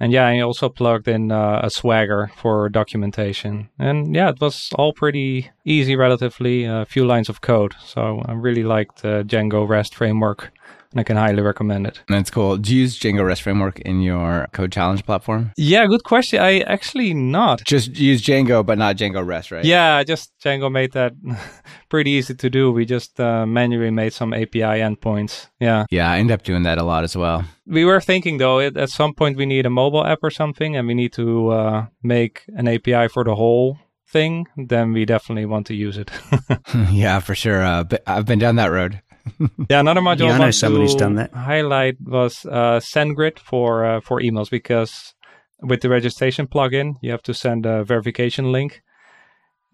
and 0.00 0.12
yeah, 0.12 0.26
I 0.26 0.40
also 0.40 0.68
plugged 0.68 1.06
in 1.08 1.30
uh, 1.30 1.60
a 1.62 1.70
Swagger 1.70 2.30
for 2.36 2.68
documentation. 2.68 3.70
And 3.78 4.14
yeah, 4.14 4.30
it 4.30 4.40
was 4.40 4.70
all 4.74 4.92
pretty 4.92 5.50
easy, 5.64 5.94
relatively, 5.94 6.64
a 6.64 6.84
few 6.84 7.06
lines 7.06 7.28
of 7.28 7.40
code. 7.40 7.74
So 7.82 8.22
I 8.26 8.32
really 8.32 8.64
liked 8.64 9.02
the 9.02 9.24
Django 9.26 9.66
REST 9.68 9.94
framework 9.94 10.52
and 10.94 11.00
I 11.00 11.02
can 11.02 11.16
highly 11.16 11.42
recommend 11.42 11.88
it. 11.88 12.00
That's 12.08 12.30
cool. 12.30 12.56
Do 12.56 12.72
you 12.72 12.82
use 12.82 12.98
Django 13.00 13.26
REST 13.26 13.42
framework 13.42 13.80
in 13.80 14.00
your 14.00 14.46
code 14.52 14.70
challenge 14.70 15.04
platform? 15.04 15.50
Yeah, 15.56 15.86
good 15.86 16.04
question. 16.04 16.40
I 16.40 16.60
actually 16.60 17.12
not. 17.14 17.64
Just 17.64 17.98
use 17.98 18.22
Django, 18.22 18.64
but 18.64 18.78
not 18.78 18.96
Django 18.96 19.26
REST, 19.26 19.50
right? 19.50 19.64
Yeah, 19.64 20.04
just 20.04 20.32
Django 20.42 20.70
made 20.70 20.92
that 20.92 21.14
pretty 21.88 22.12
easy 22.12 22.34
to 22.34 22.48
do. 22.48 22.70
We 22.70 22.84
just 22.84 23.18
uh, 23.18 23.44
manually 23.44 23.90
made 23.90 24.12
some 24.12 24.32
API 24.32 24.60
endpoints. 24.60 25.48
Yeah. 25.58 25.86
Yeah, 25.90 26.08
I 26.08 26.18
end 26.18 26.30
up 26.30 26.44
doing 26.44 26.62
that 26.62 26.78
a 26.78 26.84
lot 26.84 27.02
as 27.02 27.16
well. 27.16 27.44
We 27.66 27.84
were 27.84 28.00
thinking 28.00 28.38
though, 28.38 28.60
at 28.60 28.88
some 28.88 29.14
point 29.14 29.36
we 29.36 29.46
need 29.46 29.66
a 29.66 29.70
mobile 29.70 30.06
app 30.06 30.20
or 30.22 30.30
something, 30.30 30.76
and 30.76 30.86
we 30.86 30.94
need 30.94 31.12
to 31.14 31.48
uh, 31.48 31.86
make 32.04 32.44
an 32.54 32.68
API 32.68 33.08
for 33.08 33.24
the 33.24 33.34
whole 33.34 33.78
thing. 34.14 34.46
Then 34.56 34.92
we 34.92 35.04
definitely 35.04 35.46
want 35.46 35.66
to 35.66 35.74
use 35.74 35.98
it. 35.98 36.10
yeah, 36.90 37.18
for 37.18 37.34
sure. 37.34 37.62
Uh, 37.62 37.84
I've 38.06 38.26
been 38.26 38.38
down 38.38 38.56
that 38.56 38.70
road. 38.70 39.02
yeah, 39.70 39.80
another 39.80 40.00
module 40.00 40.28
yeah, 40.28 40.34
I 40.34 40.38
know 40.38 40.50
someone 40.50 40.82
who's 40.82 40.94
done 40.94 41.14
that. 41.16 41.32
highlight 41.32 41.96
was 42.00 42.44
uh, 42.46 42.80
SendGrid 42.80 43.38
for 43.38 43.84
uh, 43.84 44.00
for 44.00 44.20
emails 44.20 44.50
because 44.50 45.14
with 45.60 45.80
the 45.80 45.88
registration 45.88 46.46
plugin, 46.46 46.94
you 47.00 47.10
have 47.10 47.22
to 47.22 47.34
send 47.34 47.66
a 47.66 47.84
verification 47.84 48.52
link, 48.52 48.82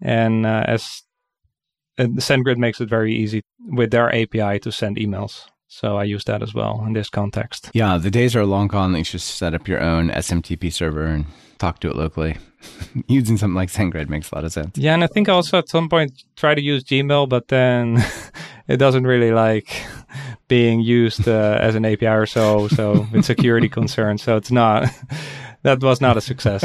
and 0.01 0.45
uh, 0.45 0.63
as 0.67 1.03
and 1.97 2.17
SendGrid 2.17 2.57
makes 2.57 2.81
it 2.81 2.89
very 2.89 3.13
easy 3.13 3.41
with 3.59 3.91
their 3.91 4.13
API 4.13 4.59
to 4.59 4.71
send 4.71 4.97
emails. 4.97 5.45
So 5.67 5.97
I 5.97 6.03
use 6.03 6.25
that 6.25 6.43
as 6.43 6.53
well 6.53 6.83
in 6.85 6.93
this 6.93 7.09
context. 7.09 7.71
Yeah, 7.73 7.97
the 7.97 8.11
days 8.11 8.35
are 8.35 8.45
long 8.45 8.67
gone 8.67 8.93
you 8.93 9.05
should 9.05 9.21
set 9.21 9.53
up 9.53 9.67
your 9.67 9.81
own 9.81 10.09
SMTP 10.09 10.71
server 10.71 11.05
and 11.05 11.25
talk 11.59 11.79
to 11.79 11.89
it 11.89 11.95
locally. 11.95 12.37
Using 13.07 13.37
something 13.37 13.55
like 13.55 13.69
SendGrid 13.69 14.09
makes 14.09 14.31
a 14.31 14.35
lot 14.35 14.43
of 14.43 14.51
sense. 14.51 14.77
Yeah, 14.77 14.93
and 14.93 15.03
I 15.03 15.07
think 15.07 15.29
also 15.29 15.57
at 15.57 15.69
some 15.69 15.89
point 15.89 16.23
try 16.35 16.55
to 16.55 16.61
use 16.61 16.83
Gmail, 16.83 17.29
but 17.29 17.47
then 17.47 18.03
it 18.67 18.77
doesn't 18.77 19.05
really 19.05 19.31
like 19.31 19.85
being 20.47 20.81
used 20.81 21.27
uh, 21.27 21.57
as 21.61 21.75
an 21.75 21.85
API 21.85 22.07
or 22.07 22.25
so. 22.25 22.67
So 22.67 23.07
with 23.13 23.25
security 23.25 23.69
concerns, 23.69 24.23
so 24.23 24.37
it's 24.37 24.51
not. 24.51 24.87
that 25.63 25.81
was 25.81 26.01
not 26.01 26.17
a 26.17 26.21
success. 26.21 26.63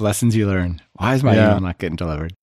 Lessons 0.00 0.36
you 0.36 0.46
learn. 0.46 0.80
Why 0.94 1.14
is 1.14 1.24
my 1.24 1.34
yeah. 1.34 1.50
email 1.50 1.60
not 1.60 1.78
getting 1.78 1.96
delivered? 1.96 2.34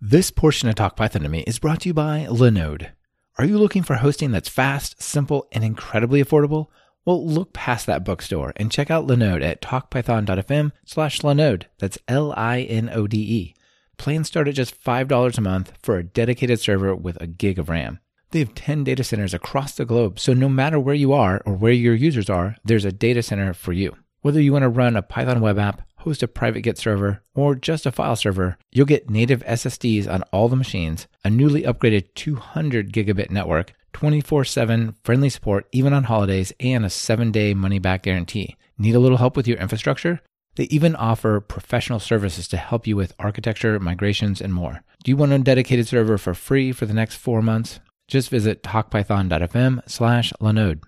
This 0.00 0.30
portion 0.30 0.68
of 0.68 0.74
Talk 0.74 0.94
Python 0.94 1.22
to 1.22 1.28
me 1.28 1.42
is 1.46 1.58
brought 1.58 1.80
to 1.80 1.88
you 1.88 1.94
by 1.94 2.26
Linode. 2.28 2.90
Are 3.38 3.44
you 3.44 3.58
looking 3.58 3.82
for 3.82 3.96
hosting 3.96 4.30
that's 4.30 4.48
fast, 4.48 5.02
simple, 5.02 5.46
and 5.52 5.64
incredibly 5.64 6.22
affordable? 6.22 6.68
Well, 7.06 7.24
look 7.24 7.52
past 7.52 7.86
that 7.86 8.04
bookstore 8.04 8.52
and 8.56 8.70
check 8.70 8.90
out 8.90 9.06
Linode 9.06 9.44
at 9.44 9.62
talkpython.fm 9.62 10.72
slash 10.84 11.20
Linode. 11.20 11.66
That's 11.78 11.98
L-I-N-O-D-E. 12.08 13.54
Plans 13.96 14.26
start 14.26 14.48
at 14.48 14.56
just 14.56 14.82
$5 14.82 15.38
a 15.38 15.40
month 15.40 15.72
for 15.80 15.96
a 15.96 16.02
dedicated 16.02 16.58
server 16.58 16.96
with 16.96 17.16
a 17.22 17.28
gig 17.28 17.60
of 17.60 17.68
RAM. 17.68 18.00
They 18.32 18.40
have 18.40 18.56
10 18.56 18.82
data 18.82 19.04
centers 19.04 19.32
across 19.32 19.76
the 19.76 19.84
globe, 19.84 20.18
so 20.18 20.34
no 20.34 20.48
matter 20.48 20.80
where 20.80 20.96
you 20.96 21.12
are 21.12 21.40
or 21.46 21.52
where 21.52 21.72
your 21.72 21.94
users 21.94 22.28
are, 22.28 22.56
there's 22.64 22.84
a 22.84 22.90
data 22.90 23.22
center 23.22 23.54
for 23.54 23.72
you. 23.72 23.94
Whether 24.22 24.42
you 24.42 24.52
want 24.52 24.64
to 24.64 24.68
run 24.68 24.96
a 24.96 25.02
Python 25.02 25.40
web 25.40 25.60
app, 25.60 25.82
host 25.98 26.22
a 26.22 26.28
private 26.28 26.62
Git 26.62 26.78
server, 26.78 27.22
or 27.34 27.54
just 27.54 27.86
a 27.86 27.92
file 27.92 28.16
server, 28.16 28.56
you'll 28.72 28.86
get 28.86 29.10
native 29.10 29.44
SSDs 29.44 30.08
on 30.08 30.22
all 30.32 30.48
the 30.48 30.56
machines, 30.56 31.06
a 31.24 31.30
newly 31.30 31.62
upgraded 31.62 32.14
200 32.14 32.92
gigabit 32.92 33.30
network, 33.30 33.72
24 33.92 34.44
7 34.44 34.94
friendly 35.04 35.28
support 35.30 35.66
even 35.72 35.92
on 35.92 36.04
holidays, 36.04 36.52
and 36.60 36.84
a 36.84 36.90
7 36.90 37.32
day 37.32 37.54
money 37.54 37.78
back 37.78 38.02
guarantee. 38.02 38.56
Need 38.78 38.94
a 38.94 39.00
little 39.00 39.18
help 39.18 39.36
with 39.36 39.48
your 39.48 39.58
infrastructure? 39.58 40.20
They 40.56 40.64
even 40.64 40.96
offer 40.96 41.40
professional 41.40 42.00
services 42.00 42.48
to 42.48 42.56
help 42.56 42.86
you 42.86 42.96
with 42.96 43.14
architecture, 43.18 43.78
migrations, 43.78 44.40
and 44.40 44.52
more. 44.52 44.82
Do 45.04 45.10
you 45.10 45.16
want 45.16 45.32
a 45.32 45.38
dedicated 45.38 45.86
server 45.86 46.18
for 46.18 46.34
free 46.34 46.72
for 46.72 46.86
the 46.86 46.94
next 46.94 47.16
four 47.16 47.42
months? 47.42 47.80
Just 48.08 48.30
visit 48.30 48.62
talkpython.fm 48.62 49.88
slash 49.88 50.32
Linode. 50.40 50.82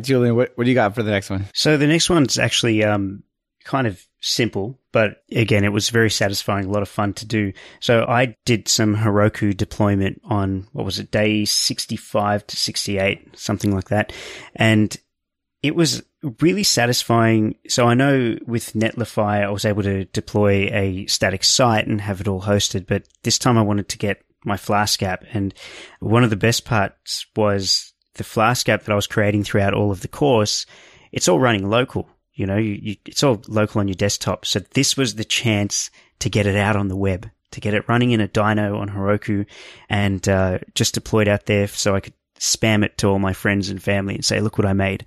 Julian, 0.00 0.36
what, 0.36 0.52
what 0.54 0.64
do 0.64 0.70
you 0.70 0.74
got 0.74 0.94
for 0.94 1.02
the 1.02 1.10
next 1.10 1.30
one? 1.30 1.46
So 1.54 1.76
the 1.76 1.86
next 1.86 2.08
one's 2.08 2.38
actually 2.38 2.84
um, 2.84 3.24
kind 3.64 3.86
of 3.86 4.04
simple, 4.20 4.78
but 4.92 5.22
again, 5.32 5.64
it 5.64 5.72
was 5.72 5.90
very 5.90 6.10
satisfying, 6.10 6.66
a 6.66 6.70
lot 6.70 6.82
of 6.82 6.88
fun 6.88 7.12
to 7.14 7.26
do. 7.26 7.52
So 7.80 8.04
I 8.04 8.36
did 8.44 8.68
some 8.68 8.96
Heroku 8.96 9.56
deployment 9.56 10.20
on, 10.24 10.68
what 10.72 10.84
was 10.84 10.98
it, 10.98 11.10
day 11.10 11.44
65 11.44 12.46
to 12.46 12.56
68, 12.56 13.38
something 13.38 13.74
like 13.74 13.88
that. 13.88 14.12
And 14.54 14.96
it 15.62 15.74
was 15.74 16.02
really 16.40 16.62
satisfying. 16.62 17.56
So 17.68 17.86
I 17.86 17.94
know 17.94 18.38
with 18.46 18.72
Netlify, 18.74 19.44
I 19.44 19.50
was 19.50 19.64
able 19.64 19.82
to 19.82 20.04
deploy 20.06 20.70
a 20.72 21.06
static 21.06 21.44
site 21.44 21.86
and 21.86 22.00
have 22.00 22.20
it 22.20 22.28
all 22.28 22.42
hosted, 22.42 22.86
but 22.86 23.04
this 23.22 23.38
time 23.38 23.58
I 23.58 23.62
wanted 23.62 23.88
to 23.90 23.98
get 23.98 24.22
my 24.44 24.56
Flask 24.56 25.02
app. 25.02 25.24
And 25.32 25.52
one 26.00 26.24
of 26.24 26.30
the 26.30 26.36
best 26.36 26.64
parts 26.64 27.26
was 27.36 27.92
the 28.18 28.24
Flask 28.24 28.68
app 28.68 28.84
that 28.84 28.92
I 28.92 28.96
was 28.96 29.06
creating 29.06 29.44
throughout 29.44 29.74
all 29.74 29.90
of 29.90 30.02
the 30.02 30.08
course. 30.08 30.66
It's 31.10 31.28
all 31.28 31.40
running 31.40 31.68
local. 31.68 32.08
You 32.34 32.46
know, 32.46 32.56
you, 32.56 32.78
you, 32.80 32.96
it's 33.06 33.22
all 33.22 33.42
local 33.48 33.80
on 33.80 33.88
your 33.88 33.94
desktop. 33.94 34.44
So 34.44 34.60
this 34.60 34.96
was 34.96 35.14
the 35.14 35.24
chance 35.24 35.90
to 36.20 36.30
get 36.30 36.46
it 36.46 36.56
out 36.56 36.76
on 36.76 36.88
the 36.88 36.96
web, 36.96 37.28
to 37.52 37.60
get 37.60 37.74
it 37.74 37.88
running 37.88 38.12
in 38.12 38.20
a 38.20 38.28
dyno 38.28 38.78
on 38.78 38.90
Heroku 38.90 39.46
and 39.88 40.28
uh, 40.28 40.58
just 40.74 40.94
deployed 40.94 41.26
out 41.26 41.46
there 41.46 41.66
so 41.66 41.94
I 41.94 42.00
could 42.00 42.14
spam 42.38 42.84
it 42.84 42.98
to 42.98 43.08
all 43.08 43.18
my 43.18 43.32
friends 43.32 43.70
and 43.70 43.82
family 43.82 44.14
and 44.14 44.24
say, 44.24 44.40
look 44.40 44.58
what 44.58 44.66
I 44.66 44.72
made. 44.72 45.04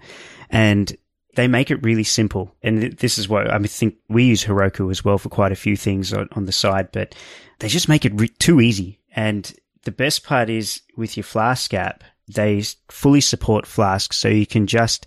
And 0.50 0.94
they 1.36 1.48
make 1.48 1.72
it 1.72 1.84
really 1.84 2.04
simple. 2.04 2.54
And 2.62 2.84
this 2.84 3.18
is 3.18 3.30
what 3.30 3.50
I 3.50 3.58
think 3.60 3.96
we 4.10 4.26
use 4.26 4.44
Heroku 4.44 4.92
as 4.92 5.06
well 5.06 5.18
for 5.18 5.30
quite 5.30 5.54
a 5.54 5.56
few 5.56 5.78
things 5.78 6.12
on, 6.14 6.28
on 6.34 6.46
the 6.46 6.52
side, 6.52 6.92
but 6.92 7.16
they 7.60 7.70
just 7.70 7.88
make 7.88 8.04
it 8.04 8.20
re- 8.20 8.28
too 8.28 8.60
easy. 8.60 9.00
And 9.16 9.54
the 9.84 9.92
best 9.92 10.24
part 10.24 10.50
is 10.50 10.82
with 10.98 11.16
your 11.16 11.24
Flask 11.24 11.74
app, 11.74 12.04
they 12.34 12.64
fully 12.90 13.22
support 13.22 13.66
Flask. 13.66 14.14
So 14.14 14.28
you 14.28 14.46
can 14.46 14.68
just 14.68 15.06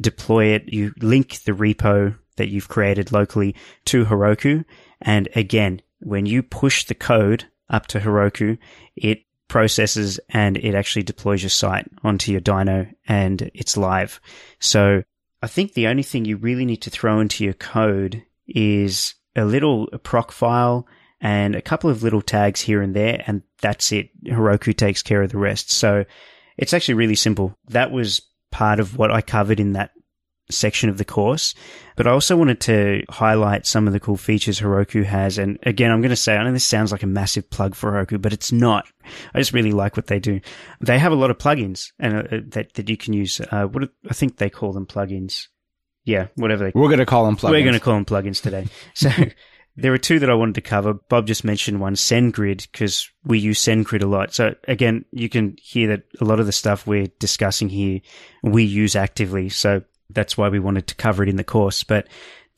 deploy 0.00 0.46
it. 0.46 0.72
You 0.72 0.92
link 1.00 1.42
the 1.44 1.52
repo 1.52 2.16
that 2.36 2.48
you've 2.48 2.68
created 2.68 3.12
locally 3.12 3.54
to 3.86 4.04
Heroku. 4.04 4.64
And 5.00 5.28
again, 5.34 5.82
when 6.00 6.26
you 6.26 6.42
push 6.42 6.84
the 6.84 6.94
code 6.94 7.44
up 7.68 7.86
to 7.88 8.00
Heroku, 8.00 8.58
it 8.96 9.24
processes 9.48 10.20
and 10.28 10.56
it 10.56 10.74
actually 10.74 11.02
deploys 11.02 11.42
your 11.42 11.50
site 11.50 11.86
onto 12.04 12.32
your 12.32 12.40
dyno 12.40 12.90
and 13.06 13.50
it's 13.52 13.76
live. 13.76 14.20
So 14.60 15.02
I 15.42 15.46
think 15.46 15.72
the 15.72 15.88
only 15.88 16.02
thing 16.02 16.24
you 16.24 16.36
really 16.36 16.64
need 16.64 16.82
to 16.82 16.90
throw 16.90 17.20
into 17.20 17.44
your 17.44 17.54
code 17.54 18.22
is 18.46 19.14
a 19.36 19.44
little 19.44 19.86
proc 20.02 20.32
file 20.32 20.86
and 21.20 21.54
a 21.54 21.62
couple 21.62 21.90
of 21.90 22.02
little 22.02 22.22
tags 22.22 22.60
here 22.60 22.80
and 22.80 22.94
there, 22.96 23.22
and 23.26 23.42
that's 23.60 23.92
it. 23.92 24.08
Heroku 24.24 24.74
takes 24.74 25.02
care 25.02 25.22
of 25.22 25.30
the 25.30 25.38
rest. 25.38 25.70
So 25.70 26.04
it's 26.60 26.74
actually 26.74 26.94
really 26.94 27.14
simple. 27.14 27.56
That 27.68 27.90
was 27.90 28.22
part 28.52 28.80
of 28.80 28.96
what 28.96 29.10
I 29.10 29.22
covered 29.22 29.60
in 29.60 29.72
that 29.72 29.90
section 30.50 30.90
of 30.90 30.98
the 30.98 31.04
course. 31.04 31.54
But 31.96 32.06
I 32.06 32.10
also 32.10 32.36
wanted 32.36 32.60
to 32.62 33.02
highlight 33.08 33.66
some 33.66 33.86
of 33.86 33.92
the 33.92 34.00
cool 34.00 34.16
features 34.16 34.60
Heroku 34.60 35.04
has. 35.04 35.38
And 35.38 35.58
again, 35.62 35.90
I'm 35.90 36.00
going 36.00 36.10
to 36.10 36.16
say, 36.16 36.36
I 36.36 36.44
know 36.44 36.52
this 36.52 36.64
sounds 36.64 36.92
like 36.92 37.02
a 37.02 37.06
massive 37.06 37.48
plug 37.50 37.74
for 37.74 37.92
Heroku, 37.92 38.20
but 38.20 38.32
it's 38.32 38.52
not. 38.52 38.86
I 39.34 39.38
just 39.38 39.52
really 39.52 39.72
like 39.72 39.96
what 39.96 40.08
they 40.08 40.18
do. 40.18 40.40
They 40.80 40.98
have 40.98 41.12
a 41.12 41.16
lot 41.16 41.30
of 41.30 41.38
plugins 41.38 41.92
and 41.98 42.16
uh, 42.16 42.38
that, 42.48 42.74
that 42.74 42.88
you 42.88 42.96
can 42.96 43.12
use. 43.14 43.40
Uh, 43.40 43.66
what 43.66 43.90
I 44.08 44.14
think 44.14 44.36
they 44.36 44.50
call 44.50 44.72
them 44.72 44.86
plugins. 44.86 45.46
Yeah, 46.04 46.28
whatever 46.34 46.64
they. 46.64 46.72
We're 46.74 46.88
going 46.88 46.98
to 46.98 47.06
call 47.06 47.24
them 47.26 47.36
plugins. 47.36 47.50
We're 47.50 47.62
going 47.62 47.74
to 47.74 47.80
call 47.80 47.94
them 47.94 48.04
plugins 48.04 48.42
today. 48.42 48.66
So 48.94 49.10
there 49.80 49.92
are 49.92 49.98
two 49.98 50.18
that 50.18 50.30
I 50.30 50.34
wanted 50.34 50.56
to 50.56 50.60
cover. 50.60 50.94
Bob 50.94 51.26
just 51.26 51.44
mentioned 51.44 51.80
one, 51.80 51.94
SendGrid, 51.94 52.70
because 52.70 53.10
we 53.24 53.38
use 53.38 53.62
SendGrid 53.64 54.02
a 54.02 54.06
lot. 54.06 54.34
So 54.34 54.54
again, 54.68 55.04
you 55.10 55.28
can 55.28 55.56
hear 55.60 55.88
that 55.88 56.02
a 56.20 56.24
lot 56.24 56.40
of 56.40 56.46
the 56.46 56.52
stuff 56.52 56.86
we're 56.86 57.08
discussing 57.18 57.68
here, 57.68 58.00
we 58.42 58.64
use 58.64 58.96
actively. 58.96 59.48
So 59.48 59.82
that's 60.10 60.36
why 60.36 60.48
we 60.48 60.58
wanted 60.58 60.86
to 60.88 60.94
cover 60.94 61.22
it 61.22 61.28
in 61.28 61.36
the 61.36 61.44
course. 61.44 61.84
But 61.84 62.08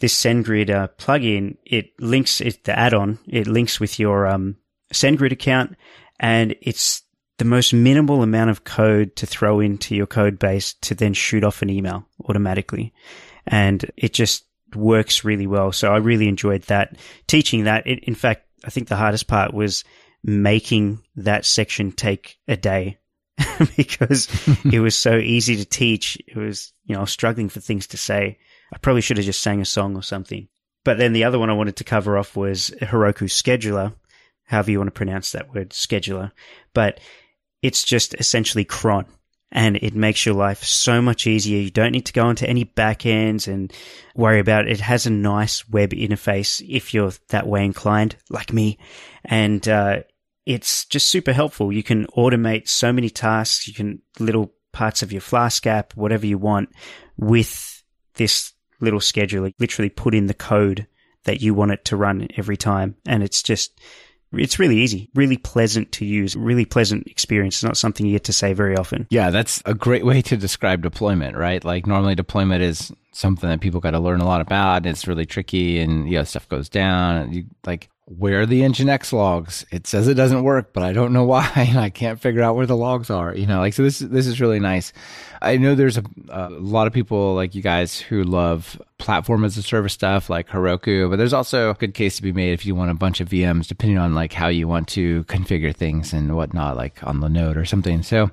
this 0.00 0.20
SendGrid 0.20 0.70
uh, 0.70 0.88
plugin, 0.98 1.56
it 1.64 1.92
links 2.00 2.40
it, 2.40 2.64
the 2.64 2.76
add-on, 2.78 3.18
it 3.26 3.46
links 3.46 3.78
with 3.78 3.98
your 3.98 4.26
um, 4.26 4.56
SendGrid 4.92 5.32
account, 5.32 5.76
and 6.18 6.56
it's 6.60 7.02
the 7.38 7.44
most 7.44 7.72
minimal 7.72 8.22
amount 8.22 8.50
of 8.50 8.64
code 8.64 9.16
to 9.16 9.26
throw 9.26 9.60
into 9.60 9.94
your 9.94 10.06
code 10.06 10.38
base 10.38 10.74
to 10.74 10.94
then 10.94 11.14
shoot 11.14 11.44
off 11.44 11.62
an 11.62 11.70
email 11.70 12.06
automatically. 12.28 12.92
And 13.46 13.84
it 13.96 14.12
just 14.12 14.44
works 14.76 15.24
really 15.24 15.46
well. 15.46 15.72
So 15.72 15.92
I 15.92 15.98
really 15.98 16.28
enjoyed 16.28 16.62
that 16.62 16.96
teaching 17.26 17.64
that. 17.64 17.86
It, 17.86 18.00
in 18.04 18.14
fact, 18.14 18.46
I 18.64 18.70
think 18.70 18.88
the 18.88 18.96
hardest 18.96 19.26
part 19.26 19.52
was 19.52 19.84
making 20.24 21.02
that 21.16 21.44
section 21.44 21.92
take 21.92 22.38
a 22.46 22.56
day 22.56 22.98
because 23.76 24.28
it 24.64 24.80
was 24.80 24.94
so 24.94 25.16
easy 25.16 25.56
to 25.56 25.64
teach. 25.64 26.18
It 26.26 26.36
was, 26.36 26.72
you 26.84 26.94
know, 26.94 27.04
struggling 27.04 27.48
for 27.48 27.60
things 27.60 27.88
to 27.88 27.96
say. 27.96 28.38
I 28.72 28.78
probably 28.78 29.02
should 29.02 29.16
have 29.16 29.26
just 29.26 29.42
sang 29.42 29.60
a 29.60 29.66
song 29.66 29.96
or 29.96 30.02
something. 30.02 30.48
But 30.84 30.98
then 30.98 31.12
the 31.12 31.24
other 31.24 31.38
one 31.38 31.50
I 31.50 31.54
wanted 31.54 31.76
to 31.76 31.84
cover 31.84 32.18
off 32.18 32.36
was 32.36 32.70
Heroku 32.80 33.28
Scheduler, 33.28 33.94
however 34.44 34.70
you 34.70 34.78
want 34.78 34.88
to 34.88 34.92
pronounce 34.92 35.32
that 35.32 35.54
word, 35.54 35.70
scheduler. 35.70 36.32
But 36.74 36.98
it's 37.62 37.84
just 37.84 38.14
essentially 38.14 38.64
cron 38.64 39.06
and 39.52 39.76
it 39.76 39.94
makes 39.94 40.26
your 40.26 40.34
life 40.34 40.64
so 40.64 41.00
much 41.00 41.26
easier. 41.26 41.60
You 41.60 41.70
don't 41.70 41.92
need 41.92 42.06
to 42.06 42.12
go 42.12 42.28
into 42.30 42.48
any 42.48 42.64
backends 42.64 43.46
and 43.46 43.72
worry 44.16 44.40
about 44.40 44.66
it. 44.66 44.72
It 44.72 44.80
has 44.80 45.06
a 45.06 45.10
nice 45.10 45.68
web 45.68 45.90
interface 45.90 46.64
if 46.66 46.92
you're 46.92 47.12
that 47.28 47.46
way 47.46 47.64
inclined, 47.64 48.16
like 48.30 48.52
me. 48.52 48.78
And, 49.24 49.68
uh, 49.68 50.02
it's 50.44 50.86
just 50.86 51.06
super 51.06 51.32
helpful. 51.32 51.72
You 51.72 51.84
can 51.84 52.06
automate 52.16 52.68
so 52.68 52.92
many 52.92 53.10
tasks. 53.10 53.68
You 53.68 53.74
can 53.74 54.02
little 54.18 54.52
parts 54.72 55.02
of 55.02 55.12
your 55.12 55.20
Flask 55.20 55.66
app, 55.66 55.94
whatever 55.94 56.26
you 56.26 56.38
want 56.38 56.70
with 57.16 57.84
this 58.14 58.52
little 58.80 58.98
scheduler. 58.98 59.52
Literally 59.60 59.90
put 59.90 60.14
in 60.14 60.26
the 60.26 60.34
code 60.34 60.88
that 61.24 61.42
you 61.42 61.54
want 61.54 61.70
it 61.70 61.84
to 61.84 61.96
run 61.96 62.26
every 62.36 62.56
time. 62.56 62.96
And 63.06 63.22
it's 63.22 63.42
just, 63.42 63.78
it's 64.32 64.58
really 64.58 64.78
easy, 64.78 65.10
really 65.14 65.36
pleasant 65.36 65.92
to 65.92 66.04
use, 66.04 66.36
really 66.36 66.64
pleasant 66.64 67.06
experience. 67.06 67.56
It's 67.56 67.64
not 67.64 67.76
something 67.76 68.06
you 68.06 68.12
get 68.12 68.24
to 68.24 68.32
say 68.32 68.52
very 68.52 68.76
often. 68.76 69.06
Yeah, 69.10 69.30
that's 69.30 69.62
a 69.66 69.74
great 69.74 70.04
way 70.04 70.22
to 70.22 70.36
describe 70.36 70.82
deployment, 70.82 71.36
right? 71.36 71.64
Like 71.64 71.86
normally 71.86 72.14
deployment 72.14 72.62
is 72.62 72.92
something 73.12 73.48
that 73.48 73.60
people 73.60 73.80
got 73.80 73.90
to 73.90 74.00
learn 74.00 74.20
a 74.20 74.26
lot 74.26 74.40
about. 74.40 74.78
And 74.78 74.86
it's 74.86 75.06
really 75.06 75.26
tricky 75.26 75.80
and 75.80 76.08
you 76.08 76.18
know 76.18 76.24
stuff 76.24 76.48
goes 76.48 76.68
down. 76.68 77.32
You 77.32 77.44
like 77.64 77.88
where 78.06 78.46
the 78.46 78.62
nginx 78.62 79.12
logs. 79.12 79.64
It 79.70 79.86
says 79.86 80.08
it 80.08 80.14
doesn't 80.14 80.42
work 80.42 80.72
but 80.72 80.82
i 80.82 80.92
don't 80.92 81.12
know 81.12 81.24
why 81.32 81.50
and 81.56 81.78
i 81.78 81.90
can't 81.90 82.20
figure 82.20 82.42
out 82.42 82.56
where 82.56 82.66
the 82.66 82.76
logs 82.76 83.10
are 83.10 83.34
you 83.34 83.46
know 83.46 83.60
like 83.60 83.74
so 83.74 83.82
this 83.82 84.00
this 84.00 84.26
is 84.26 84.40
really 84.40 84.60
nice. 84.60 84.92
I 85.40 85.56
know 85.56 85.74
there's 85.74 85.98
a, 85.98 86.04
a 86.28 86.50
lot 86.50 86.86
of 86.86 86.92
people 86.92 87.34
like 87.34 87.56
you 87.56 87.62
guys 87.62 87.98
who 87.98 88.22
love 88.22 88.80
platform 88.98 89.44
as 89.44 89.56
a 89.56 89.62
service 89.62 89.92
stuff 89.92 90.30
like 90.30 90.48
heroku 90.48 91.10
but 91.10 91.16
there's 91.16 91.32
also 91.32 91.70
a 91.70 91.74
good 91.74 91.94
case 91.94 92.16
to 92.16 92.22
be 92.22 92.32
made 92.32 92.52
if 92.52 92.64
you 92.64 92.76
want 92.76 92.92
a 92.92 92.94
bunch 92.94 93.20
of 93.20 93.28
vms 93.28 93.66
depending 93.66 93.98
on 93.98 94.14
like 94.14 94.32
how 94.32 94.46
you 94.46 94.68
want 94.68 94.86
to 94.86 95.24
configure 95.24 95.74
things 95.74 96.12
and 96.12 96.36
whatnot 96.36 96.76
like 96.76 97.02
on 97.02 97.18
Linode 97.18 97.56
or 97.56 97.64
something. 97.64 98.02
So 98.02 98.30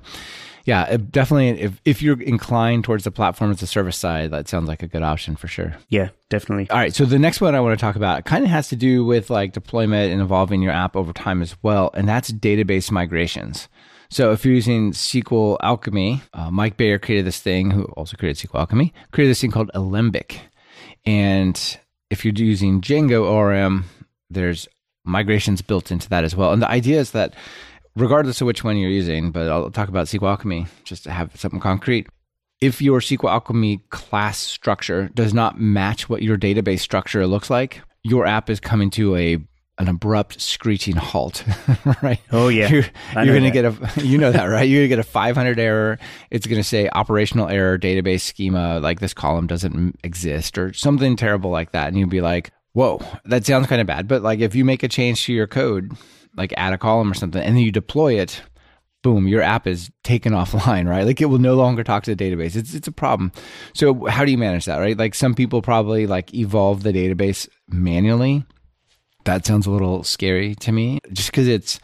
yeah, 0.64 0.96
definitely. 0.96 1.60
If 1.60 1.80
if 1.84 2.02
you're 2.02 2.20
inclined 2.20 2.84
towards 2.84 3.04
the 3.04 3.10
platform 3.10 3.50
as 3.50 3.62
a 3.62 3.66
service 3.66 3.96
side, 3.96 4.30
that 4.30 4.48
sounds 4.48 4.68
like 4.68 4.82
a 4.82 4.86
good 4.86 5.02
option 5.02 5.36
for 5.36 5.48
sure. 5.48 5.74
Yeah, 5.88 6.10
definitely. 6.28 6.68
All 6.70 6.78
right. 6.78 6.94
So 6.94 7.04
the 7.04 7.18
next 7.18 7.40
one 7.40 7.54
I 7.54 7.60
want 7.60 7.78
to 7.78 7.80
talk 7.80 7.96
about 7.96 8.24
kind 8.24 8.44
of 8.44 8.50
has 8.50 8.68
to 8.68 8.76
do 8.76 9.04
with 9.04 9.30
like 9.30 9.52
deployment 9.52 10.12
and 10.12 10.20
evolving 10.20 10.62
your 10.62 10.72
app 10.72 10.96
over 10.96 11.12
time 11.12 11.42
as 11.42 11.56
well, 11.62 11.90
and 11.94 12.08
that's 12.08 12.30
database 12.32 12.90
migrations. 12.90 13.68
So 14.10 14.32
if 14.32 14.44
you're 14.44 14.54
using 14.54 14.90
SQL 14.90 15.56
Alchemy, 15.62 16.22
uh, 16.34 16.50
Mike 16.50 16.76
Bayer 16.76 16.98
created 16.98 17.26
this 17.26 17.38
thing, 17.38 17.70
who 17.70 17.84
also 17.96 18.16
created 18.16 18.48
SQL 18.48 18.58
Alchemy, 18.58 18.92
created 19.12 19.30
this 19.30 19.40
thing 19.40 19.52
called 19.52 19.70
Alembic. 19.72 20.40
And 21.06 21.78
if 22.10 22.24
you're 22.24 22.34
using 22.34 22.80
Django 22.80 23.24
ORM, 23.24 23.84
there's 24.28 24.66
migrations 25.04 25.62
built 25.62 25.92
into 25.92 26.08
that 26.08 26.24
as 26.24 26.34
well. 26.34 26.52
And 26.52 26.60
the 26.60 26.68
idea 26.68 26.98
is 26.98 27.12
that 27.12 27.34
regardless 27.96 28.40
of 28.40 28.46
which 28.46 28.64
one 28.64 28.76
you're 28.76 28.90
using, 28.90 29.30
but 29.30 29.48
I'll 29.48 29.70
talk 29.70 29.88
about 29.88 30.06
SQL 30.06 30.28
Alchemy 30.30 30.66
just 30.84 31.04
to 31.04 31.10
have 31.10 31.38
something 31.38 31.60
concrete. 31.60 32.08
If 32.60 32.82
your 32.82 33.00
SQL 33.00 33.30
Alchemy 33.30 33.78
class 33.90 34.38
structure 34.38 35.08
does 35.14 35.32
not 35.32 35.60
match 35.60 36.08
what 36.08 36.22
your 36.22 36.36
database 36.36 36.80
structure 36.80 37.26
looks 37.26 37.48
like, 37.48 37.80
your 38.02 38.26
app 38.26 38.50
is 38.50 38.60
coming 38.60 38.90
to 38.90 39.16
a 39.16 39.38
an 39.78 39.88
abrupt 39.88 40.38
screeching 40.38 40.94
halt, 40.94 41.42
right? 42.02 42.20
Oh 42.30 42.48
yeah, 42.48 42.68
you're, 42.68 42.84
you're 43.14 43.24
going 43.24 43.44
to 43.44 43.50
get 43.50 43.64
a 43.64 43.74
you 44.04 44.18
know 44.18 44.30
that 44.30 44.44
right? 44.44 44.68
You're 44.68 44.80
going 44.80 44.90
to 44.90 44.96
get 44.96 44.98
a 44.98 45.10
500 45.10 45.58
error. 45.58 45.98
It's 46.30 46.46
going 46.46 46.60
to 46.60 46.68
say 46.68 46.90
operational 46.90 47.48
error, 47.48 47.78
database 47.78 48.20
schema, 48.20 48.78
like 48.80 49.00
this 49.00 49.14
column 49.14 49.46
doesn't 49.46 49.98
exist, 50.04 50.58
or 50.58 50.74
something 50.74 51.16
terrible 51.16 51.50
like 51.50 51.72
that, 51.72 51.88
and 51.88 51.98
you'd 51.98 52.10
be 52.10 52.20
like, 52.20 52.52
"Whoa, 52.74 53.00
that 53.24 53.46
sounds 53.46 53.68
kind 53.68 53.80
of 53.80 53.86
bad." 53.86 54.06
But 54.06 54.20
like 54.20 54.40
if 54.40 54.54
you 54.54 54.66
make 54.66 54.82
a 54.82 54.88
change 54.88 55.24
to 55.24 55.32
your 55.32 55.46
code 55.46 55.92
like 56.36 56.52
add 56.56 56.72
a 56.72 56.78
column 56.78 57.10
or 57.10 57.14
something, 57.14 57.42
and 57.42 57.56
then 57.56 57.62
you 57.62 57.72
deploy 57.72 58.18
it, 58.18 58.42
boom, 59.02 59.26
your 59.26 59.42
app 59.42 59.66
is 59.66 59.90
taken 60.04 60.32
offline, 60.40 60.88
right? 60.88 61.04
Like 61.04 61.20
it 61.20 61.26
will 61.26 61.38
no 61.38 61.54
longer 61.54 61.84
talk 61.84 62.04
to 62.04 62.14
the 62.14 62.24
database. 62.24 62.56
It's 62.56 62.74
it's 62.74 62.88
a 62.88 62.92
problem. 62.92 63.32
So 63.74 64.06
how 64.06 64.24
do 64.24 64.30
you 64.30 64.38
manage 64.38 64.66
that, 64.66 64.78
right? 64.78 64.96
Like 64.96 65.14
some 65.14 65.34
people 65.34 65.62
probably 65.62 66.06
like 66.06 66.34
evolve 66.34 66.82
the 66.82 66.92
database 66.92 67.48
manually. 67.68 68.44
That 69.24 69.44
sounds 69.44 69.66
a 69.66 69.70
little 69.70 70.02
scary 70.02 70.54
to 70.56 70.72
me, 70.72 71.00
just 71.12 71.30
because 71.30 71.46
it's 71.46 71.78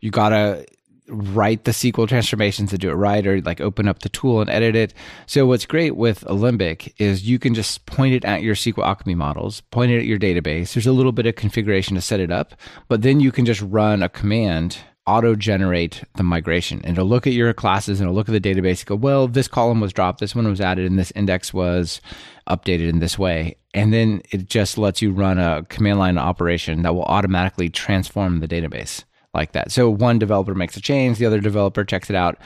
you 0.00 0.10
gotta 0.10 0.64
write 1.10 1.64
the 1.64 1.72
SQL 1.72 2.08
transformations 2.08 2.70
to 2.70 2.78
do 2.78 2.90
it 2.90 2.94
right 2.94 3.26
or 3.26 3.40
like 3.42 3.60
open 3.60 3.88
up 3.88 4.00
the 4.00 4.08
tool 4.08 4.40
and 4.40 4.50
edit 4.50 4.76
it. 4.76 4.94
So 5.26 5.46
what's 5.46 5.66
great 5.66 5.96
with 5.96 6.24
Alembic 6.28 6.94
is 6.98 7.28
you 7.28 7.38
can 7.38 7.54
just 7.54 7.86
point 7.86 8.14
it 8.14 8.24
at 8.24 8.42
your 8.42 8.54
SQL 8.54 8.86
Alchemy 8.86 9.14
models, 9.14 9.60
point 9.70 9.92
it 9.92 9.98
at 9.98 10.06
your 10.06 10.18
database. 10.18 10.74
There's 10.74 10.86
a 10.86 10.92
little 10.92 11.12
bit 11.12 11.26
of 11.26 11.36
configuration 11.36 11.94
to 11.96 12.00
set 12.00 12.20
it 12.20 12.30
up, 12.30 12.54
but 12.88 13.02
then 13.02 13.20
you 13.20 13.32
can 13.32 13.44
just 13.44 13.62
run 13.62 14.02
a 14.02 14.08
command 14.08 14.78
auto 15.06 15.34
generate 15.34 16.04
the 16.16 16.22
migration 16.22 16.80
and 16.84 16.96
it'll 16.96 17.08
look 17.08 17.26
at 17.26 17.32
your 17.32 17.52
classes 17.52 18.00
and 18.00 18.06
it'll 18.06 18.14
look 18.14 18.28
at 18.28 18.32
the 18.32 18.40
database 18.40 18.80
and 18.80 18.86
go, 18.86 18.94
well, 18.94 19.26
this 19.26 19.48
column 19.48 19.80
was 19.80 19.92
dropped, 19.92 20.20
this 20.20 20.34
one 20.34 20.46
was 20.46 20.60
added, 20.60 20.86
and 20.86 20.98
this 20.98 21.10
index 21.12 21.52
was 21.52 22.00
updated 22.48 22.88
in 22.88 23.00
this 23.00 23.18
way. 23.18 23.56
And 23.74 23.92
then 23.92 24.22
it 24.30 24.46
just 24.46 24.78
lets 24.78 25.02
you 25.02 25.12
run 25.12 25.38
a 25.38 25.64
command 25.68 25.98
line 25.98 26.18
operation 26.18 26.82
that 26.82 26.94
will 26.94 27.04
automatically 27.04 27.68
transform 27.68 28.40
the 28.40 28.48
database 28.48 29.04
like 29.34 29.52
that. 29.52 29.70
So 29.70 29.88
one 29.88 30.18
developer 30.18 30.54
makes 30.54 30.76
a 30.76 30.80
change, 30.80 31.18
the 31.18 31.26
other 31.26 31.40
developer 31.40 31.84
checks 31.84 32.10
it 32.10 32.16
out. 32.16 32.38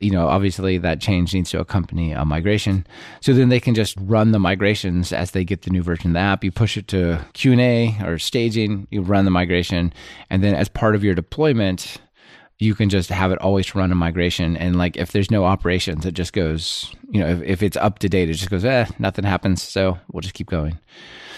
You 0.00 0.12
know, 0.12 0.28
obviously 0.28 0.78
that 0.78 1.00
change 1.00 1.34
needs 1.34 1.50
to 1.50 1.60
accompany 1.60 2.12
a 2.12 2.24
migration. 2.24 2.86
So 3.20 3.32
then 3.32 3.48
they 3.48 3.58
can 3.58 3.74
just 3.74 3.96
run 4.00 4.30
the 4.30 4.38
migrations 4.38 5.12
as 5.12 5.32
they 5.32 5.44
get 5.44 5.62
the 5.62 5.70
new 5.70 5.82
version 5.82 6.10
of 6.10 6.14
the 6.14 6.20
app. 6.20 6.44
You 6.44 6.52
push 6.52 6.76
it 6.76 6.86
to 6.88 7.24
Q&A 7.32 7.96
or 8.04 8.18
staging, 8.18 8.86
you 8.90 9.02
run 9.02 9.24
the 9.24 9.32
migration, 9.32 9.92
and 10.30 10.44
then 10.44 10.54
as 10.54 10.68
part 10.68 10.94
of 10.94 11.02
your 11.02 11.16
deployment, 11.16 11.98
you 12.60 12.74
can 12.74 12.88
just 12.88 13.08
have 13.08 13.32
it 13.32 13.40
always 13.40 13.74
run 13.74 13.90
a 13.90 13.96
migration. 13.96 14.56
And 14.56 14.76
like 14.76 14.96
if 14.96 15.10
there's 15.10 15.30
no 15.30 15.44
operations, 15.44 16.06
it 16.06 16.14
just 16.14 16.32
goes, 16.32 16.92
you 17.10 17.20
know, 17.20 17.28
if, 17.28 17.42
if 17.42 17.62
it's 17.62 17.76
up 17.76 17.98
to 18.00 18.08
date, 18.08 18.30
it 18.30 18.34
just 18.34 18.50
goes, 18.50 18.64
eh, 18.64 18.86
nothing 19.00 19.24
happens. 19.24 19.62
So 19.62 19.98
we'll 20.12 20.20
just 20.20 20.34
keep 20.34 20.48
going. 20.48 20.78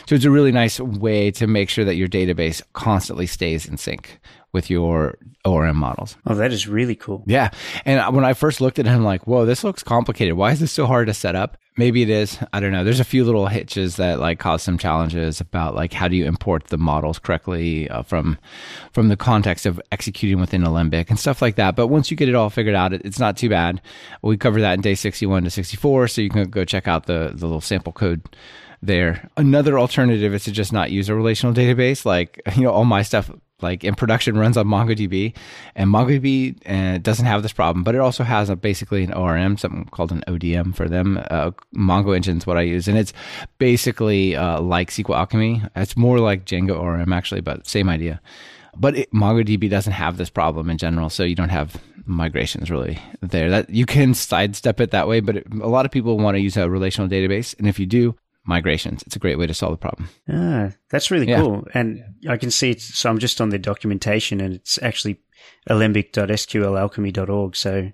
So 0.07 0.15
it's 0.15 0.25
a 0.25 0.31
really 0.31 0.53
nice 0.53 0.81
way 0.81 1.31
to 1.33 1.47
make 1.47 1.69
sure 1.69 1.85
that 1.85 1.97
your 1.97 2.09
database 2.09 2.63
constantly 2.73 3.27
stays 3.27 3.67
in 3.67 3.77
sync 3.77 4.19
with 4.53 4.69
your 4.69 5.17
ORM 5.45 5.77
models. 5.77 6.17
Oh, 6.27 6.35
that 6.35 6.53
is 6.53 6.67
really 6.67 6.97
cool. 6.97 7.23
Yeah. 7.27 7.51
And 7.85 8.15
when 8.15 8.25
I 8.25 8.35
first 8.35 8.61
looked 8.61 8.79
at 8.79 8.87
it, 8.87 8.91
I'm 8.91 9.05
like, 9.05 9.27
whoa, 9.27 9.47
this 9.47 9.63
looks 9.65 9.83
complicated. 9.83 10.35
Why 10.35 10.53
is 10.53 10.61
this 10.61 10.73
so 10.73 10.87
hard 10.87 11.07
to 11.07 11.15
set 11.15 11.37
up? 11.37 11.57
Maybe 11.77 12.03
it 12.03 12.11
is. 12.11 12.37
I 12.53 12.61
don't 12.61 12.73
know. 12.73 12.85
There's 12.85 13.01
a 13.01 13.05
few 13.05 13.25
little 13.25 13.47
hitches 13.47 13.97
that 13.97 14.19
like 14.19 14.39
cause 14.39 14.63
some 14.63 14.77
challenges 14.77 15.41
about 15.41 15.75
like 15.75 15.93
how 15.93 16.09
do 16.09 16.17
you 16.17 16.27
import 16.27 16.65
the 16.65 16.77
models 16.77 17.19
correctly 17.19 17.89
uh, 17.89 18.03
from 18.03 18.39
from 18.93 19.09
the 19.09 19.17
context 19.17 19.65
of 19.65 19.81
executing 19.93 20.41
within 20.41 20.65
Alembic 20.65 21.09
and 21.09 21.19
stuff 21.19 21.41
like 21.41 21.55
that. 21.55 21.77
But 21.77 21.87
once 21.87 22.11
you 22.11 22.17
get 22.17 22.29
it 22.29 22.35
all 22.35 22.51
figured 22.51 22.75
out, 22.75 22.93
it, 22.93 23.03
it's 23.05 23.21
not 23.21 23.37
too 23.37 23.49
bad. 23.49 23.81
We 24.21 24.37
cover 24.37 24.61
that 24.61 24.75
in 24.75 24.81
day 24.81 24.95
61 24.95 25.45
to 25.45 25.51
64, 25.51 26.09
so 26.09 26.21
you 26.21 26.29
can 26.29 26.51
go 26.51 26.65
check 26.65 26.87
out 26.89 27.07
the 27.07 27.31
the 27.35 27.47
little 27.47 27.63
sample 27.63 27.93
code 27.93 28.21
there. 28.83 29.29
Another 29.37 29.79
alternative 29.79 30.35
is 30.35 30.45
to 30.45 30.53
just 30.53 30.73
not 30.73 30.91
use 30.91 31.09
a 31.09 31.15
relational 31.15 31.55
database. 31.55 32.05
Like, 32.05 32.41
you 32.57 32.63
know, 32.63 32.71
all 32.71 32.85
my 32.85 33.03
stuff 33.03 33.31
like 33.63 33.85
in 33.85 33.95
production 33.95 34.39
runs 34.39 34.57
on 34.57 34.67
MongoDB, 34.67 35.35
and 35.75 35.91
MongoDB 35.91 36.57
uh, 36.67 36.99
doesn't 36.99 37.27
have 37.27 37.43
this 37.43 37.53
problem, 37.53 37.85
but 37.85 37.95
it 37.95 38.01
also 38.01 38.25
has 38.25 38.49
a, 38.49 38.57
basically 38.57 39.05
an 39.05 39.13
ORM, 39.13 39.59
something 39.59 39.85
called 39.87 40.13
an 40.13 40.25
ODM 40.27 40.75
for 40.75 40.89
them. 40.89 41.23
Uh, 41.31 41.51
Mongo 41.77 42.17
Engine 42.17 42.39
is 42.39 42.47
what 42.47 42.57
I 42.57 42.63
use, 42.63 42.89
and 42.89 42.97
it's 42.97 43.13
basically 43.59 44.37
uh, 44.37 44.61
like 44.61 44.91
SQL 44.91 45.17
Alchemy. 45.17 45.63
It's 45.77 45.97
more 45.97 46.21
like 46.21 46.45
Django 46.45 46.79
ORM 46.79 47.13
actually, 47.13 47.41
but 47.41 47.67
same 47.67 47.89
idea. 47.89 48.21
But 48.77 48.97
it, 48.97 49.13
MongoDB 49.13 49.69
doesn't 49.69 49.93
have 49.93 50.17
this 50.17 50.31
problem 50.31 50.71
in 50.71 50.79
general, 50.79 51.11
so 51.11 51.23
you 51.25 51.35
don't 51.35 51.49
have 51.51 51.77
migrations 52.07 52.71
really 52.71 52.99
there. 53.21 53.51
That 53.51 53.71
you 53.71 53.87
can 53.87 54.15
sidestep 54.15 54.81
it 54.81 54.91
that 54.93 55.09
way, 55.09 55.21
but 55.21 55.37
it, 55.37 55.47
a 55.53 55.69
lot 55.69 55.85
of 55.85 55.93
people 55.93 56.19
want 56.19 56.37
to 56.37 56.41
use 56.41 56.57
a 56.57 56.71
relational 56.71 57.11
database, 57.11 57.59
and 57.59 57.69
if 57.69 57.79
you 57.79 57.87
do, 57.87 58.17
migrations. 58.51 59.03
It's 59.07 59.17
a 59.17 59.19
great 59.19 59.39
way 59.39 59.47
to 59.47 59.55
solve 59.55 59.73
the 59.73 59.79
problem. 59.79 60.11
Ah, 60.29 60.73
that's 60.91 61.11
really 61.11 61.29
yeah. 61.29 61.41
cool. 61.41 61.67
And 61.73 62.05
I 62.29 62.37
can 62.37 62.51
see 62.51 62.71
it. 62.73 62.83
So 62.83 63.09
I'm 63.09 63.19
just 63.19 63.41
on 63.41 63.49
the 63.49 63.59
documentation 63.59 64.41
and 64.41 64.55
it's 64.55 64.79
actually 64.83 65.21
alembic.sqlalchemy.org. 65.69 67.57
So, 67.57 67.93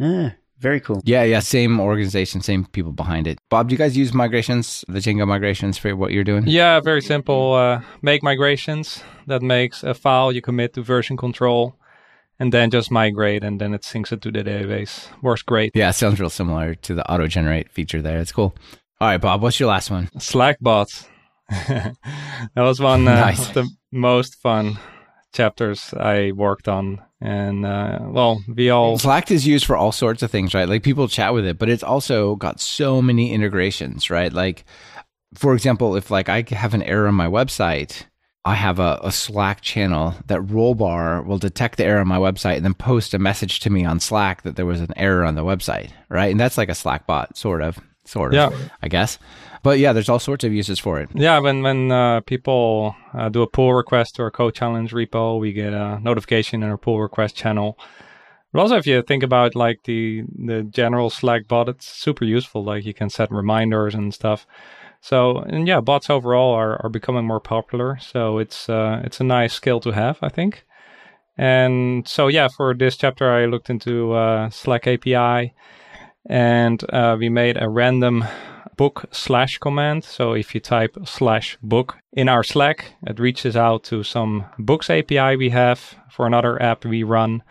ah, 0.00 0.34
very 0.58 0.80
cool. 0.80 1.00
Yeah, 1.04 1.24
yeah. 1.24 1.40
Same 1.40 1.80
organization, 1.80 2.42
same 2.42 2.66
people 2.66 2.92
behind 2.92 3.26
it. 3.26 3.38
Bob, 3.48 3.68
do 3.68 3.72
you 3.72 3.78
guys 3.78 3.96
use 3.96 4.12
migrations, 4.12 4.84
the 4.86 5.00
Django 5.00 5.26
migrations 5.26 5.78
for 5.78 5.96
what 5.96 6.12
you're 6.12 6.24
doing? 6.24 6.44
Yeah, 6.46 6.80
very 6.80 7.00
simple. 7.00 7.54
Uh, 7.54 7.80
make 8.02 8.22
migrations. 8.22 9.02
That 9.26 9.42
makes 9.42 9.82
a 9.82 9.94
file 9.94 10.30
you 10.30 10.42
commit 10.42 10.74
to 10.74 10.82
version 10.82 11.16
control 11.16 11.76
and 12.40 12.52
then 12.52 12.70
just 12.70 12.90
migrate 12.90 13.44
and 13.44 13.60
then 13.60 13.74
it 13.74 13.82
syncs 13.82 14.12
it 14.12 14.22
to 14.22 14.30
the 14.32 14.42
database. 14.42 15.06
Works 15.22 15.42
great. 15.42 15.72
Yeah, 15.74 15.90
sounds 15.92 16.18
real 16.18 16.30
similar 16.30 16.74
to 16.74 16.94
the 16.94 17.08
auto 17.10 17.26
generate 17.26 17.70
feature 17.70 18.02
there. 18.02 18.18
It's 18.18 18.32
cool. 18.32 18.54
All 19.00 19.08
right, 19.08 19.16
Bob, 19.16 19.40
what's 19.40 19.58
your 19.58 19.70
last 19.70 19.90
one? 19.90 20.10
Slack 20.18 20.58
bots. 20.60 21.08
that 21.48 21.96
was 22.54 22.80
one 22.80 23.08
uh, 23.08 23.14
nice. 23.14 23.48
of 23.48 23.54
the 23.54 23.70
most 23.90 24.34
fun 24.34 24.78
chapters 25.32 25.94
I 25.94 26.32
worked 26.32 26.68
on. 26.68 27.00
And 27.18 27.64
uh, 27.64 28.00
well, 28.02 28.42
we 28.46 28.68
all 28.68 28.98
Slack 28.98 29.30
is 29.30 29.46
used 29.46 29.64
for 29.64 29.74
all 29.74 29.90
sorts 29.90 30.22
of 30.22 30.30
things, 30.30 30.52
right? 30.52 30.68
Like 30.68 30.82
people 30.82 31.08
chat 31.08 31.32
with 31.32 31.46
it, 31.46 31.58
but 31.58 31.70
it's 31.70 31.82
also 31.82 32.36
got 32.36 32.60
so 32.60 33.00
many 33.00 33.32
integrations, 33.32 34.10
right? 34.10 34.30
Like, 34.30 34.66
for 35.32 35.54
example, 35.54 35.96
if 35.96 36.10
like 36.10 36.28
I 36.28 36.44
have 36.50 36.74
an 36.74 36.82
error 36.82 37.08
on 37.08 37.14
my 37.14 37.26
website, 37.26 38.04
I 38.44 38.54
have 38.54 38.78
a, 38.78 39.00
a, 39.02 39.12
Slack 39.12 39.62
channel 39.62 40.14
that 40.26 40.40
Rollbar 40.40 41.24
will 41.24 41.38
detect 41.38 41.78
the 41.78 41.84
error 41.84 42.00
on 42.00 42.08
my 42.08 42.18
website 42.18 42.56
and 42.56 42.64
then 42.66 42.74
post 42.74 43.14
a 43.14 43.18
message 43.18 43.60
to 43.60 43.70
me 43.70 43.84
on 43.84 43.98
Slack 43.98 44.42
that 44.42 44.56
there 44.56 44.66
was 44.66 44.80
an 44.80 44.92
error 44.96 45.24
on 45.24 45.36
the 45.36 45.44
website, 45.44 45.90
right? 46.10 46.30
And 46.30 46.40
that's 46.40 46.58
like 46.58 46.70
a 46.70 46.74
Slack 46.74 47.06
bot, 47.06 47.36
sort 47.36 47.62
of 47.62 47.78
sort 48.10 48.34
of. 48.34 48.52
Yeah. 48.52 48.68
I 48.82 48.88
guess. 48.88 49.18
But 49.62 49.78
yeah, 49.78 49.92
there's 49.92 50.08
all 50.08 50.18
sorts 50.18 50.44
of 50.44 50.52
uses 50.52 50.78
for 50.78 51.00
it. 51.00 51.10
Yeah, 51.14 51.38
when 51.38 51.62
when 51.62 51.92
uh, 51.92 52.20
people 52.20 52.96
uh, 53.12 53.28
do 53.28 53.42
a 53.42 53.46
pull 53.46 53.74
request 53.74 54.18
or 54.18 54.26
a 54.26 54.30
code 54.30 54.54
challenge 54.54 54.92
repo, 54.92 55.38
we 55.38 55.52
get 55.52 55.72
a 55.72 56.00
notification 56.00 56.62
in 56.62 56.70
our 56.70 56.78
pull 56.78 57.00
request 57.00 57.36
channel. 57.36 57.78
But 58.52 58.60
also, 58.60 58.76
if 58.76 58.86
you 58.86 59.02
think 59.02 59.22
about 59.22 59.54
like 59.54 59.82
the 59.84 60.24
the 60.34 60.62
general 60.62 61.10
Slack 61.10 61.46
bot, 61.46 61.68
it's 61.68 61.86
super 61.86 62.24
useful. 62.24 62.64
Like 62.64 62.84
you 62.84 62.94
can 62.94 63.10
set 63.10 63.30
reminders 63.30 63.94
and 63.94 64.14
stuff. 64.14 64.46
So 65.02 65.38
and 65.38 65.68
yeah, 65.68 65.80
bots 65.80 66.08
overall 66.08 66.54
are, 66.54 66.82
are 66.82 66.90
becoming 66.90 67.26
more 67.26 67.40
popular. 67.40 67.98
So 68.00 68.38
it's 68.38 68.68
uh, 68.68 69.02
it's 69.04 69.20
a 69.20 69.24
nice 69.24 69.52
skill 69.52 69.80
to 69.80 69.90
have, 69.90 70.18
I 70.22 70.30
think. 70.30 70.64
And 71.36 72.08
so 72.08 72.28
yeah, 72.28 72.48
for 72.48 72.74
this 72.74 72.96
chapter, 72.96 73.30
I 73.30 73.44
looked 73.46 73.70
into 73.70 74.12
uh, 74.12 74.50
Slack 74.50 74.86
API 74.86 75.54
and 76.26 76.82
uh, 76.92 77.16
we 77.18 77.28
made 77.28 77.60
a 77.60 77.68
random 77.68 78.24
book 78.76 79.04
slash 79.12 79.58
command. 79.58 80.04
So 80.04 80.32
if 80.32 80.54
you 80.54 80.60
type 80.60 80.96
slash 81.04 81.58
book 81.62 81.98
in 82.12 82.28
our 82.28 82.42
Slack, 82.42 82.94
it 83.06 83.18
reaches 83.18 83.56
out 83.56 83.84
to 83.84 84.02
some 84.02 84.46
books 84.58 84.88
API 84.88 85.36
we 85.36 85.50
have 85.50 85.96
for 86.10 86.26
another 86.26 86.60
app 86.62 86.84
we 86.84 87.02
run, 87.02 87.42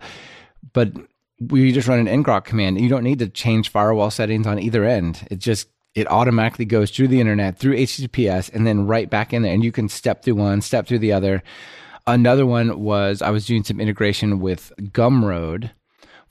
but 0.73 0.91
we 1.39 1.71
just 1.71 1.87
run 1.87 2.05
an 2.05 2.23
ngrok 2.23 2.43
command. 2.43 2.79
You 2.79 2.89
don't 2.89 3.03
need 3.03 3.19
to 3.19 3.29
change 3.29 3.69
firewall 3.69 4.11
settings 4.11 4.45
on 4.45 4.59
either 4.59 4.83
end. 4.83 5.27
It 5.31 5.39
just 5.39 5.69
it 5.95 6.09
automatically 6.11 6.65
goes 6.65 6.91
through 6.91 7.07
the 7.07 7.19
internet 7.19 7.57
through 7.57 7.75
HTTPS 7.75 8.53
and 8.53 8.67
then 8.67 8.85
right 8.85 9.09
back 9.09 9.33
in 9.33 9.41
there, 9.41 9.53
and 9.53 9.63
you 9.63 9.71
can 9.71 9.89
step 9.89 10.23
through 10.23 10.35
one, 10.35 10.61
step 10.61 10.85
through 10.85 10.99
the 10.99 11.13
other. 11.13 11.41
Another 12.07 12.45
one 12.45 12.79
was 12.79 13.21
I 13.21 13.29
was 13.29 13.45
doing 13.45 13.63
some 13.63 13.79
integration 13.79 14.39
with 14.39 14.71
Gumroad 14.79 15.71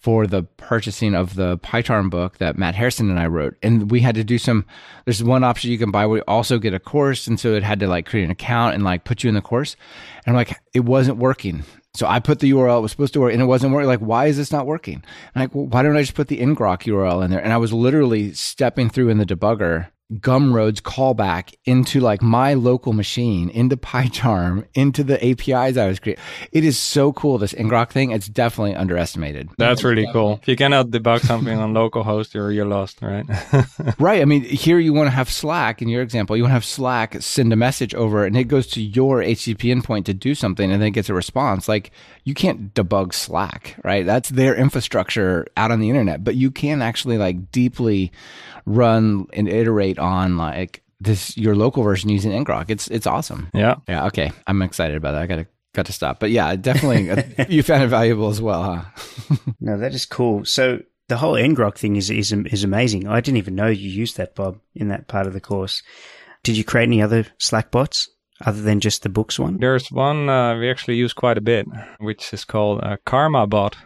for 0.01 0.27
the 0.27 0.43
purchasing 0.43 1.15
of 1.15 1.35
the 1.35 1.59
PyCharm 1.59 2.09
book 2.09 2.39
that 2.39 2.57
Matt 2.57 2.75
Harrison 2.75 3.11
and 3.11 3.21
I 3.21 3.27
wrote. 3.27 3.57
And 3.63 3.91
we 3.91 4.01
had 4.01 4.15
to 4.15 4.25
do 4.25 4.39
some, 4.39 4.65
there's 5.05 5.23
one 5.23 5.45
option 5.45 5.71
you 5.71 5.79
can 5.79 5.91
buy 5.91 6.07
where 6.07 6.19
you 6.19 6.25
also 6.27 6.59
get 6.59 6.73
a 6.73 6.81
course. 6.81 7.27
And 7.27 7.39
so 7.39 7.53
it 7.55 7.63
had 7.63 7.81
to 7.81 7.87
like 7.87 8.07
create 8.07 8.25
an 8.25 8.31
account 8.31 8.75
and 8.75 8.83
like 8.83 9.05
put 9.05 9.23
you 9.23 9.29
in 9.29 9.35
the 9.35 9.43
course. 9.43 9.77
And 10.25 10.35
I'm 10.35 10.37
like, 10.37 10.59
it 10.73 10.87
wasn't 10.87 11.19
working. 11.19 11.65
So 11.93 12.07
I 12.07 12.19
put 12.19 12.39
the 12.39 12.51
URL, 12.53 12.79
it 12.79 12.83
was 12.83 12.93
supposed 12.93 13.13
to 13.13 13.21
work 13.21 13.33
and 13.35 13.43
it 13.43 13.47
wasn't 13.47 13.75
working. 13.75 13.89
Like, 13.89 14.01
why 14.01 14.27
is 14.27 14.39
this 14.39 14.53
not 14.53 14.67
working? 14.67 15.05
Like, 15.37 15.55
well, 15.55 15.67
why 15.67 15.83
don't 15.83 15.97
I 15.97 16.03
just 16.03 16.15
put 16.15 16.29
the 16.29 16.39
ngrok 16.39 16.85
URL 16.85 17.23
in 17.23 17.31
there? 17.31 17.43
And 17.43 17.53
I 17.53 17.59
was 17.59 17.73
literally 17.73 18.33
stepping 18.33 18.89
through 18.89 19.11
in 19.11 19.19
the 19.19 19.27
debugger 19.27 19.89
Gumroad's 20.15 20.81
callback 20.81 21.55
into 21.65 22.01
like 22.01 22.21
my 22.21 22.55
local 22.55 22.93
machine, 22.93 23.49
into 23.51 23.77
PyCharm, 23.77 24.67
into 24.75 25.05
the 25.05 25.25
APIs 25.25 25.77
I 25.77 25.87
was 25.87 26.01
creating. 26.01 26.23
It 26.53 26.65
is 26.65 26.79
so 26.79 27.13
cool, 27.13 27.39
this 27.39 27.53
ngrok 27.53 27.91
thing. 27.91 28.11
It's 28.11 28.29
definitely 28.29 28.75
underestimated. 28.75 29.51
That's 29.57 29.85
really 29.85 30.09
cool. 30.13 30.41
If 30.43 30.49
you 30.49 30.57
cannot 30.57 30.89
debug 30.89 31.21
something 31.21 31.57
on 31.57 31.73
localhost, 31.75 32.35
you're, 32.35 32.51
you're 32.51 32.67
lost, 32.67 33.01
right? 33.03 33.25
right. 33.99 34.21
I 34.21 34.25
mean, 34.25 34.43
here 34.43 34.79
you 34.79 34.93
want 34.93 35.07
to 35.07 35.13
have 35.13 35.31
Slack 35.31 35.81
in 35.81 35.89
your 35.89 36.03
example, 36.03 36.37
you 36.37 36.43
want 36.43 36.51
to 36.51 36.55
have 36.55 36.65
Slack 36.65 37.17
send 37.21 37.53
a 37.53 37.57
message 37.57 37.95
over 37.95 38.25
and 38.25 38.37
it 38.37 38.45
goes 38.45 38.67
to 38.69 38.83
your 38.83 39.21
HTTP 39.21 39.75
endpoint 39.75 40.07
to 40.07 40.15
do 40.15 40.35
something 40.35 40.71
and 40.71 40.81
then 40.81 40.89
it 40.89 40.93
gets 40.93 41.09
a 41.09 41.15
response. 41.15 41.69
Like 41.69 41.93
you 42.25 42.35
can't 42.35 42.75
debug 42.75 43.15
Slack, 43.15 43.77
right? 43.85 44.05
That's 44.05 44.29
their 44.29 44.55
infrastructure 44.55 45.47
out 45.57 45.71
on 45.71 45.81
the 45.81 45.89
internet, 45.89 46.25
but 46.25 46.37
you 46.37 46.51
can 46.51 46.83
actually 46.83 47.19
like 47.19 47.51
deeply 47.51 48.13
run 48.67 49.27
and 49.33 49.49
iterate 49.49 49.99
on 49.99 50.37
like 50.37 50.83
this 51.01 51.37
your 51.37 51.57
local 51.57 51.83
version 51.83 52.11
using 52.11 52.33
ngrok. 52.33 52.69
It's 52.69 52.89
it's 52.89 53.07
awesome. 53.07 53.49
Yeah. 53.55 53.77
Yeah. 53.89 54.07
Okay. 54.07 54.31
I'm 54.47 54.63
excited 54.63 54.97
about 54.97 55.13
that. 55.13 55.23
I 55.23 55.27
gotta 55.27 55.47
got 55.75 55.87
to 55.87 55.93
stop. 55.93 56.21
But 56.21 56.31
yeah, 56.31 56.55
definitely 56.57 57.11
uh, 57.11 57.47
you 57.49 57.63
found 57.63 57.83
it 57.83 57.89
valuable 57.89 58.29
as 58.29 58.41
well, 58.41 58.63
huh? 58.63 59.37
no, 59.61 59.79
that 59.79 59.95
is 59.95 60.07
cool. 60.07 60.45
So 60.45 60.81
the 61.09 61.17
whole 61.17 61.35
ngrok 61.35 61.77
thing 61.77 61.97
is 61.97 62.11
is 62.11 62.33
is 62.33 62.65
amazing. 62.65 63.07
I 63.07 63.21
didn't 63.21 63.39
even 63.39 63.55
know 63.55 63.69
you 63.69 63.89
used 63.89 64.17
that, 64.17 64.35
Bob, 64.35 64.61
in 64.75 64.89
that 64.89 65.09
part 65.09 65.27
of 65.27 65.33
the 65.33 65.41
course. 65.41 65.83
Did 66.43 66.57
you 66.57 66.65
create 66.65 66.85
any 66.85 67.03
other 67.03 67.27
Slack 67.39 67.71
bots 67.71 68.09
other 68.45 68.63
than 68.63 68.81
just 68.81 69.03
the 69.03 69.09
books 69.09 69.39
one? 69.39 69.59
There's 69.59 69.89
one 69.89 70.29
uh, 70.29 70.57
we 70.59 70.71
actually 70.71 70.97
use 70.97 71.13
quite 71.13 71.39
a 71.39 71.43
bit, 71.43 71.67
which 71.99 72.33
is 72.33 72.45
called 72.45 72.83
Karma 73.05 73.47
bot. 73.47 73.77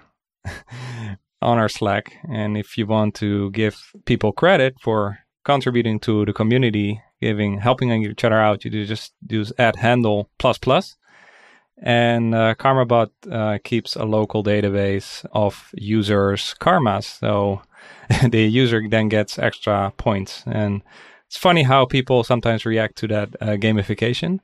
on 1.44 1.58
our 1.58 1.68
Slack. 1.68 2.16
And 2.28 2.56
if 2.56 2.76
you 2.76 2.86
want 2.86 3.14
to 3.16 3.50
give 3.52 3.92
people 4.06 4.32
credit 4.32 4.76
for 4.80 5.18
contributing 5.44 6.00
to 6.00 6.24
the 6.24 6.32
community, 6.32 7.02
giving, 7.20 7.60
helping 7.60 7.92
each 7.92 8.24
other 8.24 8.40
out, 8.40 8.64
you 8.64 8.86
just 8.86 9.12
use 9.28 9.52
add 9.58 9.76
handle 9.76 10.30
plus 10.38 10.58
plus. 10.58 10.96
And 11.82 12.34
uh, 12.34 12.54
KarmaBot 12.54 13.10
uh, 13.30 13.58
keeps 13.62 13.94
a 13.94 14.04
local 14.04 14.42
database 14.42 15.26
of 15.32 15.70
users' 15.74 16.54
karmas. 16.60 17.18
So 17.18 17.62
the 18.28 18.46
user 18.46 18.80
then 18.88 19.08
gets 19.08 19.38
extra 19.38 19.92
points. 19.96 20.44
And 20.46 20.82
it's 21.28 21.36
funny 21.36 21.62
how 21.62 21.86
people 21.86 22.24
sometimes 22.24 22.64
react 22.64 22.96
to 22.96 23.08
that 23.08 23.30
uh, 23.40 23.46
gamification. 23.56 24.40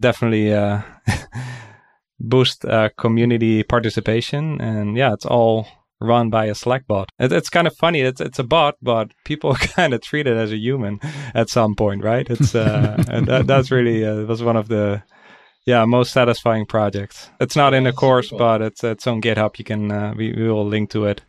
Definitely 0.00 0.52
uh, 0.52 0.82
boost 2.20 2.64
uh, 2.64 2.90
community 2.96 3.62
participation. 3.62 4.60
And 4.60 4.96
yeah, 4.96 5.12
it's 5.12 5.26
all 5.26 5.66
run 6.00 6.30
by 6.30 6.46
a 6.46 6.54
Slack 6.54 6.86
bot. 6.86 7.10
It, 7.18 7.32
it's 7.32 7.48
kind 7.48 7.66
of 7.66 7.76
funny. 7.76 8.00
It's 8.00 8.20
it's 8.20 8.38
a 8.38 8.44
bot, 8.44 8.76
but 8.82 9.12
people 9.24 9.54
kind 9.76 9.94
of 9.94 10.00
treat 10.00 10.26
it 10.26 10.36
as 10.36 10.52
a 10.52 10.56
human 10.56 11.00
at 11.34 11.48
some 11.48 11.74
point, 11.74 12.04
right? 12.04 12.28
It's 12.28 12.54
uh, 12.54 13.02
and 13.08 13.26
that, 13.26 13.46
that's 13.46 13.70
really 13.70 14.04
uh, 14.04 14.24
was 14.24 14.42
one 14.42 14.56
of 14.56 14.68
the 14.68 15.02
yeah 15.66 15.84
most 15.84 16.12
satisfying 16.12 16.66
projects. 16.66 17.30
It's 17.40 17.56
not 17.56 17.74
in 17.74 17.84
the 17.84 17.92
course, 17.92 18.30
but 18.30 18.62
it's 18.62 18.84
it's 18.84 19.06
on 19.06 19.20
GitHub. 19.20 19.58
You 19.58 19.64
can 19.64 19.90
uh, 19.90 20.14
we, 20.16 20.32
we 20.32 20.48
will 20.48 20.66
link 20.66 20.90
to 20.90 21.06
it. 21.06 21.22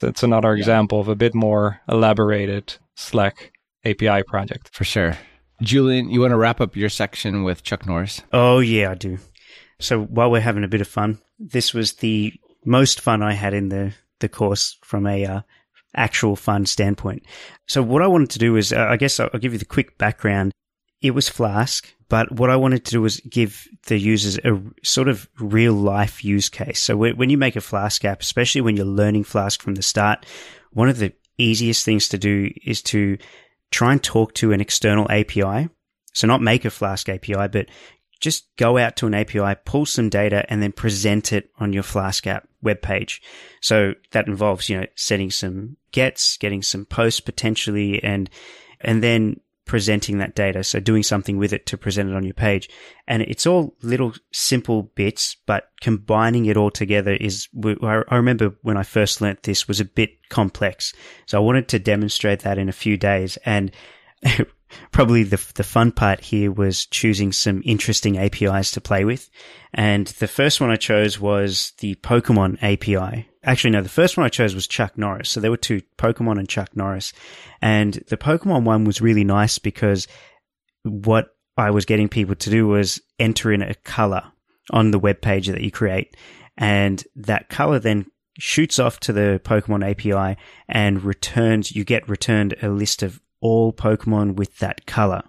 It's 0.00 0.22
another 0.22 0.54
yeah. 0.54 0.60
example 0.60 1.00
of 1.00 1.08
a 1.08 1.16
bit 1.16 1.34
more 1.34 1.80
elaborated 1.88 2.78
Slack 2.94 3.52
API 3.84 4.22
project 4.26 4.70
for 4.72 4.84
sure. 4.84 5.16
Julian, 5.62 6.10
you 6.10 6.20
want 6.20 6.32
to 6.32 6.36
wrap 6.36 6.60
up 6.60 6.76
your 6.76 6.88
section 6.88 7.42
with 7.42 7.62
Chuck 7.62 7.86
Norris? 7.86 8.22
Oh 8.32 8.60
yeah, 8.60 8.92
I 8.92 8.94
do. 8.94 9.18
So 9.80 10.04
while 10.04 10.30
we're 10.30 10.40
having 10.40 10.64
a 10.64 10.68
bit 10.68 10.80
of 10.80 10.88
fun, 10.88 11.18
this 11.38 11.74
was 11.74 11.94
the 11.94 12.32
most 12.64 13.00
fun 13.00 13.22
I 13.22 13.32
had 13.32 13.54
in 13.54 13.68
the, 13.68 13.92
the 14.20 14.28
course 14.28 14.76
from 14.82 15.06
a 15.06 15.24
uh, 15.24 15.40
actual 15.96 16.36
fun 16.36 16.66
standpoint. 16.66 17.24
So 17.66 17.82
what 17.82 18.02
I 18.02 18.06
wanted 18.06 18.30
to 18.30 18.38
do 18.38 18.56
is, 18.56 18.72
uh, 18.72 18.86
I 18.88 18.96
guess 18.96 19.18
I'll, 19.18 19.30
I'll 19.32 19.40
give 19.40 19.52
you 19.52 19.58
the 19.58 19.64
quick 19.64 19.98
background. 19.98 20.52
It 21.00 21.12
was 21.12 21.28
Flask, 21.28 21.92
but 22.08 22.32
what 22.32 22.50
I 22.50 22.56
wanted 22.56 22.84
to 22.86 22.90
do 22.90 23.02
was 23.02 23.20
give 23.20 23.68
the 23.86 23.98
users 23.98 24.38
a 24.38 24.60
sort 24.82 25.08
of 25.08 25.28
real 25.38 25.74
life 25.74 26.24
use 26.24 26.48
case. 26.48 26.80
So 26.80 26.96
when 26.96 27.30
you 27.30 27.38
make 27.38 27.54
a 27.54 27.60
Flask 27.60 28.04
app, 28.04 28.20
especially 28.20 28.62
when 28.62 28.76
you're 28.76 28.86
learning 28.86 29.24
Flask 29.24 29.62
from 29.62 29.76
the 29.76 29.82
start, 29.82 30.26
one 30.72 30.88
of 30.88 30.98
the 30.98 31.12
easiest 31.36 31.84
things 31.84 32.08
to 32.08 32.18
do 32.18 32.52
is 32.64 32.82
to 32.82 33.16
try 33.70 33.92
and 33.92 34.02
talk 34.02 34.34
to 34.34 34.52
an 34.52 34.60
external 34.60 35.10
API. 35.10 35.68
So 36.12 36.26
not 36.26 36.42
make 36.42 36.64
a 36.64 36.70
Flask 36.70 37.08
API, 37.08 37.48
but 37.48 37.66
just 38.20 38.48
go 38.56 38.78
out 38.78 38.96
to 38.96 39.06
an 39.06 39.14
API, 39.14 39.60
pull 39.64 39.86
some 39.86 40.08
data, 40.08 40.44
and 40.48 40.62
then 40.62 40.72
present 40.72 41.32
it 41.32 41.50
on 41.58 41.72
your 41.72 41.82
Flask 41.82 42.26
app 42.26 42.48
web 42.62 42.82
page. 42.82 43.22
So 43.60 43.94
that 44.12 44.26
involves, 44.26 44.68
you 44.68 44.80
know, 44.80 44.86
setting 44.96 45.30
some 45.30 45.76
gets, 45.92 46.36
getting 46.38 46.62
some 46.62 46.84
posts 46.84 47.20
potentially, 47.20 48.02
and 48.02 48.28
and 48.80 49.02
then 49.02 49.40
presenting 49.68 50.18
that 50.18 50.34
data. 50.34 50.64
So 50.64 50.80
doing 50.80 51.04
something 51.04 51.36
with 51.36 51.52
it 51.52 51.66
to 51.66 51.78
present 51.78 52.10
it 52.10 52.16
on 52.16 52.24
your 52.24 52.34
page. 52.34 52.68
And 53.06 53.22
it's 53.22 53.46
all 53.46 53.76
little 53.82 54.14
simple 54.32 54.82
bits, 54.94 55.36
but 55.46 55.70
combining 55.80 56.46
it 56.46 56.56
all 56.56 56.72
together 56.72 57.12
is, 57.12 57.46
I 57.82 58.02
remember 58.10 58.56
when 58.62 58.76
I 58.76 58.82
first 58.82 59.20
learnt 59.20 59.44
this 59.44 59.68
was 59.68 59.78
a 59.78 59.84
bit 59.84 60.28
complex. 60.30 60.92
So 61.26 61.38
I 61.38 61.44
wanted 61.44 61.68
to 61.68 61.78
demonstrate 61.78 62.40
that 62.40 62.58
in 62.58 62.68
a 62.68 62.72
few 62.72 62.96
days. 62.96 63.38
And 63.44 63.70
probably 64.90 65.22
the 65.22 65.42
the 65.54 65.64
fun 65.64 65.92
part 65.92 66.20
here 66.20 66.50
was 66.50 66.86
choosing 66.86 67.32
some 67.32 67.62
interesting 67.64 68.18
APIs 68.18 68.70
to 68.72 68.80
play 68.80 69.04
with. 69.04 69.30
And 69.72 70.06
the 70.06 70.28
first 70.28 70.60
one 70.60 70.70
I 70.70 70.76
chose 70.76 71.20
was 71.20 71.72
the 71.78 71.94
Pokemon 71.96 72.58
API. 72.62 73.27
Actually, 73.44 73.70
no, 73.70 73.82
the 73.82 73.88
first 73.88 74.16
one 74.16 74.26
I 74.26 74.30
chose 74.30 74.54
was 74.54 74.66
Chuck 74.66 74.98
Norris. 74.98 75.30
So 75.30 75.40
there 75.40 75.50
were 75.50 75.56
two, 75.56 75.82
Pokemon 75.96 76.38
and 76.38 76.48
Chuck 76.48 76.76
Norris. 76.76 77.12
And 77.62 77.94
the 78.08 78.16
Pokemon 78.16 78.64
one 78.64 78.84
was 78.84 79.00
really 79.00 79.24
nice 79.24 79.58
because 79.58 80.08
what 80.82 81.36
I 81.56 81.70
was 81.70 81.84
getting 81.84 82.08
people 82.08 82.34
to 82.34 82.50
do 82.50 82.66
was 82.66 83.00
enter 83.18 83.52
in 83.52 83.62
a 83.62 83.74
color 83.74 84.24
on 84.70 84.90
the 84.90 84.98
web 84.98 85.20
page 85.20 85.48
that 85.48 85.60
you 85.60 85.70
create. 85.70 86.16
And 86.56 87.02
that 87.16 87.48
color 87.48 87.78
then 87.78 88.06
shoots 88.38 88.78
off 88.78 89.00
to 89.00 89.12
the 89.12 89.40
Pokemon 89.44 89.88
API 89.88 90.40
and 90.68 91.02
returns, 91.02 91.74
you 91.74 91.84
get 91.84 92.08
returned 92.08 92.54
a 92.62 92.68
list 92.68 93.02
of 93.02 93.20
all 93.40 93.72
Pokemon 93.72 94.36
with 94.36 94.58
that 94.58 94.86
color. 94.86 95.22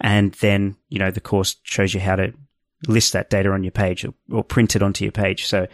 And 0.00 0.32
then, 0.34 0.76
you 0.88 0.98
know, 0.98 1.10
the 1.10 1.20
course 1.20 1.56
shows 1.62 1.92
you 1.92 2.00
how 2.00 2.16
to 2.16 2.32
list 2.88 3.12
that 3.12 3.30
data 3.30 3.50
on 3.50 3.64
your 3.64 3.72
page 3.72 4.04
or, 4.04 4.14
or 4.30 4.42
print 4.42 4.76
it 4.76 4.82
onto 4.82 5.04
your 5.04 5.12
page. 5.12 5.46
So 5.46 5.66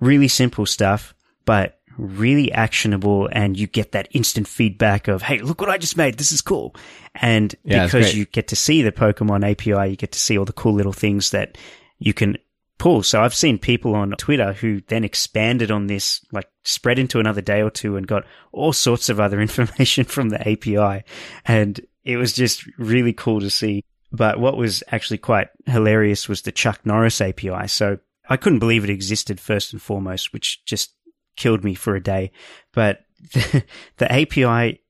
really 0.00 0.28
simple 0.28 0.66
stuff, 0.66 1.14
but 1.44 1.78
really 1.96 2.50
actionable 2.52 3.28
and 3.32 3.58
you 3.58 3.66
get 3.66 3.92
that 3.92 4.08
instant 4.10 4.48
feedback 4.48 5.08
of, 5.08 5.22
Hey, 5.22 5.38
look 5.38 5.60
what 5.60 5.70
I 5.70 5.78
just 5.78 5.96
made. 5.96 6.18
This 6.18 6.32
is 6.32 6.42
cool. 6.42 6.74
And 7.14 7.54
yeah, 7.64 7.84
because 7.84 8.14
you 8.14 8.24
get 8.26 8.48
to 8.48 8.56
see 8.56 8.82
the 8.82 8.92
Pokemon 8.92 9.48
API, 9.48 9.90
you 9.90 9.96
get 9.96 10.12
to 10.12 10.18
see 10.18 10.36
all 10.36 10.44
the 10.44 10.52
cool 10.52 10.74
little 10.74 10.92
things 10.92 11.30
that 11.30 11.56
you 11.98 12.12
can 12.12 12.36
pull. 12.78 13.02
So 13.02 13.22
I've 13.22 13.34
seen 13.34 13.58
people 13.58 13.94
on 13.94 14.10
Twitter 14.12 14.52
who 14.52 14.80
then 14.88 15.04
expanded 15.04 15.70
on 15.70 15.86
this, 15.86 16.24
like 16.32 16.48
spread 16.64 16.98
into 16.98 17.20
another 17.20 17.40
day 17.40 17.62
or 17.62 17.70
two 17.70 17.96
and 17.96 18.06
got 18.06 18.24
all 18.52 18.72
sorts 18.72 19.08
of 19.08 19.20
other 19.20 19.40
information 19.40 20.04
from 20.04 20.30
the 20.30 20.48
API. 20.48 21.04
And 21.44 21.80
it 22.04 22.16
was 22.16 22.32
just 22.32 22.66
really 22.78 23.12
cool 23.12 23.40
to 23.40 23.50
see. 23.50 23.84
But 24.12 24.38
what 24.38 24.56
was 24.56 24.82
actually 24.92 25.18
quite 25.18 25.48
hilarious 25.66 26.28
was 26.28 26.42
the 26.42 26.52
Chuck 26.52 26.80
Norris 26.84 27.20
API. 27.20 27.66
So 27.66 27.98
I 28.28 28.36
couldn't 28.36 28.58
believe 28.58 28.84
it 28.84 28.90
existed 28.90 29.40
first 29.40 29.72
and 29.72 29.82
foremost, 29.82 30.32
which 30.32 30.64
just 30.64 30.94
killed 31.36 31.64
me 31.64 31.74
for 31.74 31.94
a 31.94 32.02
day. 32.02 32.32
But 32.72 33.00
the, 33.32 33.64
the 33.98 34.12
API 34.12 34.80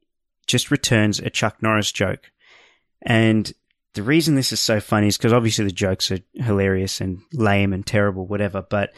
just 0.47 0.71
returns 0.71 1.19
a 1.19 1.31
Chuck 1.31 1.63
Norris 1.63 1.91
joke. 1.93 2.31
And 3.03 3.53
the 3.95 4.03
reason 4.03 4.35
this 4.35 4.53
is 4.53 4.61
so 4.61 4.81
funny 4.81 5.09
is 5.09 5.17
because 5.17 5.33
obviously 5.33 5.65
the 5.65 5.73
jokes 5.73 6.11
are 6.11 6.19
hilarious 6.35 7.01
and 7.01 7.21
lame 7.33 7.73
and 7.73 7.87
terrible, 7.87 8.27
whatever, 8.27 8.63
but 8.63 8.93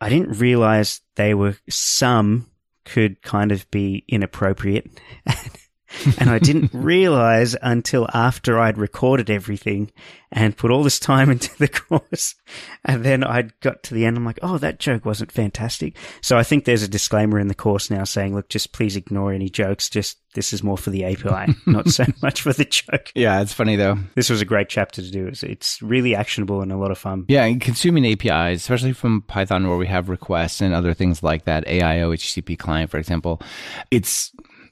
I 0.00 0.08
didn't 0.08 0.38
realize 0.38 1.00
they 1.16 1.34
were, 1.34 1.56
some 1.68 2.50
could 2.84 3.22
kind 3.22 3.52
of 3.52 3.70
be 3.70 4.04
inappropriate. 4.08 4.88
and 6.18 6.30
I 6.30 6.38
didn't 6.38 6.70
realize 6.72 7.56
until 7.62 8.08
after 8.12 8.58
I'd 8.58 8.78
recorded 8.78 9.30
everything 9.30 9.90
and 10.32 10.56
put 10.56 10.70
all 10.70 10.82
this 10.82 11.00
time 11.00 11.30
into 11.30 11.56
the 11.58 11.68
course. 11.68 12.34
And 12.84 13.04
then 13.04 13.24
I 13.24 13.50
got 13.60 13.82
to 13.84 13.94
the 13.94 14.04
end. 14.04 14.16
I'm 14.16 14.24
like, 14.24 14.38
oh, 14.42 14.58
that 14.58 14.78
joke 14.78 15.04
wasn't 15.04 15.32
fantastic. 15.32 15.96
So 16.20 16.38
I 16.38 16.42
think 16.42 16.64
there's 16.64 16.82
a 16.82 16.88
disclaimer 16.88 17.38
in 17.38 17.48
the 17.48 17.54
course 17.54 17.90
now 17.90 18.04
saying, 18.04 18.34
look, 18.34 18.48
just 18.48 18.72
please 18.72 18.96
ignore 18.96 19.32
any 19.32 19.48
jokes. 19.48 19.88
Just 19.88 20.18
this 20.34 20.52
is 20.52 20.62
more 20.62 20.78
for 20.78 20.90
the 20.90 21.04
API, 21.04 21.54
not 21.66 21.88
so 21.88 22.04
much 22.22 22.42
for 22.42 22.52
the 22.52 22.64
joke. 22.64 23.10
Yeah, 23.14 23.40
it's 23.40 23.52
funny 23.52 23.76
though. 23.76 23.98
This 24.14 24.30
was 24.30 24.40
a 24.40 24.44
great 24.44 24.68
chapter 24.68 25.02
to 25.02 25.10
do. 25.10 25.26
It's, 25.26 25.42
it's 25.42 25.82
really 25.82 26.14
actionable 26.14 26.62
and 26.62 26.70
a 26.70 26.76
lot 26.76 26.92
of 26.92 26.98
fun. 26.98 27.24
Yeah, 27.28 27.44
and 27.44 27.60
consuming 27.60 28.06
APIs, 28.06 28.60
especially 28.60 28.92
from 28.92 29.22
Python 29.22 29.68
where 29.68 29.76
we 29.76 29.88
have 29.88 30.08
requests 30.08 30.60
and 30.60 30.72
other 30.72 30.94
things 30.94 31.22
like 31.22 31.44
that, 31.46 31.66
AIO, 31.66 32.14
HTTP 32.14 32.58
client, 32.58 32.90
for 32.90 32.98
example, 32.98 33.42
it's 33.90 34.30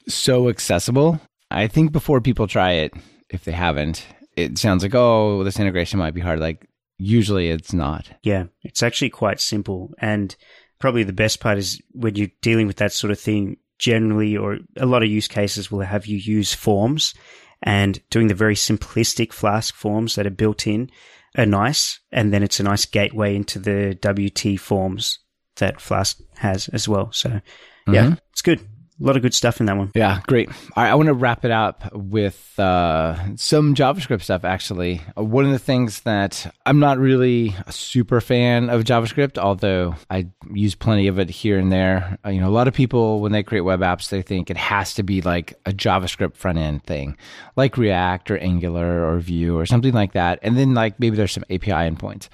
so 0.08 0.48
accessible. 0.48 1.20
I 1.50 1.66
think 1.66 1.92
before 1.92 2.20
people 2.20 2.46
try 2.46 2.72
it, 2.72 2.94
if 3.30 3.44
they 3.44 3.52
haven't, 3.52 4.06
it 4.36 4.58
sounds 4.58 4.82
like, 4.82 4.94
oh, 4.94 5.44
this 5.44 5.58
integration 5.58 5.98
might 5.98 6.14
be 6.14 6.20
hard. 6.20 6.40
Like, 6.40 6.68
usually 6.98 7.50
it's 7.50 7.72
not. 7.72 8.10
Yeah, 8.22 8.44
it's 8.62 8.82
actually 8.82 9.10
quite 9.10 9.40
simple. 9.40 9.92
And 9.98 10.34
probably 10.78 11.04
the 11.04 11.12
best 11.12 11.40
part 11.40 11.58
is 11.58 11.80
when 11.92 12.16
you're 12.16 12.28
dealing 12.42 12.66
with 12.66 12.76
that 12.76 12.92
sort 12.92 13.10
of 13.10 13.18
thing, 13.18 13.56
generally, 13.78 14.36
or 14.36 14.58
a 14.76 14.86
lot 14.86 15.02
of 15.02 15.08
use 15.08 15.28
cases 15.28 15.70
will 15.70 15.80
have 15.80 16.06
you 16.06 16.16
use 16.16 16.54
forms 16.54 17.14
and 17.62 18.00
doing 18.10 18.28
the 18.28 18.34
very 18.34 18.54
simplistic 18.54 19.32
Flask 19.32 19.74
forms 19.74 20.14
that 20.14 20.26
are 20.26 20.30
built 20.30 20.66
in 20.66 20.90
are 21.36 21.46
nice. 21.46 22.00
And 22.12 22.32
then 22.32 22.42
it's 22.42 22.60
a 22.60 22.64
nice 22.64 22.84
gateway 22.84 23.34
into 23.34 23.58
the 23.58 23.94
WT 24.00 24.60
forms 24.60 25.18
that 25.56 25.80
Flask 25.80 26.18
has 26.36 26.68
as 26.68 26.88
well. 26.88 27.10
So 27.12 27.40
yeah, 27.88 28.04
mm-hmm. 28.04 28.14
it's 28.30 28.42
good 28.42 28.66
a 29.00 29.04
lot 29.04 29.16
of 29.16 29.22
good 29.22 29.34
stuff 29.34 29.60
in 29.60 29.66
that 29.66 29.76
one. 29.76 29.92
Yeah, 29.94 30.20
great. 30.26 30.48
All 30.48 30.82
right, 30.82 30.90
I 30.90 30.94
want 30.96 31.06
to 31.06 31.14
wrap 31.14 31.44
it 31.44 31.52
up 31.52 31.94
with 31.94 32.58
uh, 32.58 33.36
some 33.36 33.74
JavaScript 33.74 34.22
stuff, 34.22 34.44
actually. 34.44 35.00
One 35.14 35.44
of 35.44 35.52
the 35.52 35.58
things 35.58 36.00
that 36.00 36.52
I'm 36.66 36.80
not 36.80 36.98
really 36.98 37.54
a 37.66 37.72
super 37.72 38.20
fan 38.20 38.70
of 38.70 38.82
JavaScript, 38.82 39.38
although 39.38 39.94
I 40.10 40.28
use 40.52 40.74
plenty 40.74 41.06
of 41.06 41.18
it 41.20 41.30
here 41.30 41.58
and 41.58 41.70
there. 41.70 42.18
Uh, 42.24 42.30
you 42.30 42.40
know, 42.40 42.48
a 42.48 42.50
lot 42.50 42.66
of 42.66 42.74
people, 42.74 43.20
when 43.20 43.30
they 43.30 43.44
create 43.44 43.60
web 43.60 43.80
apps, 43.80 44.08
they 44.08 44.22
think 44.22 44.50
it 44.50 44.56
has 44.56 44.94
to 44.94 45.04
be 45.04 45.20
like 45.20 45.58
a 45.64 45.70
JavaScript 45.70 46.36
front 46.36 46.58
end 46.58 46.82
thing, 46.82 47.16
like 47.54 47.76
React 47.76 48.32
or 48.32 48.38
Angular 48.38 49.08
or 49.08 49.18
Vue 49.20 49.56
or 49.56 49.64
something 49.64 49.92
like 49.92 50.12
that. 50.14 50.40
And 50.42 50.58
then, 50.58 50.74
like, 50.74 50.98
maybe 50.98 51.16
there's 51.16 51.32
some 51.32 51.44
API 51.50 51.70
endpoints. 51.70 52.28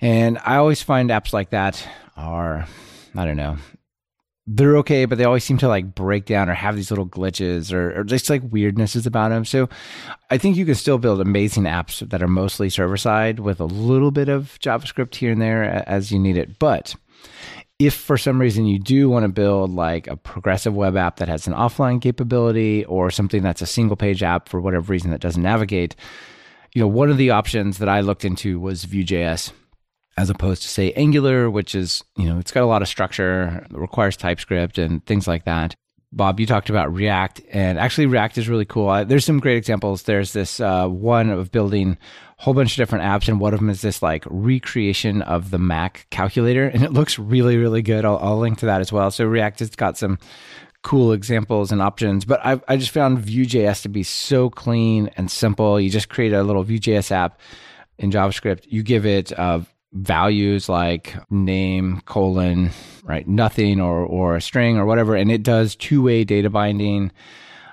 And 0.00 0.38
I 0.38 0.56
always 0.56 0.82
find 0.82 1.10
apps 1.10 1.32
like 1.34 1.50
that 1.50 1.86
are, 2.16 2.66
I 3.14 3.24
don't 3.24 3.36
know, 3.36 3.58
they're 4.46 4.76
okay, 4.78 5.04
but 5.04 5.18
they 5.18 5.24
always 5.24 5.44
seem 5.44 5.58
to 5.58 5.68
like 5.68 5.94
break 5.94 6.26
down 6.26 6.48
or 6.50 6.54
have 6.54 6.74
these 6.74 6.90
little 6.90 7.06
glitches 7.06 7.72
or, 7.72 8.00
or 8.00 8.04
just 8.04 8.28
like 8.28 8.42
weirdnesses 8.50 9.06
about 9.06 9.28
them. 9.28 9.44
So 9.44 9.68
I 10.30 10.38
think 10.38 10.56
you 10.56 10.66
can 10.66 10.74
still 10.74 10.98
build 10.98 11.20
amazing 11.20 11.64
apps 11.64 12.08
that 12.08 12.22
are 12.22 12.28
mostly 12.28 12.68
server 12.68 12.96
side 12.96 13.38
with 13.38 13.60
a 13.60 13.64
little 13.64 14.10
bit 14.10 14.28
of 14.28 14.58
JavaScript 14.60 15.14
here 15.14 15.30
and 15.30 15.40
there 15.40 15.64
as 15.88 16.10
you 16.10 16.18
need 16.18 16.36
it. 16.36 16.58
But 16.58 16.96
if 17.78 17.94
for 17.94 18.18
some 18.18 18.40
reason 18.40 18.66
you 18.66 18.80
do 18.80 19.08
want 19.08 19.24
to 19.24 19.28
build 19.28 19.70
like 19.70 20.08
a 20.08 20.16
progressive 20.16 20.74
web 20.74 20.96
app 20.96 21.16
that 21.16 21.28
has 21.28 21.46
an 21.46 21.54
offline 21.54 22.02
capability 22.02 22.84
or 22.86 23.10
something 23.10 23.42
that's 23.42 23.62
a 23.62 23.66
single 23.66 23.96
page 23.96 24.24
app 24.24 24.48
for 24.48 24.60
whatever 24.60 24.90
reason 24.90 25.12
that 25.12 25.20
doesn't 25.20 25.42
navigate, 25.42 25.94
you 26.74 26.80
know, 26.80 26.88
one 26.88 27.10
of 27.10 27.16
the 27.16 27.30
options 27.30 27.78
that 27.78 27.88
I 27.88 28.00
looked 28.00 28.24
into 28.24 28.58
was 28.58 28.84
Vue.js 28.84 29.52
as 30.16 30.30
opposed 30.30 30.62
to 30.62 30.68
say 30.68 30.92
Angular, 30.92 31.50
which 31.50 31.74
is, 31.74 32.04
you 32.16 32.26
know, 32.26 32.38
it's 32.38 32.52
got 32.52 32.62
a 32.62 32.66
lot 32.66 32.82
of 32.82 32.88
structure, 32.88 33.66
requires 33.70 34.16
TypeScript 34.16 34.78
and 34.78 35.04
things 35.06 35.26
like 35.26 35.44
that. 35.44 35.74
Bob, 36.14 36.38
you 36.38 36.44
talked 36.44 36.68
about 36.68 36.92
React, 36.92 37.40
and 37.50 37.78
actually 37.78 38.04
React 38.04 38.36
is 38.36 38.46
really 38.46 38.66
cool. 38.66 39.04
There's 39.06 39.24
some 39.24 39.40
great 39.40 39.56
examples. 39.56 40.02
There's 40.02 40.34
this 40.34 40.60
uh, 40.60 40.86
one 40.86 41.30
of 41.30 41.50
building 41.50 41.96
a 42.38 42.42
whole 42.42 42.52
bunch 42.52 42.72
of 42.72 42.76
different 42.76 43.04
apps, 43.04 43.28
and 43.28 43.40
one 43.40 43.54
of 43.54 43.60
them 43.60 43.70
is 43.70 43.80
this 43.80 44.02
like 44.02 44.24
recreation 44.28 45.22
of 45.22 45.50
the 45.50 45.58
Mac 45.58 46.06
calculator, 46.10 46.66
and 46.66 46.82
it 46.82 46.92
looks 46.92 47.18
really, 47.18 47.56
really 47.56 47.80
good. 47.80 48.04
I'll, 48.04 48.18
I'll 48.18 48.38
link 48.38 48.58
to 48.58 48.66
that 48.66 48.82
as 48.82 48.92
well. 48.92 49.10
So 49.10 49.24
React 49.24 49.60
has 49.60 49.70
got 49.70 49.96
some 49.96 50.18
cool 50.82 51.12
examples 51.12 51.72
and 51.72 51.80
options, 51.80 52.26
but 52.26 52.44
I, 52.44 52.60
I 52.68 52.76
just 52.76 52.90
found 52.90 53.20
Vue.js 53.20 53.80
to 53.82 53.88
be 53.88 54.02
so 54.02 54.50
clean 54.50 55.08
and 55.16 55.30
simple. 55.30 55.80
You 55.80 55.88
just 55.88 56.10
create 56.10 56.34
a 56.34 56.42
little 56.42 56.62
Vue.js 56.62 57.10
app 57.10 57.40
in 57.98 58.10
JavaScript. 58.10 58.64
You 58.66 58.82
give 58.82 59.06
it 59.06 59.32
uh, 59.38 59.60
values 59.92 60.68
like 60.68 61.14
name 61.30 62.00
colon 62.06 62.70
right 63.04 63.28
nothing 63.28 63.80
or 63.80 64.04
or 64.06 64.36
a 64.36 64.40
string 64.40 64.78
or 64.78 64.86
whatever 64.86 65.14
and 65.14 65.30
it 65.30 65.42
does 65.42 65.76
two-way 65.76 66.24
data 66.24 66.48
binding 66.48 67.12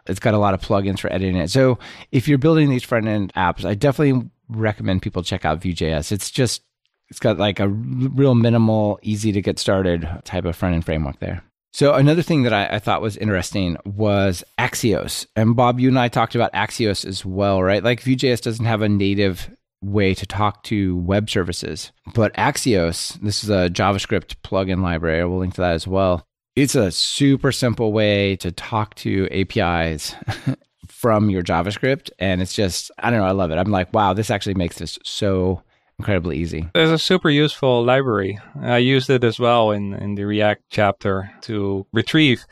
it's 0.06 0.20
got 0.20 0.34
a 0.34 0.38
lot 0.38 0.54
of 0.54 0.60
plugins 0.60 1.00
for 1.00 1.12
editing 1.14 1.38
it 1.38 1.50
so 1.50 1.80
if 2.12 2.28
you're 2.28 2.38
building 2.38 2.70
these 2.70 2.84
front 2.84 3.08
end 3.08 3.34
apps 3.36 3.64
i 3.64 3.74
definitely 3.74 4.30
recommend 4.50 5.02
people 5.02 5.24
check 5.24 5.46
out 5.46 5.62
vue.js 5.62 6.12
it's 6.12 6.30
just 6.30 6.62
it's 7.10 7.20
got 7.20 7.38
like 7.38 7.60
a 7.60 7.70
real 7.70 8.36
minimal 8.36 9.00
easy 9.02 9.32
to 9.32 9.42
get 9.42 9.58
started 9.58 10.08
type 10.26 10.44
of 10.44 10.56
front 10.56 10.76
end 10.76 10.86
framework 10.86 11.20
there 11.20 11.42
so 11.72 11.94
another 11.94 12.24
thing 12.24 12.44
that 12.44 12.54
I, 12.54 12.66
I, 12.66 12.80
thought 12.80 13.00
was 13.00 13.16
interesting 13.16 13.78
was 13.86 14.44
Axios. 14.58 15.28
And 15.36 15.56
Bob, 15.56 15.80
you 15.80 15.88
and 15.88 16.00
I 16.00 16.08
talked 16.08 16.34
about 16.34 16.52
Axios 16.54 17.06
as 17.06 17.24
well, 17.24 17.62
right? 17.62 17.84
Like 17.84 18.02
Vue.js 18.02 18.42
doesn't 18.42 18.66
have 18.66 18.82
a 18.82 18.90
native 18.90 19.52
way 19.82 20.14
to 20.14 20.26
talk 20.26 20.64
to 20.64 20.98
web 20.98 21.30
services. 21.30 21.92
But 22.14 22.34
Axios, 22.34 23.20
this 23.22 23.44
is 23.44 23.50
a 23.50 23.70
JavaScript 23.70 24.36
plugin 24.44 24.82
library. 24.82 25.22
I 25.22 25.26
will 25.26 25.40
link 25.40 25.56
to 25.56 25.62
that 25.62 25.74
as 25.74 25.88
well. 25.88 26.26
It's 26.56 26.76
a 26.76 26.92
super 26.92 27.52
simple 27.52 27.94
way 27.94 28.36
to 28.38 28.52
talk 28.52 28.96
to 28.96 29.28
APIs 29.32 30.16
from 30.88 31.30
your 31.30 31.42
JavaScript. 31.42 32.10
And 32.20 32.42
it's 32.42 32.54
just, 32.54 32.92
I 33.00 33.10
don't 33.10 33.20
know, 33.20 33.26
I 33.26 33.32
love 33.32 33.52
it. 33.52 33.58
I'm 33.58 33.72
like, 33.72 33.94
wow, 33.94 34.14
this 34.14 34.30
actually 34.30 34.56
makes 34.56 34.78
this 34.78 35.00
so 35.04 35.64
incredibly 35.98 36.38
easy. 36.38 36.68
There's 36.74 36.90
a 36.90 36.98
super 36.98 37.30
useful 37.30 37.84
library. 37.84 38.40
I 38.62 38.78
used 38.78 39.10
it 39.10 39.24
as 39.24 39.40
well 39.40 39.72
in, 39.72 39.94
in 39.94 40.16
the 40.16 40.26
React 40.26 40.64
chapter 40.70 41.32
to 41.42 41.86
retrieve 41.94 42.46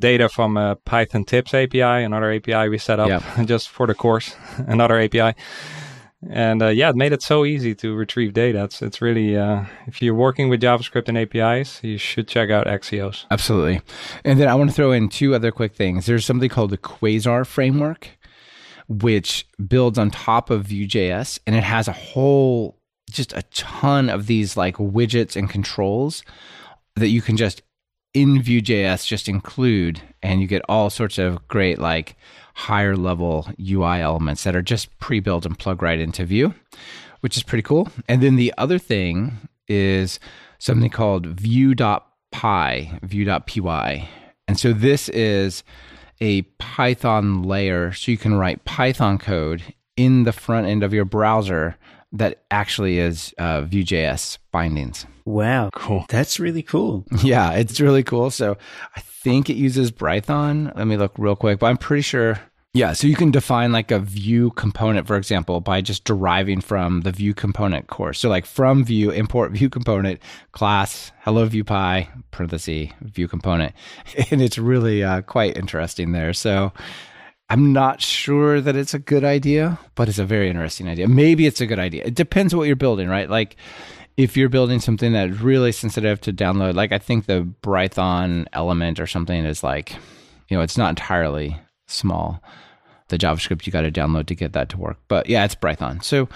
data 0.00 0.28
from 0.28 0.56
a 0.56 0.76
Python 0.76 1.24
tips 1.24 1.54
API, 1.54 1.80
another 1.80 2.32
API 2.32 2.68
we 2.68 2.78
set 2.78 2.98
up 2.98 3.08
yep. 3.08 3.22
just 3.46 3.68
for 3.68 3.86
the 3.86 3.94
course, 3.94 4.34
another 4.66 4.98
API 4.98 5.34
and 6.28 6.62
uh, 6.62 6.68
yeah, 6.68 6.90
it 6.90 6.96
made 6.96 7.12
it 7.12 7.22
so 7.22 7.44
easy 7.44 7.74
to 7.76 7.94
retrieve 7.94 8.34
data. 8.34 8.64
It's 8.64 8.82
it's 8.82 9.00
really 9.00 9.36
uh, 9.36 9.64
if 9.86 10.02
you're 10.02 10.14
working 10.14 10.48
with 10.48 10.60
JavaScript 10.60 11.08
and 11.08 11.16
APIs, 11.16 11.82
you 11.82 11.96
should 11.96 12.28
check 12.28 12.50
out 12.50 12.66
Axios. 12.66 13.24
Absolutely. 13.30 13.80
And 14.24 14.38
then 14.38 14.48
I 14.48 14.54
want 14.54 14.70
to 14.70 14.76
throw 14.76 14.92
in 14.92 15.08
two 15.08 15.34
other 15.34 15.50
quick 15.50 15.74
things. 15.74 16.06
There's 16.06 16.26
something 16.26 16.50
called 16.50 16.70
the 16.70 16.78
Quasar 16.78 17.46
framework, 17.46 18.18
which 18.88 19.46
builds 19.66 19.98
on 19.98 20.10
top 20.10 20.50
of 20.50 20.64
Vue.js, 20.64 21.38
and 21.46 21.56
it 21.56 21.64
has 21.64 21.88
a 21.88 21.92
whole 21.92 22.78
just 23.10 23.32
a 23.32 23.42
ton 23.54 24.08
of 24.10 24.26
these 24.26 24.56
like 24.56 24.76
widgets 24.76 25.36
and 25.36 25.48
controls 25.48 26.22
that 26.96 27.08
you 27.08 27.22
can 27.22 27.36
just 27.36 27.62
in 28.14 28.42
Vue.js 28.42 29.06
just 29.06 29.28
include, 29.28 30.00
and 30.22 30.40
you 30.40 30.46
get 30.46 30.62
all 30.68 30.90
sorts 30.90 31.18
of 31.18 31.46
great 31.48 31.78
like 31.78 32.16
higher 32.54 32.96
level 32.96 33.48
UI 33.60 34.00
elements 34.00 34.44
that 34.44 34.56
are 34.56 34.62
just 34.62 34.96
pre-built 34.98 35.46
and 35.46 35.58
plug 35.58 35.82
right 35.82 36.00
into 36.00 36.24
Vue, 36.24 36.54
which 37.20 37.36
is 37.36 37.42
pretty 37.42 37.62
cool. 37.62 37.88
And 38.08 38.22
then 38.22 38.36
the 38.36 38.52
other 38.58 38.78
thing 38.78 39.48
is 39.68 40.18
something 40.58 40.90
called 40.90 41.26
Vue.py, 41.26 42.90
Vue.py. 43.02 44.08
And 44.48 44.58
so 44.58 44.72
this 44.72 45.08
is 45.10 45.62
a 46.20 46.42
Python 46.58 47.44
layer 47.44 47.92
so 47.92 48.10
you 48.10 48.18
can 48.18 48.34
write 48.34 48.64
Python 48.64 49.16
code 49.16 49.62
in 49.96 50.24
the 50.24 50.32
front 50.32 50.66
end 50.66 50.82
of 50.82 50.92
your 50.92 51.04
browser 51.04 51.76
that 52.12 52.42
actually 52.50 52.98
is 52.98 53.34
uh, 53.38 53.62
Vue.js 53.62 54.38
bindings. 54.52 55.06
Wow. 55.24 55.70
Cool. 55.72 56.06
That's 56.08 56.40
really 56.40 56.62
cool. 56.62 57.04
Yeah, 57.22 57.52
it's 57.52 57.80
really 57.80 58.02
cool. 58.02 58.30
So 58.30 58.56
I 58.96 59.00
think 59.00 59.48
it 59.48 59.56
uses 59.56 59.92
Brython. 59.92 60.76
Let 60.76 60.86
me 60.86 60.96
look 60.96 61.12
real 61.18 61.36
quick, 61.36 61.60
but 61.60 61.66
I'm 61.66 61.76
pretty 61.76 62.02
sure 62.02 62.40
yeah, 62.72 62.92
so 62.92 63.08
you 63.08 63.16
can 63.16 63.32
define 63.32 63.72
like 63.72 63.90
a 63.90 63.98
Vue 63.98 64.50
component, 64.50 65.08
for 65.08 65.16
example, 65.16 65.60
by 65.60 65.80
just 65.80 66.04
deriving 66.04 66.60
from 66.60 67.00
the 67.00 67.10
Vue 67.10 67.34
component 67.34 67.88
course. 67.88 68.20
So 68.20 68.28
like 68.28 68.46
from 68.46 68.84
Vue, 68.84 69.10
import 69.10 69.50
Vue 69.50 69.68
component 69.68 70.20
class, 70.52 71.10
hello 71.22 71.48
VuePy, 71.48 72.06
parenthesis, 72.30 72.90
Vue 73.00 73.26
component. 73.26 73.74
And 74.30 74.40
it's 74.40 74.56
really 74.56 75.02
uh, 75.02 75.22
quite 75.22 75.56
interesting 75.56 76.12
there. 76.12 76.32
So 76.32 76.72
I'm 77.50 77.72
not 77.72 78.00
sure 78.00 78.60
that 78.60 78.76
it's 78.76 78.94
a 78.94 79.00
good 79.00 79.24
idea, 79.24 79.78
but 79.96 80.08
it's 80.08 80.20
a 80.20 80.24
very 80.24 80.48
interesting 80.48 80.88
idea. 80.88 81.08
Maybe 81.08 81.46
it's 81.46 81.60
a 81.60 81.66
good 81.66 81.80
idea. 81.80 82.04
It 82.04 82.14
depends 82.14 82.54
what 82.54 82.68
you're 82.68 82.76
building, 82.76 83.08
right? 83.08 83.28
Like 83.28 83.56
if 84.16 84.36
you're 84.36 84.48
building 84.48 84.78
something 84.78 85.12
that's 85.12 85.40
really 85.40 85.72
sensitive 85.72 86.20
to 86.22 86.32
download, 86.32 86.74
like 86.74 86.92
I 86.92 86.98
think 86.98 87.26
the 87.26 87.48
Brython 87.62 88.46
element 88.52 89.00
or 89.00 89.08
something 89.08 89.44
is 89.44 89.64
like, 89.64 89.92
you 90.48 90.56
know, 90.56 90.62
it's 90.62 90.78
not 90.78 90.90
entirely 90.90 91.58
small. 91.88 92.40
The 93.08 93.18
JavaScript 93.18 93.66
you 93.66 93.72
got 93.72 93.80
to 93.80 93.90
download 93.90 94.26
to 94.26 94.36
get 94.36 94.52
that 94.52 94.68
to 94.68 94.78
work. 94.78 94.98
But 95.08 95.28
yeah, 95.28 95.44
it's 95.44 95.56
Brython. 95.56 96.04
So 96.04 96.28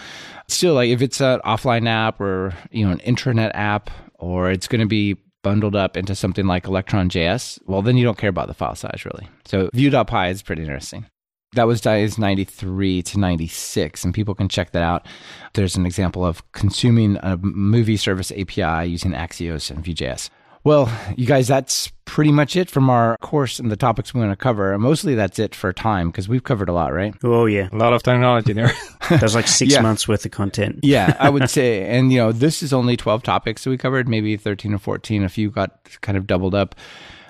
still, 0.49 0.75
like 0.75 0.91
if 0.91 1.01
it's 1.01 1.21
an 1.21 1.39
offline 1.45 1.89
app 1.89 2.21
or 2.21 2.55
you 2.73 2.85
know 2.85 2.91
an 2.91 2.99
intranet 2.99 3.53
app, 3.55 3.91
or 4.19 4.51
it's 4.51 4.67
going 4.67 4.81
to 4.81 4.87
be 4.87 5.17
bundled 5.45 5.77
up 5.77 5.97
into 5.97 6.17
something 6.17 6.47
like 6.49 6.67
Electron.js, 6.67 7.61
well, 7.67 7.83
then 7.83 7.97
you 7.97 8.05
don't 8.05 8.19
care 8.19 8.31
about 8.31 8.49
the 8.49 8.55
file 8.55 8.75
size 8.75 9.05
really. 9.05 9.29
So 9.45 9.71
Vue.py 9.73 10.31
is 10.31 10.43
pretty 10.43 10.63
interesting. 10.63 11.07
That 11.55 11.69
was 11.69 11.87
is 11.87 12.19
93 12.19 13.03
to 13.03 13.21
96, 13.21 14.05
and 14.05 14.13
people 14.13 14.35
can 14.35 14.49
check 14.49 14.73
that 14.73 14.83
out. 14.83 15.07
There's 15.53 15.77
an 15.77 15.87
example 15.87 16.27
of 16.27 16.51
consuming 16.51 17.17
a 17.23 17.37
movie 17.37 17.97
service 17.97 18.33
API 18.33 18.89
using 18.89 19.13
Axios 19.13 19.71
and 19.71 19.85
Vue.js. 19.85 20.31
Well, 20.65 20.91
you 21.17 21.27
guys, 21.27 21.47
that's 21.47 21.93
pretty 22.07 22.33
much 22.33 22.57
it 22.57 22.71
from 22.71 22.89
our 22.89 23.19
course 23.19 23.59
and 23.59 23.71
the 23.71 23.77
topics 23.77 24.15
we 24.15 24.21
want 24.21 24.33
to 24.33 24.37
cover. 24.37 24.77
Mostly 24.79 25.15
that's 25.15 25.39
it 25.39 25.55
for 25.55 25.73
time 25.75 26.09
because 26.11 26.27
we've 26.27 26.43
covered 26.43 26.71
a 26.71 26.73
lot, 26.73 26.95
right? 26.95 27.15
Oh, 27.23 27.45
yeah. 27.45 27.69
A 27.71 27.77
lot 27.77 27.93
of 27.93 28.03
technology 28.03 28.55
there. 28.55 28.73
That's 29.11 29.35
like 29.35 29.47
six 29.47 29.75
Yeah. 29.75 29.83
months 29.83 30.09
worth 30.09 30.25
of 30.25 30.31
content. 30.31 30.81
yeah, 30.83 31.17
I 31.21 31.29
would 31.29 31.51
say. 31.59 31.87
And, 31.87 32.11
you 32.13 32.19
know, 32.19 32.33
this 32.33 32.63
is 32.63 32.73
only 32.73 32.97
12 32.97 33.23
topics. 33.23 33.61
So 33.61 33.71
we 33.71 33.77
covered 33.77 34.09
maybe 34.09 34.37
13 34.39 34.73
or 34.73 34.79
14. 34.79 35.23
A 35.25 35.29
few 35.29 35.51
got 35.51 35.79
kind 36.01 36.17
of 36.17 36.27
doubled 36.27 36.55
up. 36.55 36.75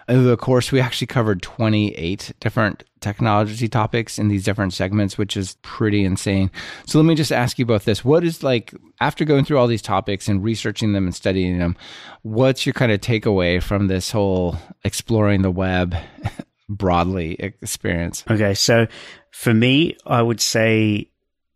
In 0.08 0.24
the 0.24 0.36
course, 0.36 0.70
we 0.70 0.80
actually 0.80 1.06
covered 1.06 1.40
28 1.42 2.32
different 2.40 2.84
technology 3.00 3.68
topics 3.68 4.18
in 4.18 4.28
these 4.28 4.44
different 4.44 4.72
segments, 4.72 5.16
which 5.16 5.36
is 5.36 5.56
pretty 5.62 6.04
insane. 6.04 6.50
So 6.86 6.98
let 6.98 7.06
me 7.06 7.14
just 7.14 7.32
ask 7.32 7.58
you 7.58 7.66
both 7.66 7.84
this. 7.84 8.04
What 8.04 8.24
is 8.24 8.42
like, 8.42 8.74
after 9.00 9.24
going 9.24 9.44
through 9.44 9.58
all 9.58 9.66
these 9.66 9.82
topics 9.82 10.28
and 10.28 10.42
researching 10.42 10.92
them 10.92 11.04
and 11.04 11.14
studying 11.14 11.58
them, 11.58 11.76
what's 12.22 12.66
your 12.66 12.72
kind 12.72 12.92
of 12.92 13.00
takeaway 13.00 13.62
from 13.62 13.86
this 13.86 14.10
whole 14.10 14.56
exploring 14.84 15.42
the 15.42 15.50
web 15.50 15.96
broadly 16.68 17.36
experience? 17.38 18.24
Okay, 18.30 18.54
so 18.54 18.86
for 19.30 19.54
me, 19.54 19.96
I 20.06 20.20
would 20.20 20.40
say 20.40 21.10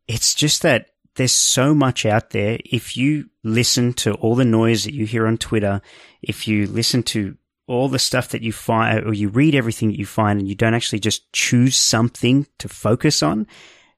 it's 0.07 0.34
just 0.34 0.62
that 0.62 0.88
there's 1.16 1.32
so 1.32 1.74
much 1.74 2.07
out 2.07 2.30
there. 2.30 2.59
If 2.64 2.96
you 2.96 3.28
listen 3.42 3.92
to 3.94 4.14
all 4.14 4.36
the 4.36 4.44
noise 4.44 4.84
that 4.84 4.94
you 4.94 5.05
hear 5.05 5.26
on 5.26 5.36
Twitter, 5.36 5.82
if 6.22 6.46
you 6.46 6.66
listen 6.66 7.03
to 7.05 7.36
all 7.68 7.88
the 7.88 7.98
stuff 7.98 8.30
that 8.30 8.42
you 8.42 8.52
find, 8.52 9.06
or 9.06 9.12
you 9.12 9.28
read 9.28 9.54
everything 9.54 9.88
that 9.88 9.98
you 9.98 10.06
find, 10.06 10.40
and 10.40 10.48
you 10.48 10.54
don't 10.54 10.74
actually 10.74 10.98
just 10.98 11.30
choose 11.32 11.76
something 11.76 12.46
to 12.58 12.68
focus 12.68 13.22
on, 13.22 13.46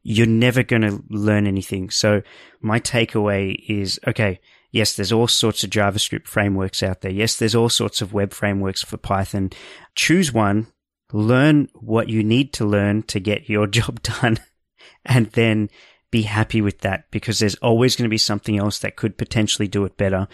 you're 0.03 0.27
never 0.27 0.63
going 0.63 0.83
to 0.83 1.03
learn 1.09 1.47
anything. 1.47 1.89
So 1.89 2.23
my 2.61 2.81
takeaway 2.81 3.57
is, 3.69 4.01
okay, 4.07 4.41
yes, 4.73 4.95
there's 4.95 5.13
all 5.13 5.29
sorts 5.29 5.63
of 5.63 5.71
JavaScript 5.71 6.27
frameworks 6.27 6.83
out 6.83 7.01
there. 7.01 7.13
Yes, 7.13 7.37
there's 7.37 7.55
all 7.55 7.69
sorts 7.69 8.03
of 8.03 8.13
web 8.13 8.33
frameworks 8.33 8.83
for 8.83 8.97
Python. 8.97 9.51
Choose 9.95 10.33
one, 10.33 10.67
learn 11.13 11.69
what 11.75 12.09
you 12.09 12.25
need 12.25 12.53
to 12.55 12.65
learn 12.65 13.05
to 13.05 13.21
get 13.21 13.49
your 13.49 13.67
job 13.69 14.03
done, 14.03 14.39
and 15.05 15.27
then 15.29 15.71
be 16.11 16.23
happy 16.23 16.61
with 16.61 16.81
that 16.81 17.11
because 17.11 17.39
there's 17.39 17.55
always 17.57 17.95
going 17.95 18.05
to 18.05 18.11
be 18.11 18.19
something 18.19 18.59
else 18.59 18.81
that 18.81 18.97
could 18.97 19.17
potentially 19.17 19.69
do 19.69 19.85
it 19.85 19.97
better. 19.97 20.27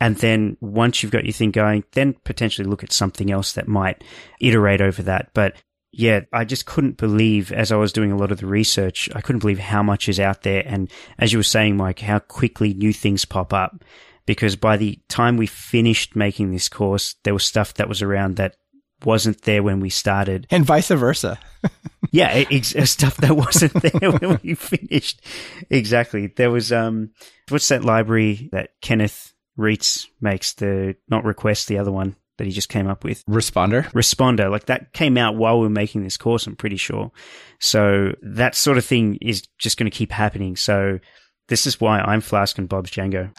And 0.00 0.16
then 0.16 0.56
once 0.60 1.02
you've 1.02 1.12
got 1.12 1.24
your 1.24 1.32
thing 1.32 1.50
going, 1.50 1.84
then 1.92 2.14
potentially 2.24 2.68
look 2.68 2.84
at 2.84 2.92
something 2.92 3.30
else 3.30 3.52
that 3.52 3.68
might 3.68 4.04
iterate 4.40 4.80
over 4.80 5.02
that. 5.02 5.30
But 5.34 5.56
yeah, 5.92 6.20
I 6.32 6.44
just 6.44 6.66
couldn't 6.66 6.96
believe 6.96 7.52
as 7.52 7.72
I 7.72 7.76
was 7.76 7.92
doing 7.92 8.12
a 8.12 8.16
lot 8.16 8.32
of 8.32 8.38
the 8.38 8.46
research, 8.46 9.08
I 9.14 9.20
couldn't 9.20 9.40
believe 9.40 9.58
how 9.58 9.82
much 9.82 10.08
is 10.08 10.20
out 10.20 10.42
there. 10.42 10.62
And 10.66 10.90
as 11.18 11.32
you 11.32 11.38
were 11.38 11.44
saying, 11.44 11.76
Mike, 11.76 12.00
how 12.00 12.18
quickly 12.18 12.74
new 12.74 12.92
things 12.92 13.24
pop 13.24 13.52
up. 13.52 13.84
Because 14.26 14.56
by 14.56 14.76
the 14.76 14.98
time 15.08 15.36
we 15.36 15.46
finished 15.46 16.16
making 16.16 16.50
this 16.50 16.68
course, 16.68 17.16
there 17.24 17.34
was 17.34 17.44
stuff 17.44 17.74
that 17.74 17.88
was 17.88 18.00
around 18.00 18.36
that 18.36 18.56
wasn't 19.04 19.42
there 19.42 19.62
when 19.62 19.80
we 19.80 19.90
started. 19.90 20.46
And 20.50 20.64
vice 20.64 20.88
versa. 20.88 21.38
Yeah, 22.14 22.28
ex- 22.28 22.74
stuff 22.90 23.16
that 23.16 23.36
wasn't 23.36 23.72
there 23.72 24.12
when 24.12 24.38
we 24.44 24.54
finished. 24.54 25.20
Exactly. 25.68 26.28
There 26.28 26.50
was 26.50 26.70
um, 26.70 27.10
what's 27.48 27.66
that 27.68 27.84
library 27.84 28.50
that 28.52 28.70
Kenneth 28.80 29.32
Reitz 29.58 30.06
makes? 30.20 30.54
The 30.54 30.94
not 31.08 31.24
request, 31.24 31.66
the 31.66 31.78
other 31.78 31.90
one 31.90 32.14
that 32.38 32.44
he 32.44 32.52
just 32.52 32.68
came 32.68 32.86
up 32.86 33.02
with. 33.02 33.24
Responder. 33.26 33.90
Responder, 33.92 34.48
like 34.48 34.66
that 34.66 34.92
came 34.92 35.18
out 35.18 35.34
while 35.34 35.58
we 35.58 35.66
were 35.66 35.70
making 35.70 36.04
this 36.04 36.16
course. 36.16 36.46
I'm 36.46 36.54
pretty 36.54 36.76
sure. 36.76 37.10
So 37.58 38.12
that 38.22 38.54
sort 38.54 38.78
of 38.78 38.84
thing 38.84 39.18
is 39.20 39.42
just 39.58 39.76
going 39.76 39.90
to 39.90 39.96
keep 39.96 40.12
happening. 40.12 40.54
So 40.54 41.00
this 41.48 41.66
is 41.66 41.80
why 41.80 42.00
I'm 42.00 42.20
Flask 42.20 42.58
and 42.58 42.68
Bob's 42.68 42.90
Django. 42.90 43.32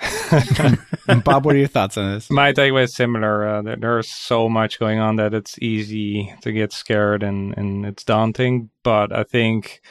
Bob, 1.23 1.45
what 1.45 1.55
are 1.55 1.59
your 1.59 1.67
thoughts 1.67 1.97
on 1.97 2.13
this? 2.13 2.29
My 2.29 2.53
takeaway 2.53 2.83
is 2.83 2.95
similar. 2.95 3.47
Uh, 3.47 3.61
there, 3.61 3.75
there's 3.75 4.11
so 4.11 4.47
much 4.47 4.79
going 4.79 4.99
on 4.99 5.15
that 5.15 5.33
it's 5.33 5.57
easy 5.59 6.33
to 6.41 6.51
get 6.51 6.71
scared 6.71 7.23
and, 7.23 7.57
and 7.57 7.85
it's 7.85 8.03
daunting. 8.03 8.69
But 8.83 9.11
I 9.11 9.23
think 9.23 9.81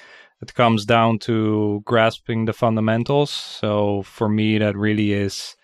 it 0.40 0.54
comes 0.54 0.84
down 0.84 1.18
to 1.20 1.82
grasping 1.84 2.44
the 2.44 2.52
fundamentals. 2.52 3.30
So 3.30 4.02
for 4.02 4.28
me, 4.28 4.58
that 4.58 4.76
really 4.76 5.12
is 5.12 5.56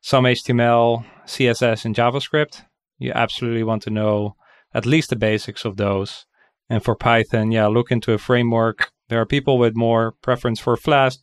some 0.00 0.24
HTML, 0.24 1.04
CSS, 1.26 1.84
and 1.84 1.94
JavaScript. 1.94 2.62
You 2.98 3.12
absolutely 3.14 3.64
want 3.64 3.82
to 3.82 3.90
know 3.90 4.36
at 4.72 4.86
least 4.86 5.10
the 5.10 5.16
basics 5.16 5.64
of 5.64 5.76
those. 5.76 6.24
And 6.70 6.84
for 6.84 6.94
Python, 6.94 7.52
yeah, 7.52 7.66
look 7.66 7.90
into 7.90 8.12
a 8.12 8.18
framework. 8.18 8.90
There 9.08 9.20
are 9.20 9.26
people 9.26 9.58
with 9.58 9.74
more 9.74 10.12
preference 10.22 10.60
for 10.60 10.76
Flask, 10.76 11.18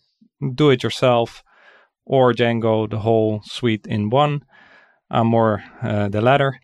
do 0.54 0.70
it 0.70 0.84
yourself, 0.84 1.44
or 2.06 2.34
Django, 2.34 2.90
the 2.90 3.00
whole 3.00 3.42
suite 3.44 3.88
in 3.88 4.10
one. 4.10 4.44
I'm 5.10 5.28
more 5.28 5.64
uh, 5.82 6.10
the 6.10 6.22
latter. 6.22 6.60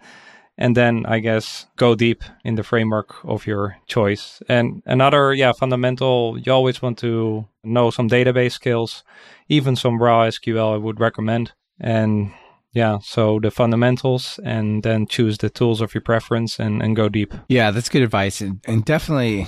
And 0.57 0.77
then 0.77 1.05
I 1.07 1.19
guess 1.19 1.65
go 1.75 1.95
deep 1.95 2.23
in 2.43 2.55
the 2.55 2.63
framework 2.63 3.15
of 3.23 3.47
your 3.47 3.77
choice. 3.87 4.43
And 4.47 4.83
another, 4.85 5.33
yeah, 5.33 5.53
fundamental, 5.53 6.37
you 6.37 6.51
always 6.51 6.81
want 6.81 6.99
to 6.99 7.47
know 7.63 7.89
some 7.89 8.09
database 8.09 8.51
skills, 8.51 9.03
even 9.47 9.75
some 9.75 10.01
raw 10.01 10.25
SQL 10.27 10.73
I 10.75 10.77
would 10.77 10.99
recommend. 10.99 11.53
And 11.79 12.31
yeah, 12.73 12.99
so 13.01 13.39
the 13.39 13.51
fundamentals 13.51 14.39
and 14.43 14.83
then 14.83 15.07
choose 15.07 15.37
the 15.37 15.49
tools 15.49 15.81
of 15.81 15.93
your 15.93 16.01
preference 16.01 16.59
and, 16.59 16.81
and 16.81 16.95
go 16.95 17.09
deep. 17.09 17.33
Yeah, 17.49 17.71
that's 17.71 17.89
good 17.89 18.03
advice, 18.03 18.39
and, 18.39 18.61
and 18.65 18.85
definitely, 18.85 19.47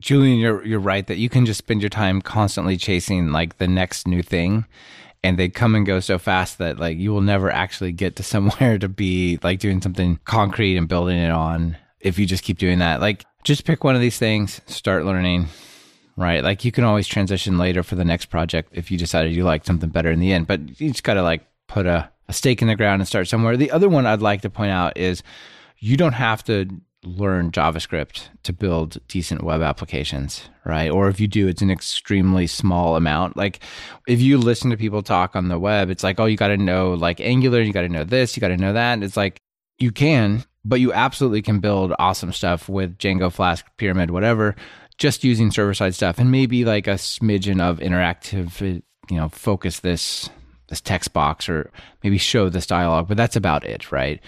Julian, 0.00 0.38
you're 0.38 0.64
you're 0.64 0.80
right 0.80 1.06
that 1.06 1.16
you 1.16 1.28
can 1.28 1.46
just 1.46 1.58
spend 1.58 1.80
your 1.80 1.88
time 1.88 2.20
constantly 2.20 2.76
chasing 2.76 3.32
like 3.32 3.58
the 3.58 3.66
next 3.66 4.06
new 4.06 4.22
thing, 4.22 4.66
and 5.24 5.38
they 5.38 5.48
come 5.48 5.74
and 5.74 5.86
go 5.86 6.00
so 6.00 6.18
fast 6.18 6.58
that 6.58 6.78
like 6.78 6.98
you 6.98 7.12
will 7.12 7.22
never 7.22 7.50
actually 7.50 7.92
get 7.92 8.16
to 8.16 8.22
somewhere 8.22 8.78
to 8.78 8.88
be 8.88 9.38
like 9.42 9.58
doing 9.58 9.80
something 9.80 10.18
concrete 10.24 10.76
and 10.76 10.88
building 10.88 11.18
it 11.18 11.30
on 11.30 11.76
if 12.00 12.18
you 12.18 12.26
just 12.26 12.44
keep 12.44 12.58
doing 12.58 12.78
that. 12.80 13.00
Like, 13.00 13.24
just 13.42 13.64
pick 13.64 13.84
one 13.84 13.94
of 13.94 14.00
these 14.00 14.18
things, 14.18 14.60
start 14.66 15.04
learning. 15.04 15.48
Right, 16.18 16.42
like 16.42 16.64
you 16.64 16.72
can 16.72 16.84
always 16.84 17.06
transition 17.06 17.58
later 17.58 17.82
for 17.82 17.94
the 17.94 18.04
next 18.04 18.26
project 18.26 18.70
if 18.72 18.90
you 18.90 18.96
decided 18.96 19.34
you 19.34 19.44
liked 19.44 19.66
something 19.66 19.90
better 19.90 20.10
in 20.10 20.18
the 20.18 20.32
end. 20.32 20.46
But 20.46 20.80
you 20.80 20.88
just 20.88 21.04
got 21.04 21.14
to 21.14 21.22
like 21.22 21.46
put 21.66 21.84
a, 21.84 22.10
a 22.26 22.32
stake 22.32 22.62
in 22.62 22.68
the 22.68 22.74
ground 22.74 23.02
and 23.02 23.08
start 23.08 23.28
somewhere. 23.28 23.54
The 23.58 23.70
other 23.70 23.88
one 23.88 24.06
I'd 24.06 24.22
like 24.22 24.40
to 24.40 24.48
point 24.48 24.70
out 24.70 24.96
is 24.96 25.22
you 25.78 25.98
don't 25.98 26.14
have 26.14 26.42
to 26.44 26.68
learn 27.06 27.50
JavaScript 27.52 28.28
to 28.42 28.52
build 28.52 28.98
decent 29.08 29.42
web 29.42 29.62
applications, 29.62 30.48
right? 30.64 30.90
Or 30.90 31.08
if 31.08 31.20
you 31.20 31.28
do, 31.28 31.46
it's 31.46 31.62
an 31.62 31.70
extremely 31.70 32.46
small 32.46 32.96
amount. 32.96 33.36
Like 33.36 33.60
if 34.06 34.20
you 34.20 34.38
listen 34.38 34.70
to 34.70 34.76
people 34.76 35.02
talk 35.02 35.36
on 35.36 35.48
the 35.48 35.58
web, 35.58 35.88
it's 35.88 36.02
like, 36.02 36.18
oh, 36.18 36.26
you 36.26 36.36
got 36.36 36.48
to 36.48 36.56
know 36.56 36.94
like 36.94 37.20
Angular, 37.20 37.60
you 37.60 37.72
got 37.72 37.82
to 37.82 37.88
know 37.88 38.04
this, 38.04 38.36
you 38.36 38.40
got 38.40 38.48
to 38.48 38.56
know 38.56 38.72
that. 38.72 39.02
It's 39.02 39.16
like 39.16 39.38
you 39.78 39.92
can, 39.92 40.44
but 40.64 40.80
you 40.80 40.92
absolutely 40.92 41.42
can 41.42 41.60
build 41.60 41.94
awesome 41.98 42.32
stuff 42.32 42.68
with 42.68 42.98
Django, 42.98 43.32
Flask, 43.32 43.64
Pyramid, 43.76 44.10
whatever, 44.10 44.56
just 44.98 45.24
using 45.24 45.50
server 45.50 45.74
side 45.74 45.94
stuff 45.94 46.18
and 46.18 46.30
maybe 46.30 46.64
like 46.64 46.86
a 46.86 46.94
smidgen 46.94 47.60
of 47.60 47.78
interactive, 47.78 48.82
you 49.08 49.16
know, 49.16 49.28
focus 49.28 49.80
this 49.80 50.28
this 50.68 50.80
text 50.80 51.12
box 51.12 51.48
or 51.48 51.70
maybe 52.02 52.18
show 52.18 52.48
this 52.48 52.66
dialogue, 52.66 53.08
but 53.08 53.16
that's 53.16 53.36
about 53.36 53.64
it, 53.64 53.92
right? 53.92 54.20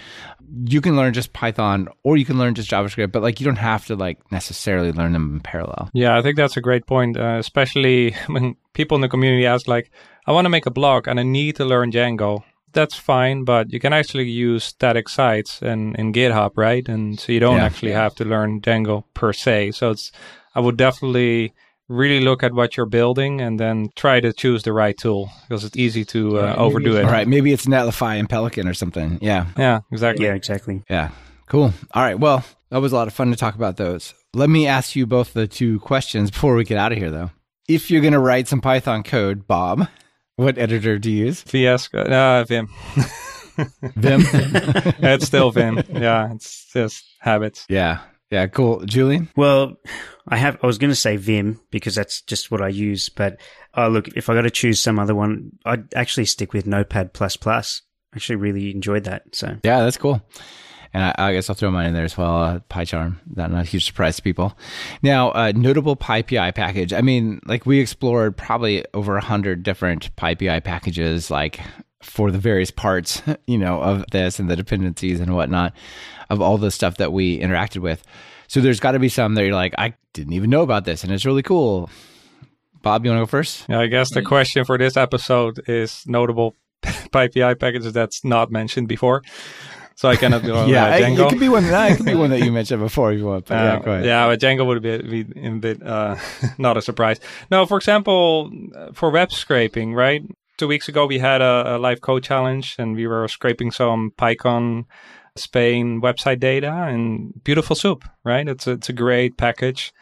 You 0.66 0.80
can 0.80 0.96
learn 0.96 1.12
just 1.12 1.32
Python 1.32 1.88
or 2.04 2.16
you 2.16 2.24
can 2.24 2.38
learn 2.38 2.54
just 2.54 2.70
JavaScript, 2.70 3.12
but 3.12 3.22
like 3.22 3.40
you 3.40 3.44
don't 3.44 3.56
have 3.56 3.86
to 3.86 3.96
like 3.96 4.18
necessarily 4.32 4.92
learn 4.92 5.12
them 5.12 5.34
in 5.34 5.40
parallel. 5.40 5.90
Yeah, 5.92 6.16
I 6.16 6.22
think 6.22 6.36
that's 6.36 6.56
a 6.56 6.60
great 6.62 6.86
point, 6.86 7.16
uh, 7.18 7.36
especially 7.38 8.12
when 8.28 8.56
people 8.72 8.94
in 8.94 9.00
the 9.02 9.08
community 9.08 9.46
ask 9.46 9.66
like, 9.68 9.90
I 10.26 10.32
want 10.32 10.44
to 10.46 10.50
make 10.50 10.66
a 10.66 10.70
blog 10.70 11.08
and 11.08 11.18
I 11.18 11.22
need 11.22 11.56
to 11.56 11.64
learn 11.64 11.90
Django. 11.90 12.44
That's 12.72 12.94
fine, 12.96 13.44
but 13.44 13.72
you 13.72 13.80
can 13.80 13.92
actually 13.92 14.28
use 14.28 14.62
static 14.62 15.08
sites 15.08 15.62
and 15.62 15.96
in 15.96 16.12
GitHub, 16.12 16.52
right? 16.56 16.86
And 16.88 17.18
so 17.18 17.32
you 17.32 17.40
don't 17.40 17.56
Yeah. 17.56 17.64
actually 17.64 17.92
have 17.92 18.14
to 18.16 18.24
learn 18.24 18.60
Django 18.60 19.04
per 19.14 19.32
se. 19.32 19.72
So 19.72 19.90
it's, 19.90 20.12
I 20.54 20.60
would 20.60 20.76
definitely 20.76 21.54
really 21.88 22.20
look 22.20 22.42
at 22.42 22.52
what 22.52 22.76
you're 22.76 22.86
building 22.86 23.40
and 23.40 23.58
then 23.58 23.90
try 23.96 24.20
to 24.20 24.32
choose 24.32 24.62
the 24.62 24.72
right 24.72 24.96
tool 24.96 25.30
because 25.48 25.64
it's 25.64 25.76
easy 25.76 26.04
to 26.06 26.38
uh, 26.38 26.54
overdo 26.56 26.96
it. 26.96 27.04
All 27.04 27.10
right, 27.10 27.26
maybe 27.26 27.52
it's 27.52 27.66
Netlify 27.66 28.18
and 28.18 28.28
Pelican 28.28 28.68
or 28.68 28.74
something. 28.74 29.18
Yeah. 29.20 29.46
Yeah, 29.56 29.80
exactly. 29.90 30.26
Yeah, 30.26 30.34
exactly. 30.34 30.82
Yeah. 30.88 31.10
Cool. 31.46 31.72
All 31.94 32.02
right. 32.02 32.18
Well, 32.18 32.44
that 32.70 32.78
was 32.78 32.92
a 32.92 32.96
lot 32.96 33.08
of 33.08 33.14
fun 33.14 33.30
to 33.30 33.36
talk 33.36 33.54
about 33.54 33.76
those. 33.78 34.12
Let 34.34 34.50
me 34.50 34.66
ask 34.66 34.94
you 34.94 35.06
both 35.06 35.32
the 35.32 35.46
two 35.46 35.80
questions 35.80 36.30
before 36.30 36.54
we 36.54 36.64
get 36.64 36.76
out 36.76 36.92
of 36.92 36.98
here, 36.98 37.10
though. 37.10 37.30
If 37.68 37.90
you're 37.90 38.02
going 38.02 38.12
to 38.12 38.18
write 38.18 38.48
some 38.48 38.60
Python 38.60 39.02
code, 39.02 39.46
Bob, 39.46 39.88
what 40.36 40.58
editor 40.58 40.98
do 40.98 41.10
you 41.10 41.26
use? 41.26 41.42
VS, 41.42 41.88
uh, 41.94 42.44
Vim. 42.46 42.68
Vim? 43.82 44.20
it's 45.00 45.26
still 45.26 45.50
Vim. 45.50 45.82
Yeah, 45.90 46.32
it's 46.34 46.70
just 46.72 47.04
habits. 47.20 47.64
yeah. 47.68 48.00
Yeah. 48.30 48.46
Cool. 48.46 48.84
Julian? 48.84 49.28
Well, 49.36 49.76
I 50.28 50.36
have. 50.36 50.58
I 50.62 50.66
was 50.66 50.78
going 50.78 50.90
to 50.90 50.96
say 50.96 51.16
Vim 51.16 51.60
because 51.70 51.94
that's 51.94 52.20
just 52.22 52.50
what 52.50 52.60
I 52.62 52.68
use. 52.68 53.08
But 53.08 53.40
oh, 53.74 53.88
look, 53.88 54.08
if 54.08 54.28
I 54.28 54.34
got 54.34 54.42
to 54.42 54.50
choose 54.50 54.80
some 54.80 54.98
other 54.98 55.14
one, 55.14 55.52
I'd 55.64 55.94
actually 55.94 56.26
stick 56.26 56.52
with 56.52 56.66
Notepad 56.66 57.12
plus 57.12 57.36
plus 57.36 57.82
actually 58.14 58.36
really 58.36 58.70
enjoyed 58.70 59.04
that. 59.04 59.34
So 59.34 59.56
Yeah, 59.64 59.82
that's 59.82 59.96
cool. 59.96 60.22
And 60.94 61.04
I, 61.04 61.14
I 61.18 61.32
guess 61.34 61.50
I'll 61.50 61.56
throw 61.56 61.70
mine 61.70 61.88
in 61.88 61.94
there 61.94 62.04
as 62.04 62.16
well. 62.16 62.42
Uh, 62.42 62.60
PyCharm, 62.70 63.16
that 63.34 63.50
not 63.50 63.60
a 63.60 63.68
huge 63.68 63.84
surprise 63.84 64.16
to 64.16 64.22
people. 64.22 64.56
Now, 65.02 65.30
uh, 65.32 65.52
notable 65.54 65.96
PyPI 65.96 66.54
package. 66.54 66.94
I 66.94 67.02
mean, 67.02 67.40
like 67.44 67.66
we 67.66 67.78
explored 67.78 68.36
probably 68.36 68.84
over 68.94 69.16
a 69.16 69.24
hundred 69.24 69.62
different 69.62 70.14
PyPI 70.16 70.64
packages, 70.64 71.30
like 71.30 71.60
for 72.02 72.30
the 72.30 72.38
various 72.38 72.70
parts, 72.70 73.22
you 73.46 73.58
know, 73.58 73.80
of 73.82 74.04
this 74.12 74.38
and 74.38 74.48
the 74.48 74.56
dependencies 74.56 75.20
and 75.20 75.34
whatnot 75.34 75.74
of 76.30 76.40
all 76.40 76.58
the 76.58 76.70
stuff 76.70 76.96
that 76.98 77.12
we 77.12 77.38
interacted 77.40 77.78
with. 77.78 78.02
So 78.46 78.60
there's 78.60 78.80
got 78.80 78.92
to 78.92 78.98
be 78.98 79.08
some 79.08 79.34
that 79.34 79.44
you're 79.44 79.54
like, 79.54 79.74
I 79.78 79.94
didn't 80.14 80.32
even 80.32 80.48
know 80.50 80.62
about 80.62 80.84
this, 80.84 81.04
and 81.04 81.12
it's 81.12 81.26
really 81.26 81.42
cool. 81.42 81.90
Bob, 82.82 83.04
you 83.04 83.10
want 83.10 83.20
to 83.20 83.22
go 83.26 83.30
first? 83.30 83.64
Yeah, 83.68 83.80
I 83.80 83.88
guess 83.88 84.10
the 84.14 84.22
question 84.22 84.64
for 84.64 84.78
this 84.78 84.96
episode 84.96 85.60
is 85.68 86.04
notable 86.06 86.56
PyPI 86.82 87.58
packages 87.58 87.92
that's 87.92 88.24
not 88.24 88.50
mentioned 88.50 88.88
before. 88.88 89.22
So 89.96 90.08
I 90.08 90.14
cannot 90.14 90.44
go 90.44 90.64
yeah, 90.66 90.84
uh, 90.84 90.96
it, 90.96 91.02
Django. 91.02 91.26
it 91.26 91.28
could 91.30 91.40
be 91.40 91.48
one. 91.48 91.64
That, 91.64 91.90
it 91.90 91.96
could 91.96 92.06
be 92.06 92.14
one 92.14 92.30
that 92.30 92.38
you 92.40 92.52
mentioned 92.52 92.80
before 92.80 93.12
if 93.12 93.18
you 93.18 93.26
want. 93.26 93.46
But 93.46 93.54
yeah, 93.54 93.72
Uh, 93.74 93.78
go 93.80 93.90
ahead. 93.92 94.04
yeah, 94.06 94.26
but 94.28 94.40
Django 94.40 94.64
would 94.64 94.80
be, 94.80 95.22
be 95.24 95.46
a 95.46 95.50
bit 95.50 95.82
uh, 95.82 96.16
not 96.56 96.76
a 96.76 96.82
surprise. 96.82 97.18
No, 97.50 97.66
for 97.66 97.76
example, 97.76 98.50
for 98.94 99.10
web 99.10 99.32
scraping, 99.32 99.94
right? 99.94 100.22
Two 100.58 100.68
weeks 100.68 100.88
ago, 100.88 101.06
we 101.06 101.20
had 101.20 101.40
a, 101.40 101.76
a 101.76 101.78
live 101.78 102.00
code 102.00 102.24
challenge, 102.24 102.74
and 102.78 102.96
we 102.96 103.06
were 103.06 103.28
scraping 103.28 103.70
some 103.70 104.12
PyCon 104.18 104.84
Spain 105.36 106.02
website 106.02 106.40
data, 106.40 106.70
and 106.70 107.32
beautiful 107.44 107.76
soup, 107.76 108.04
right? 108.24 108.46
It's 108.48 108.66
a, 108.66 108.72
it's 108.72 108.88
a 108.88 108.92
great 108.92 109.38
package 109.38 109.92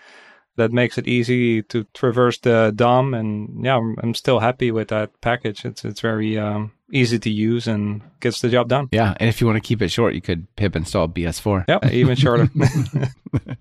that 0.56 0.72
makes 0.72 0.98
it 0.98 1.06
easy 1.06 1.62
to 1.62 1.84
traverse 1.94 2.38
the 2.38 2.72
DOM, 2.74 3.14
and 3.14 3.64
yeah, 3.64 3.76
I'm, 3.76 3.96
I'm 4.02 4.14
still 4.14 4.40
happy 4.40 4.70
with 4.70 4.88
that 4.88 5.20
package. 5.20 5.64
It's 5.64 5.84
it's 5.84 6.00
very 6.00 6.38
um, 6.38 6.72
easy 6.92 7.18
to 7.18 7.30
use 7.30 7.66
and 7.66 8.02
gets 8.20 8.40
the 8.40 8.48
job 8.48 8.68
done. 8.68 8.88
Yeah, 8.92 9.14
and 9.18 9.28
if 9.28 9.40
you 9.40 9.46
want 9.46 9.56
to 9.56 9.66
keep 9.66 9.82
it 9.82 9.88
short, 9.88 10.14
you 10.14 10.20
could 10.20 10.54
pip 10.56 10.76
install 10.76 11.08
BS4. 11.08 11.64
Yeah, 11.68 11.88
even 11.90 12.16
shorter. 12.16 12.48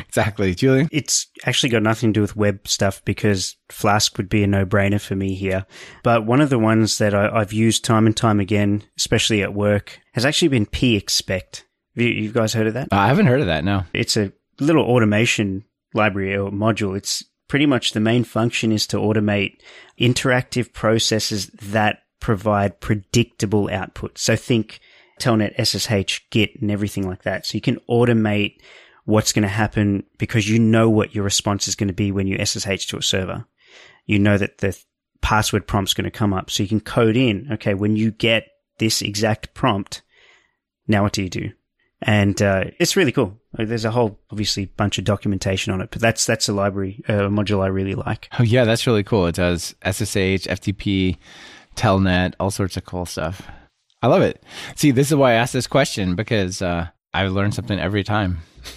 exactly, 0.00 0.54
Julian. 0.54 0.88
it's 0.90 1.26
actually 1.44 1.70
got 1.70 1.82
nothing 1.82 2.12
to 2.12 2.18
do 2.18 2.22
with 2.22 2.36
web 2.36 2.66
stuff 2.66 3.04
because 3.04 3.56
Flask 3.68 4.16
would 4.16 4.28
be 4.28 4.42
a 4.42 4.46
no-brainer 4.46 5.00
for 5.00 5.14
me 5.14 5.34
here. 5.34 5.66
But 6.02 6.24
one 6.26 6.40
of 6.40 6.50
the 6.50 6.58
ones 6.58 6.98
that 6.98 7.14
I, 7.14 7.28
I've 7.28 7.52
used 7.52 7.84
time 7.84 8.06
and 8.06 8.16
time 8.16 8.40
again, 8.40 8.84
especially 8.96 9.42
at 9.42 9.54
work, 9.54 10.00
has 10.12 10.24
actually 10.24 10.48
been 10.48 10.66
pexpect. 10.66 11.64
Have 11.94 12.06
you, 12.06 12.08
you 12.08 12.32
guys 12.32 12.54
heard 12.54 12.66
of 12.66 12.74
that? 12.74 12.88
Uh, 12.92 12.96
I 12.96 13.08
haven't 13.08 13.26
heard 13.26 13.40
of 13.40 13.46
that. 13.46 13.64
No. 13.64 13.84
It's 13.92 14.16
a 14.16 14.32
little 14.60 14.84
automation 14.84 15.64
library 15.94 16.36
or 16.36 16.50
module. 16.50 16.96
It's 16.96 17.24
pretty 17.48 17.66
much 17.66 17.92
the 17.92 18.00
main 18.00 18.24
function 18.24 18.72
is 18.72 18.86
to 18.88 18.98
automate 18.98 19.60
interactive 19.98 20.72
processes 20.72 21.46
that 21.48 22.02
provide 22.20 22.80
predictable 22.80 23.70
output. 23.72 24.18
So 24.18 24.36
think 24.36 24.80
Telnet, 25.18 25.54
SSH, 25.58 26.20
Git, 26.30 26.60
and 26.60 26.70
everything 26.70 27.08
like 27.08 27.22
that. 27.22 27.46
So 27.46 27.56
you 27.56 27.60
can 27.60 27.80
automate 27.88 28.60
what's 29.04 29.32
going 29.32 29.42
to 29.42 29.48
happen 29.48 30.04
because 30.18 30.48
you 30.48 30.58
know 30.58 30.90
what 30.90 31.14
your 31.14 31.24
response 31.24 31.66
is 31.66 31.74
going 31.74 31.88
to 31.88 31.94
be 31.94 32.12
when 32.12 32.26
you 32.26 32.44
SSH 32.44 32.86
to 32.86 32.98
a 32.98 33.02
server. 33.02 33.46
You 34.06 34.18
know 34.18 34.38
that 34.38 34.58
the 34.58 34.78
password 35.20 35.66
prompt's 35.66 35.94
going 35.94 36.04
to 36.04 36.10
come 36.10 36.32
up. 36.32 36.50
So 36.50 36.62
you 36.62 36.68
can 36.68 36.80
code 36.80 37.16
in, 37.16 37.48
okay, 37.52 37.74
when 37.74 37.96
you 37.96 38.10
get 38.10 38.48
this 38.78 39.02
exact 39.02 39.54
prompt, 39.54 40.02
now 40.86 41.02
what 41.02 41.12
do 41.12 41.22
you 41.22 41.28
do? 41.28 41.52
And 42.00 42.40
uh, 42.40 42.64
it's 42.78 42.96
really 42.96 43.10
cool. 43.10 43.38
There's 43.54 43.84
a 43.84 43.90
whole, 43.90 44.20
obviously, 44.30 44.66
bunch 44.66 44.98
of 44.98 45.04
documentation 45.04 45.72
on 45.72 45.80
it, 45.80 45.90
but 45.90 46.00
that's 46.00 46.24
that's 46.26 46.48
a 46.48 46.52
library, 46.52 47.02
uh, 47.08 47.24
a 47.24 47.28
module 47.28 47.62
I 47.62 47.66
really 47.66 47.94
like. 47.94 48.28
Oh 48.38 48.44
yeah, 48.44 48.64
that's 48.64 48.86
really 48.86 49.02
cool. 49.02 49.26
It 49.26 49.34
does 49.34 49.74
SSH, 49.84 50.46
FTP, 50.46 51.16
Telnet, 51.74 52.34
all 52.38 52.52
sorts 52.52 52.76
of 52.76 52.84
cool 52.84 53.04
stuff. 53.04 53.42
I 54.00 54.06
love 54.06 54.22
it. 54.22 54.42
See, 54.76 54.92
this 54.92 55.08
is 55.08 55.16
why 55.16 55.32
I 55.32 55.34
asked 55.34 55.52
this 55.52 55.66
question 55.66 56.14
because 56.14 56.62
uh, 56.62 56.88
I 57.12 57.26
learn 57.26 57.50
something 57.50 57.80
every 57.80 58.04
time. 58.04 58.38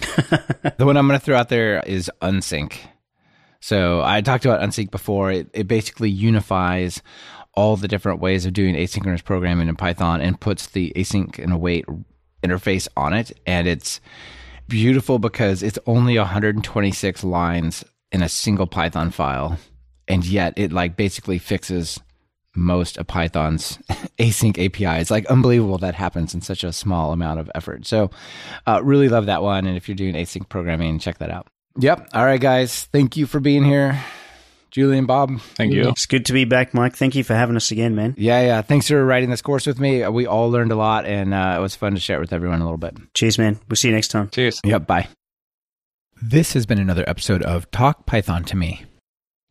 the 0.78 0.84
one 0.84 0.96
I'm 0.96 1.06
going 1.06 1.18
to 1.18 1.24
throw 1.24 1.36
out 1.36 1.48
there 1.48 1.80
is 1.86 2.10
Unsync. 2.20 2.74
So 3.60 4.02
I 4.02 4.20
talked 4.20 4.44
about 4.44 4.60
Unsync 4.60 4.90
before. 4.90 5.30
It, 5.30 5.48
it 5.52 5.68
basically 5.68 6.10
unifies 6.10 7.02
all 7.54 7.76
the 7.76 7.86
different 7.86 8.20
ways 8.20 8.46
of 8.46 8.52
doing 8.52 8.74
asynchronous 8.74 9.22
programming 9.22 9.68
in 9.68 9.76
Python 9.76 10.20
and 10.20 10.40
puts 10.40 10.66
the 10.66 10.92
async 10.96 11.38
and 11.38 11.52
await 11.52 11.84
interface 12.42 12.88
on 12.96 13.12
it. 13.12 13.32
And 13.46 13.66
it's 13.66 14.00
beautiful 14.68 15.18
because 15.18 15.62
it's 15.62 15.78
only 15.86 16.18
126 16.18 17.24
lines 17.24 17.84
in 18.10 18.22
a 18.22 18.28
single 18.28 18.66
Python 18.66 19.10
file. 19.10 19.58
And 20.08 20.24
yet 20.24 20.54
it 20.56 20.72
like 20.72 20.96
basically 20.96 21.38
fixes 21.38 22.00
most 22.54 22.98
of 22.98 23.06
Python's 23.06 23.78
async 24.18 24.58
API. 24.58 25.00
It's 25.00 25.10
like 25.10 25.26
unbelievable 25.26 25.78
that 25.78 25.94
happens 25.94 26.34
in 26.34 26.42
such 26.42 26.64
a 26.64 26.72
small 26.72 27.12
amount 27.12 27.40
of 27.40 27.50
effort. 27.54 27.86
So, 27.86 28.10
uh, 28.66 28.80
really 28.84 29.08
love 29.08 29.26
that 29.26 29.42
one. 29.42 29.66
And 29.66 29.76
if 29.76 29.88
you're 29.88 29.94
doing 29.94 30.14
async 30.14 30.48
programming, 30.48 30.98
check 30.98 31.18
that 31.18 31.30
out. 31.30 31.46
Yep. 31.78 32.10
All 32.12 32.24
right, 32.24 32.40
guys. 32.40 32.84
Thank 32.84 33.16
you 33.16 33.26
for 33.26 33.40
being 33.40 33.64
here. 33.64 33.98
Julian, 34.72 35.04
Bob. 35.04 35.38
Thank 35.40 35.74
you. 35.74 35.88
It's 35.90 36.06
good 36.06 36.24
to 36.26 36.32
be 36.32 36.46
back, 36.46 36.72
Mike. 36.72 36.96
Thank 36.96 37.14
you 37.14 37.22
for 37.22 37.34
having 37.34 37.56
us 37.56 37.70
again, 37.70 37.94
man. 37.94 38.14
Yeah, 38.16 38.40
yeah. 38.40 38.62
Thanks 38.62 38.88
for 38.88 39.04
writing 39.04 39.28
this 39.28 39.42
course 39.42 39.66
with 39.66 39.78
me. 39.78 40.06
We 40.08 40.26
all 40.26 40.50
learned 40.50 40.72
a 40.72 40.76
lot, 40.76 41.04
and 41.04 41.34
uh, 41.34 41.56
it 41.58 41.60
was 41.60 41.76
fun 41.76 41.94
to 41.94 42.00
share 42.00 42.16
it 42.16 42.20
with 42.20 42.32
everyone 42.32 42.62
a 42.62 42.64
little 42.64 42.78
bit. 42.78 42.96
Cheers, 43.12 43.38
man. 43.38 43.60
We'll 43.68 43.76
see 43.76 43.88
you 43.88 43.94
next 43.94 44.08
time. 44.08 44.30
Cheers. 44.30 44.60
Yep. 44.64 44.86
Bye. 44.86 45.08
This 46.22 46.54
has 46.54 46.64
been 46.64 46.78
another 46.78 47.04
episode 47.06 47.42
of 47.42 47.70
Talk 47.70 48.06
Python 48.06 48.44
to 48.44 48.56
Me. 48.56 48.86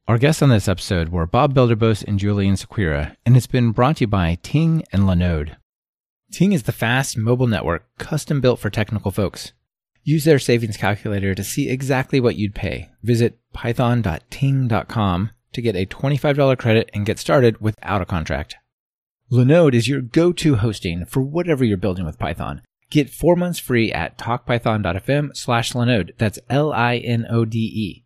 Our 0.08 0.18
guests 0.18 0.42
on 0.42 0.50
this 0.50 0.68
episode 0.68 1.10
were 1.10 1.28
Bob 1.28 1.54
Belderbos 1.54 2.04
and 2.04 2.18
Julian 2.18 2.56
Sequeira, 2.56 3.16
and 3.24 3.38
it's 3.38 3.46
been 3.46 3.72
brought 3.72 3.98
to 3.98 4.02
you 4.02 4.08
by 4.08 4.40
Ting 4.42 4.84
and 4.92 5.04
Linode. 5.04 5.56
Ting 6.32 6.52
is 6.52 6.64
the 6.64 6.72
fast 6.72 7.16
mobile 7.16 7.46
network 7.46 7.86
custom 8.00 8.42
built 8.42 8.60
for 8.60 8.72
technical 8.72 9.12
folks. 9.12 9.54
Use 10.04 10.26
their 10.26 10.40
savings 10.40 10.78
calculator 10.78 11.36
to 11.36 11.44
see 11.44 11.70
exactly 11.70 12.20
what 12.20 12.36
you'd 12.36 12.56
pay. 12.56 12.90
Visit 13.04 13.38
python.ting.com 13.54 15.32
to 15.54 15.62
get 15.62 15.76
a 15.76 15.86
$25 15.86 16.58
credit 16.58 16.90
and 16.94 17.06
get 17.06 17.20
started 17.20 17.62
without 17.62 18.02
a 18.02 18.06
contract. 18.06 18.56
Linode 19.32 19.74
is 19.74 19.88
your 19.88 20.02
go-to 20.02 20.56
hosting 20.56 21.06
for 21.06 21.22
whatever 21.22 21.64
you're 21.64 21.78
building 21.78 22.06
with 22.06 22.20
Python. 22.20 22.62
Get 22.90 23.10
four 23.10 23.36
months 23.36 23.60
free 23.60 23.92
at 23.92 24.18
talkpython.fm 24.18 25.36
slash 25.36 25.72
Linode. 25.72 26.12
That's 26.18 26.40
L-I-N-O-D-E. 26.50 28.04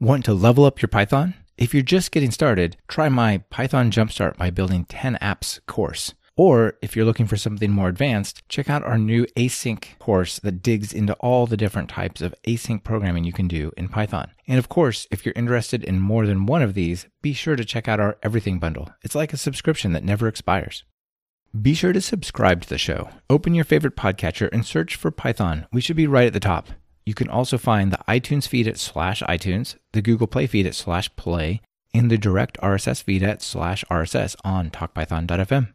Want 0.00 0.24
to 0.24 0.34
level 0.34 0.64
up 0.64 0.82
your 0.82 0.88
Python? 0.88 1.34
If 1.56 1.74
you're 1.74 1.82
just 1.82 2.10
getting 2.10 2.30
started, 2.30 2.78
try 2.88 3.08
my 3.08 3.38
Python 3.50 3.90
Jumpstart 3.90 4.36
by 4.36 4.50
Building 4.50 4.86
10 4.86 5.18
Apps 5.20 5.60
course. 5.66 6.14
Or 6.40 6.78
if 6.80 6.96
you're 6.96 7.04
looking 7.04 7.26
for 7.26 7.36
something 7.36 7.70
more 7.70 7.90
advanced, 7.90 8.48
check 8.48 8.70
out 8.70 8.82
our 8.82 8.96
new 8.96 9.26
async 9.36 9.98
course 9.98 10.38
that 10.38 10.62
digs 10.62 10.90
into 10.90 11.12
all 11.16 11.46
the 11.46 11.54
different 11.54 11.90
types 11.90 12.22
of 12.22 12.34
async 12.48 12.82
programming 12.82 13.24
you 13.24 13.32
can 13.34 13.46
do 13.46 13.72
in 13.76 13.90
Python. 13.90 14.30
And 14.48 14.58
of 14.58 14.70
course, 14.70 15.06
if 15.10 15.26
you're 15.26 15.34
interested 15.36 15.84
in 15.84 16.00
more 16.00 16.24
than 16.24 16.46
one 16.46 16.62
of 16.62 16.72
these, 16.72 17.06
be 17.20 17.34
sure 17.34 17.56
to 17.56 17.64
check 17.66 17.88
out 17.88 18.00
our 18.00 18.16
Everything 18.22 18.58
Bundle. 18.58 18.88
It's 19.02 19.14
like 19.14 19.34
a 19.34 19.36
subscription 19.36 19.92
that 19.92 20.02
never 20.02 20.26
expires. 20.26 20.84
Be 21.60 21.74
sure 21.74 21.92
to 21.92 22.00
subscribe 22.00 22.62
to 22.62 22.68
the 22.70 22.78
show. 22.78 23.10
Open 23.28 23.52
your 23.52 23.66
favorite 23.66 23.94
podcatcher 23.94 24.48
and 24.50 24.64
search 24.64 24.96
for 24.96 25.10
Python. 25.10 25.66
We 25.74 25.82
should 25.82 25.96
be 25.96 26.06
right 26.06 26.28
at 26.28 26.32
the 26.32 26.40
top. 26.40 26.68
You 27.04 27.12
can 27.12 27.28
also 27.28 27.58
find 27.58 27.92
the 27.92 28.00
iTunes 28.08 28.48
feed 28.48 28.66
at 28.66 28.78
slash 28.78 29.22
iTunes, 29.24 29.76
the 29.92 30.00
Google 30.00 30.26
Play 30.26 30.46
feed 30.46 30.66
at 30.66 30.74
slash 30.74 31.14
play, 31.16 31.60
and 31.92 32.10
the 32.10 32.16
direct 32.16 32.58
RSS 32.62 33.02
feed 33.02 33.22
at 33.22 33.42
slash 33.42 33.84
RSS 33.90 34.36
on 34.42 34.70
talkpython.fm. 34.70 35.74